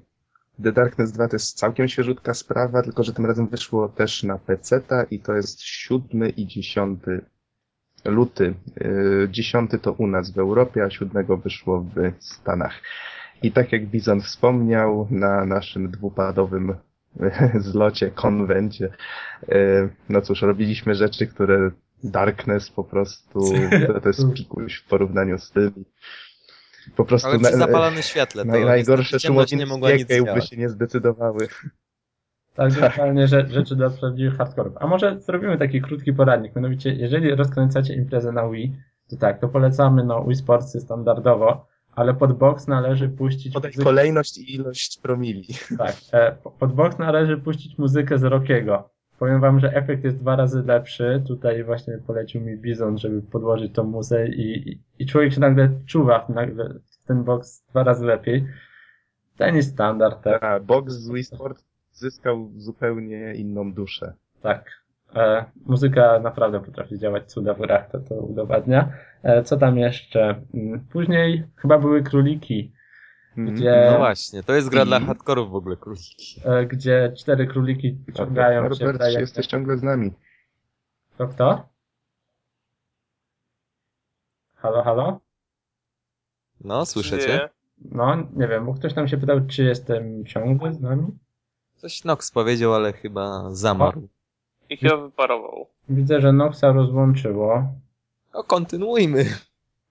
[0.63, 4.37] The Darkness 2 to jest całkiem świeżutka sprawa, tylko że tym razem wyszło też na
[4.37, 6.99] PC-ta i to jest 7 i 10
[8.05, 8.53] luty.
[8.81, 12.81] E, 10 to u nas w Europie, a 7 wyszło w Stanach.
[13.44, 16.76] I tak jak Bizon wspomniał, na naszym dwupadowym
[17.60, 18.90] zlocie, konwencie,
[19.49, 21.72] e, no cóż, robiliśmy rzeczy, które
[22.03, 23.40] Darkness po prostu,
[23.88, 25.86] to, to jest pikuś w porównaniu z tym.
[26.95, 28.45] Po prostu Ale przy zapalonym świetle.
[28.45, 31.48] Naj, najgorsze niestety ciemność nie mogła nic szumowinskie by się nie zdecydowały.
[32.56, 34.72] Tak, dokładnie że, rzeczy dla prawdziwych hardcore.
[34.80, 36.56] A może zrobimy taki krótki poradnik.
[36.56, 38.76] Mianowicie, jeżeli rozkręcacie imprezę na Wii,
[39.10, 43.84] to tak, to polecamy no Wii Sportsy standardowo, ale pod box należy puścić Podaj muzykę,
[43.84, 45.48] kolejność i ilość promili.
[45.78, 48.90] tak, e, po- pod box należy puścić muzykę z Rockiego.
[49.20, 51.24] Powiem wam, że efekt jest dwa razy lepszy.
[51.28, 55.70] Tutaj właśnie polecił mi Bizon, żeby podłożyć tą muzę i, i, i człowiek się nagle
[55.86, 58.45] czuwa w, nagle w ten box dwa razy lepiej.
[59.38, 60.44] Ten jest standard, tak?
[60.44, 64.14] A box z Wii Sport zyskał zupełnie inną duszę.
[64.41, 64.84] Tak.
[65.15, 68.91] E, muzyka naprawdę potrafi działać cuda w grach, to to udowadnia.
[69.23, 70.41] E, co tam jeszcze?
[70.53, 72.72] Mm, Później chyba były króliki,
[73.38, 73.57] Mhm.
[73.57, 76.41] Gdzie- No właśnie, to jest gra I- dla hardkorów w ogóle, króliki.
[76.45, 78.69] e, gdzie cztery króliki ciągają się.
[78.69, 80.11] Norbert, wdaje- jesteś ciągle z nami.
[81.18, 81.69] To kto?
[84.56, 85.19] Halo, halo?
[86.64, 87.49] No, słyszycie?
[87.91, 91.07] No, nie wiem, bo ktoś tam się pytał, czy jestem ciągle z nami.
[91.76, 94.07] Coś Nox powiedział, ale chyba zamarł.
[94.69, 95.67] I chyba wyparował.
[95.89, 97.63] Widzę, że Noxa rozłączyło.
[98.33, 99.25] No, kontynuujmy.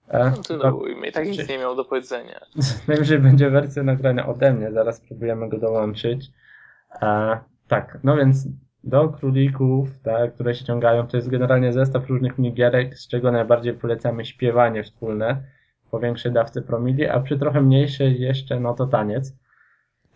[0.07, 1.07] E, Kontynuujmy.
[1.07, 2.39] I tak Czy- nic nie miał do powiedzenia.
[2.87, 6.31] Najwyżej będzie wersja nagrania ode mnie, zaraz spróbujemy go dołączyć.
[7.01, 8.47] E, tak, no więc
[8.83, 13.73] do królików, tak, które się ciągają, to jest generalnie zestaw różnych minigierek, z czego najbardziej
[13.73, 15.43] polecamy śpiewanie wspólne
[15.91, 19.33] po większej dawce promili, a przy trochę mniejszej jeszcze, no to taniec.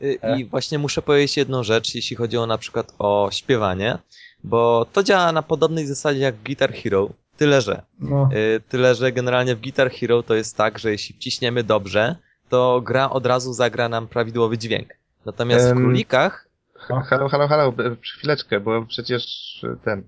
[0.04, 0.40] Y, E?
[0.40, 3.98] I właśnie muszę powiedzieć jedną rzecz, jeśli chodzi o na przykład o śpiewanie,
[4.44, 7.82] bo to działa na podobnej zasadzie jak w Guitar Hero, tyle że.
[8.00, 12.16] No, Y, Tyle, że generalnie w Guitar Hero to jest tak, że jeśli wciśniemy dobrze,
[12.50, 14.88] to gra od razu zagra nam prawidłowy dźwięk.
[15.26, 16.48] Natomiast w Em, królikach,
[17.10, 19.24] Halo, halo, halo, b- chwileczkę, bo przecież
[19.86, 20.04] ten...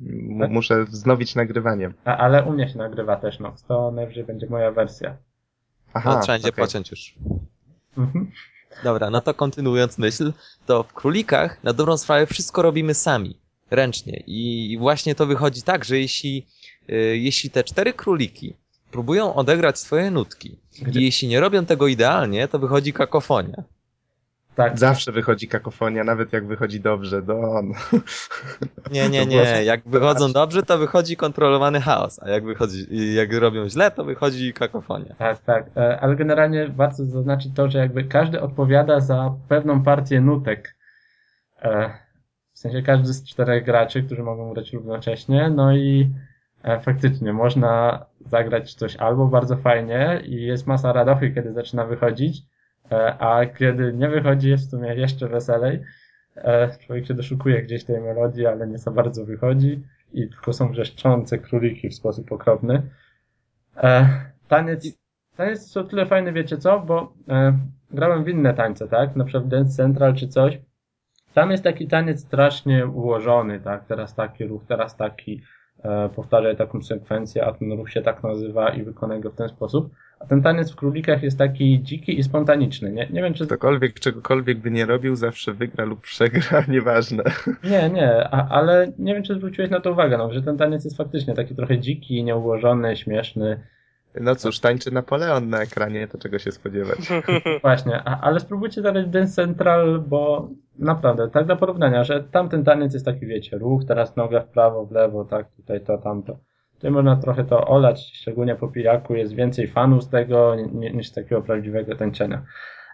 [0.00, 1.92] m- Muszę wznowić nagrywanie.
[2.04, 5.16] a, ale u mnie się nagrywa też Nox, to najwyżej będzie moja wersja.
[5.94, 6.64] Aha, no, trzeba będzie okej.
[6.64, 7.14] pociąć już.
[7.98, 8.30] Mhm.
[8.84, 10.32] Dobra, no to kontynuując myśl,
[10.66, 13.36] to w królikach na dobrą sprawę wszystko robimy sami,
[13.70, 14.22] ręcznie.
[14.26, 16.46] I właśnie to wychodzi tak, że jeśli,
[16.90, 18.54] y, jeśli te cztery króliki
[18.90, 20.58] próbują odegrać swoje nutki
[20.94, 23.64] i jeśli nie robią tego idealnie, to wychodzi kakofonia.
[24.54, 27.22] Tak, Zawsze wychodzi kakofonia, nawet jak wychodzi dobrze.
[27.22, 27.62] Do...
[27.62, 27.74] no.
[28.92, 29.64] Nie, nie, nie.
[29.64, 34.52] Jak wychodzą dobrze, to wychodzi kontrolowany chaos, a jak wychodzi, jak robią źle, to wychodzi
[34.52, 35.14] kakofonia.
[35.18, 35.66] Tak, tak.
[35.76, 40.76] E, Ale generalnie warto zaznaczyć to, że jakby każdy odpowiada za pewną partię nutek.
[41.62, 41.90] E,
[42.52, 45.50] W sensie każdy z czterech graczy, którzy mogą grać równocześnie.
[45.50, 46.10] No i
[46.62, 52.42] e, faktycznie można zagrać coś albo bardzo fajnie i jest masa radochy, kiedy zaczyna wychodzić,
[53.18, 55.82] a kiedy nie wychodzi jest w sumie jeszcze weselej.
[56.36, 60.70] E, Człowiek się doszukuje gdzieś tej melodii, ale nie za bardzo wychodzi i tylko są
[60.72, 62.82] wrzeszczące króliki w sposób okropny.
[63.76, 64.08] E,
[64.48, 64.86] taniec,
[65.36, 67.58] taniec jest o tyle fajny, wiecie co, bo e,
[67.90, 69.16] grałem w inne tańce, tak?
[69.16, 70.58] Na przykład Dance Central czy coś.
[71.34, 73.84] Tam jest taki taniec strasznie ułożony, tak?
[73.84, 75.42] Teraz taki ruch, teraz taki,
[75.82, 79.48] e, powtarzaj taką sekwencję, a ten ruch się tak nazywa i wykonaj go w ten
[79.48, 79.94] sposób.
[80.20, 82.92] A ten taniec w królikach jest taki dziki i spontaniczny.
[82.92, 87.24] Nie, nie wiem, czy Ktokolwiek, czegokolwiek by nie robił, zawsze wygra lub przegra, nieważne.
[87.64, 90.84] Nie, nie, a, ale nie wiem, czy zwróciłeś na to uwagę, no, że ten taniec
[90.84, 93.60] jest faktycznie taki trochę dziki, nieułożony, śmieszny.
[94.20, 96.98] No cóż, tańczy Napoleon na ekranie, to czego się spodziewać.
[97.62, 100.48] Właśnie, a, ale spróbujcie zagrać Dance Central, bo
[100.78, 104.86] naprawdę, tak dla porównania, że tamten taniec jest taki, wiecie, ruch, teraz noga w prawo,
[104.86, 106.38] w lewo, tak, tutaj to, tamto.
[106.80, 111.10] Tutaj można trochę to olać, szczególnie po pijaku, jest więcej fanów z tego ni- niż
[111.10, 112.42] takiego prawdziwego tańczenia.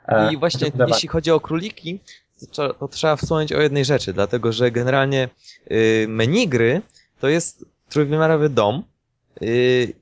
[0.08, 2.00] E, I właśnie jeśli chodzi o króliki,
[2.40, 5.28] to, trzeba- to trzeba wspomnieć o jednej rzeczy, dlatego że generalnie
[5.70, 6.82] y, menu gry
[7.20, 8.82] to jest trójwymiarowy dom
[9.42, 9.92] y,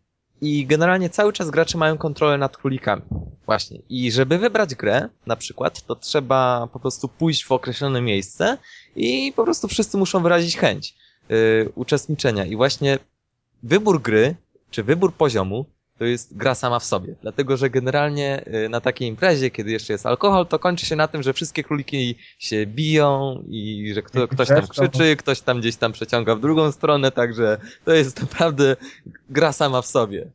[0.41, 3.03] i generalnie cały czas gracze mają kontrolę nad królikami.
[3.47, 3.79] Właśnie.
[3.89, 8.59] I żeby wybrać grę, na przykład, to trzeba po prostu pójść w określone miejsce
[8.97, 10.95] i po prostu wszyscy muszą wyrazić chęć
[11.31, 12.45] y, uczestniczenia.
[12.45, 12.99] I właśnie
[13.65, 14.37] wybór gry,
[14.71, 15.67] czy wybór poziomu,
[15.99, 17.15] to jest gra sama w sobie.
[17.23, 21.09] Dlatego, że generalnie y, na takiej imprezie, kiedy jeszcze jest alkohol, to kończy się na
[21.09, 25.77] tym, że wszystkie króliki się biją i że kto, ktoś tam krzyczy, ktoś tam gdzieś
[25.77, 28.77] tam przeciąga w drugą stronę, także to jest naprawdę
[29.31, 30.31] gra sama w sobie.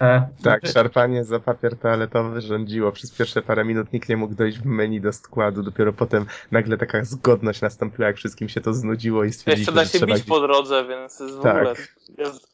[0.00, 2.92] E, Tak, znaczy- szarpanie za papier toaletowy rządziło.
[2.92, 5.62] Przez pierwsze parę minut nikt nie mógł dojść w menu do składu.
[5.62, 9.84] Dopiero potem nagle taka zgodność nastąpiła, jak wszystkim się to znudziło i Jeszcze stwierdziliśmy, da
[9.84, 10.28] że się trzeba bić gdzieś...
[10.28, 11.56] po drodze, więc w Tak.
[11.56, 11.74] ogóle
[12.18, 12.50] jest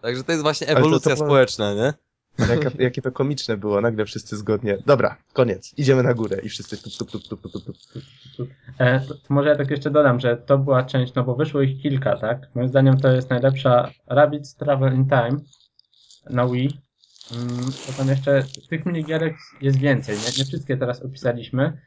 [0.00, 1.92] Także to jest właśnie Ale to- to ewolucja było- społeczna, nie?
[2.48, 4.78] Jaka, jakie to komiczne było, nagle wszyscy zgodnie.
[4.86, 7.76] Dobra, koniec, idziemy na górę i wszyscy tup, tup, tup, tup, tup, tup,
[8.36, 8.48] tup.
[8.78, 11.62] E, to, to może ja tak jeszcze dodam, że to była część, no bo wyszło
[11.62, 12.38] ich kilka, tak?
[12.54, 15.36] Moim zdaniem to jest najlepsza Rabbids Travel in Time
[16.30, 16.80] na Wii.
[17.32, 21.80] Mm, to tam jeszcze tych minigierek jest więcej, nie, nie wszystkie teraz opisaliśmy,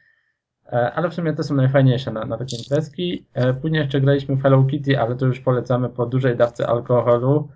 [0.72, 3.26] e, ale w sumie to są najfajniejsze na, na takie imprezki.
[3.34, 7.48] E, później jeszcze graliśmy w Hello Kitty, ale to już polecamy po dużej dawce alkoholu.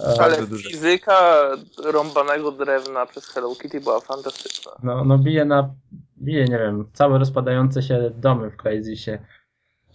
[0.00, 0.70] E, Ale Bardzo duże.
[0.70, 1.42] fizyka
[1.84, 4.72] rąbanego drewna przez Hello Kitty była fantastyczna.
[4.82, 5.74] no, no bije na,
[6.22, 9.18] bije, nie wiem, całe rozpadające się domy w Crazysie.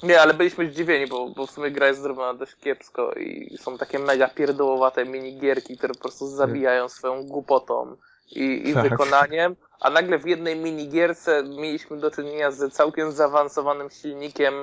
[0.04, 3.78] Nie, ale byliśmy zdziwieni, bo, bo w sumie gra jest zrobiona dość kiepsko i są
[3.78, 7.96] takie mega pierdołowate minigierki, które po prostu zabijają swoją głupotą
[8.32, 8.90] i, i Tak.
[8.90, 14.54] wykonaniem, a nagle w jednej minigierce mieliśmy do czynienia z całkiem zaawansowanym silnikiem,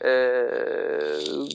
[0.00, 0.12] e,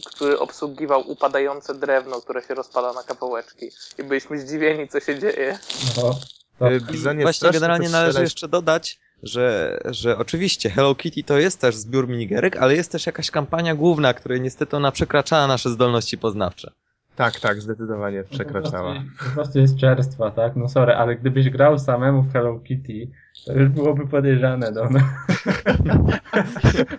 [0.05, 3.69] który obsługiwał upadające drewno, które się rozpada na kawałeczki.
[3.97, 5.59] I byliśmy zdziwieni, co się dzieje.
[6.59, 11.75] No, Bizonie, właśnie generalnie należy jeszcze dodać, że, że oczywiście Hello Kitty to jest też
[11.75, 16.71] zbiór minigierek, ale jest też jakaś kampania główna, której niestety ona przekraczała nasze zdolności poznawcze.
[17.15, 18.93] Tak, tak, zdecydowanie przekraczała.
[18.93, 20.55] Po prostu, po prostu jest czerstwa, tak?
[20.55, 23.07] No sorry, ale gdybyś grał samemu w Hello Kitty,
[23.45, 24.81] to już byłoby podejrzane, no.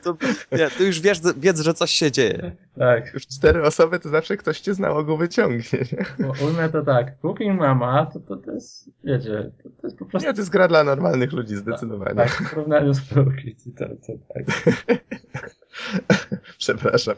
[0.03, 0.17] To,
[0.53, 2.53] nie, to już wiesz, wiedz, że coś się dzieje.
[2.79, 3.15] tak.
[3.15, 6.27] Już cztery osoby, to zawsze ktoś cię z nałogu wyciągnie, nie?
[6.27, 10.05] Bo ujmę to tak, Cooking Mama, to, to, to jest, wiecie, to, to jest po
[10.05, 10.29] prostu...
[10.29, 12.15] Nie, to jest gra dla normalnych ludzi, zdecydowanie.
[12.15, 14.45] Tak, w porównaniu z Hello Kitty, to, to tak.
[16.59, 17.15] Przepraszam.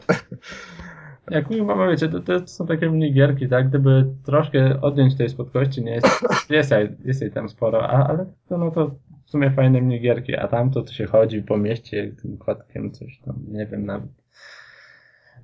[1.29, 3.69] Jak Mama, wiecie, to, to są takie minigierki, tak?
[3.69, 6.07] Gdyby troszkę odjąć tej słodkości, nie jest,
[6.49, 8.87] jest, jej- jest jej tam sporo, a, ale to, no to
[9.25, 13.35] w sumie fajne minigierki, a tamto to się chodzi po mieście tym kotkiem, coś tam,
[13.47, 14.09] nie wiem nawet.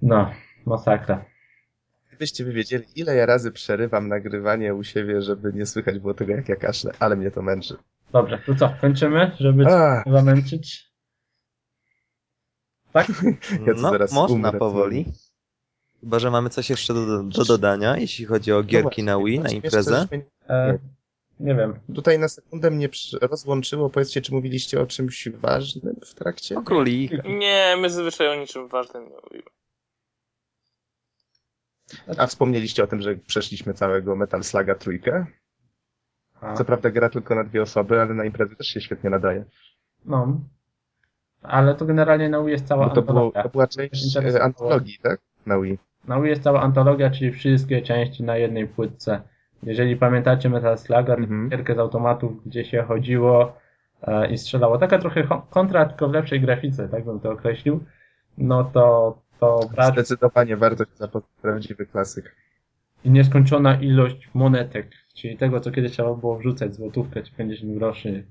[0.01, 0.31] No,
[0.65, 1.25] masakra.
[2.09, 6.31] Gdybyście wy wiedzieli, ile ja razy przerywam nagrywanie u siebie, żeby nie słychać było tego,
[6.33, 7.75] jak ja kaszlę, ale mnie to męczy.
[8.11, 9.63] Dobrze, to co, kończymy, żeby
[10.07, 10.91] zamęczyć?
[12.93, 13.07] Tak?
[13.67, 15.05] Ja No, zaraz można umrę, powoli.
[16.05, 19.49] Chyba, że mamy coś jeszcze do, do dodania, jeśli chodzi o gierki na Wii, na
[19.49, 20.07] imprezę.
[20.49, 20.77] E,
[21.39, 21.79] nie wiem.
[21.95, 22.89] Tutaj na sekundę mnie
[23.21, 23.89] rozłączyło.
[23.89, 26.57] Powiedzcie, czy mówiliście o czymś ważnym w trakcie?
[26.57, 27.11] O królik.
[27.23, 29.49] Nie, my zazwyczaj o niczym ważnym nie mówimy.
[32.17, 35.25] A wspomnieliście o tym, że przeszliśmy całego Metal Sluga trójkę.
[36.41, 39.45] A, Co prawda gra tylko na dwie osoby, ale na imprezy też się świetnie nadaje.
[40.05, 40.39] no.
[41.41, 44.97] Ale to generalnie na Wii jest cała Bo to, było, to była część e, antologii,
[45.01, 45.21] tak?
[45.45, 45.77] Na Wii.
[46.07, 49.21] Na Wii jest cała antologia, czyli wszystkie części na jednej płytce.
[49.63, 51.49] Jeżeli pamiętacie Metal Slugger, Mhm.
[51.49, 53.57] gierkę z automatów, gdzie się chodziło
[54.01, 57.83] e, i strzelało, taka trochę kontra, tylko w lepszej grafice, tak bym to określił,
[58.37, 59.59] no to, to
[59.91, 61.31] Zdecydowanie warto się zapoznać.
[61.41, 62.35] Prawdziwy klasyk.
[63.03, 68.25] i nieskończona ilość monetek, czyli tego, co kiedyś trzeba było wrzucać, złotówkę czy 50 groszy.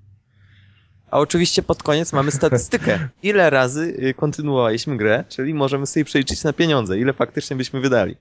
[1.15, 3.09] A oczywiście pod koniec mamy statystykę.
[3.23, 8.17] Ile razy y, kontynuowaliśmy grę, czyli możemy sobie przeliczyć na pieniądze, ile faktycznie byśmy wydali.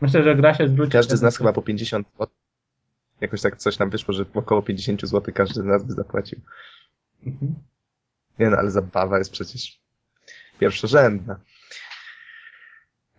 [0.00, 0.92] Myślę, że gra się zwróci.
[0.92, 2.26] Każdy z nas chyba po 50 zł.
[3.20, 6.40] Jakoś tak coś nam wyszło, że około 50 zł każdy z nas by zapłacił.
[7.26, 7.54] Mhm.
[8.38, 9.80] Nie no, ale zabawa jest przecież
[10.58, 11.40] pierwszorzędna.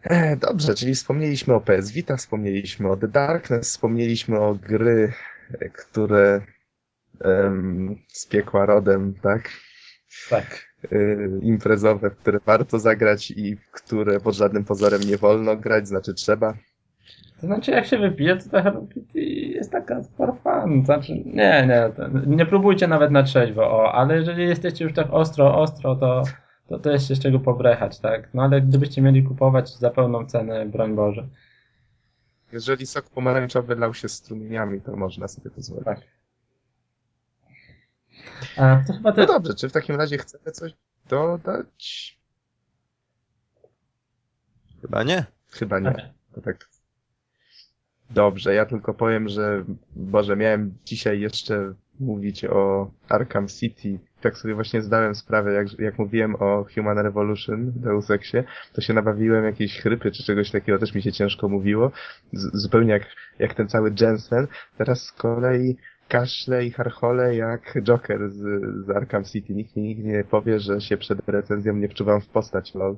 [0.03, 5.13] E, dobrze, czyli wspomnieliśmy o PS Vita, wspomnieliśmy o The Darkness, wspomnieliśmy o gry,
[5.59, 6.41] e, które
[7.21, 9.49] em, z piekła rodem, tak?
[10.29, 10.73] Tak.
[10.91, 15.87] Y, imprezowe, w które warto zagrać i w które pod żadnym pozorem nie wolno grać,
[15.87, 16.53] znaczy trzeba.
[17.41, 20.85] To znaczy, jak się wypije, to ta Hello Kitty jest taka for fun.
[20.85, 21.91] Znaczy, nie, nie,
[22.27, 26.23] nie próbujcie nawet na trzeźwo, o, ale jeżeli jesteście już tak ostro, ostro, to,
[26.79, 28.29] to, jest się z czego pobrechać, tak?
[28.33, 31.27] No ale gdybyście mieli kupować za pełną cenę, broń Boże.
[32.51, 35.85] Jeżeli sok pomarańczowy lał się strumieniami, to można sobie pozwolić.
[35.85, 36.01] Tak.
[38.57, 40.73] A, to chyba No dobrze, czy w takim razie chcemy coś
[41.09, 42.17] dodać?
[44.81, 45.25] Chyba nie.
[45.49, 46.13] Chyba nie.
[46.35, 46.69] To tak.
[48.09, 49.63] Dobrze, ja tylko powiem, że
[49.95, 53.99] Boże, miałem dzisiaj jeszcze mówić o Arkham City.
[54.21, 58.93] Tak sobie właśnie zdałem sprawę, jak, jak mówiłem o Human Revolution, Deus Exie, to się
[58.93, 61.91] nabawiłem jakiejś chrypy czy czegoś takiego, też mi się ciężko mówiło.
[62.33, 63.03] Z, zupełnie jak,
[63.39, 64.47] jak ten cały Jensen.
[64.77, 65.77] Teraz z kolei
[66.07, 68.37] kaszle i harchole jak Joker z,
[68.85, 69.53] z Arkham City.
[69.55, 72.95] Nikt mi nigdy nie powie, że się przed recenzją nie wczuwam w postać, lol.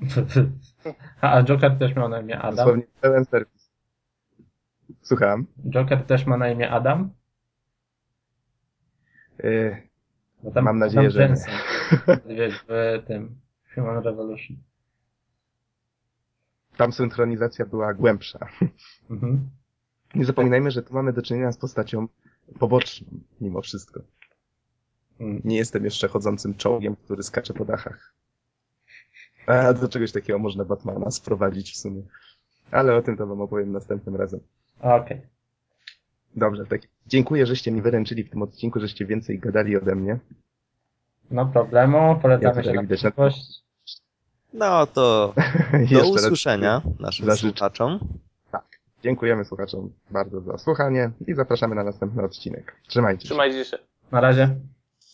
[1.20, 2.56] A, Joker też miał na imię Adam?
[2.56, 3.70] Dosłownie pełen serwis.
[5.02, 5.46] Słucham.
[5.70, 7.10] Joker też ma na imię Adam?
[9.42, 9.82] Yy,
[10.54, 11.26] tam Mam nadzieję, że nie.
[11.26, 11.54] Jensen,
[12.28, 13.40] Wiesz, w tym
[13.74, 14.56] Human Revolution.
[16.76, 18.38] tam synchronizacja była głębsza.
[19.10, 19.50] Mhm.
[20.14, 22.08] Nie zapominajmy, że tu mamy do czynienia z postacią
[22.58, 23.06] poboczną,
[23.40, 24.00] mimo wszystko.
[25.20, 28.14] Nie jestem jeszcze chodzącym czołgiem, który skacze po dachach.
[29.46, 32.02] A do czegoś takiego można Batmana sprowadzić w sumie.
[32.70, 34.40] Ale o tym to wam opowiem następnym razem.
[34.80, 35.20] Okej.
[36.36, 36.80] Dobrze, tak.
[37.06, 40.18] Dziękuję, żeście mi wyręczyli w tym odcinku, żeście więcej gadali ode mnie.
[41.30, 43.62] No problemu, polecamy Ja się na widać na- przyszłość.
[44.52, 45.34] No to
[45.92, 47.48] do usłyszenia naszym Za życzę.
[47.58, 47.98] słuchaczom.
[49.02, 52.76] Dziękujemy słuchaczom bardzo za słuchanie i zapraszamy na następny odcinek.
[52.88, 53.28] Trzymajcie się.
[53.28, 53.78] Trzymajcie się.
[54.12, 54.56] Na razie.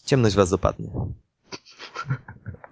[0.04, 0.88] Ciemność was dopadnie.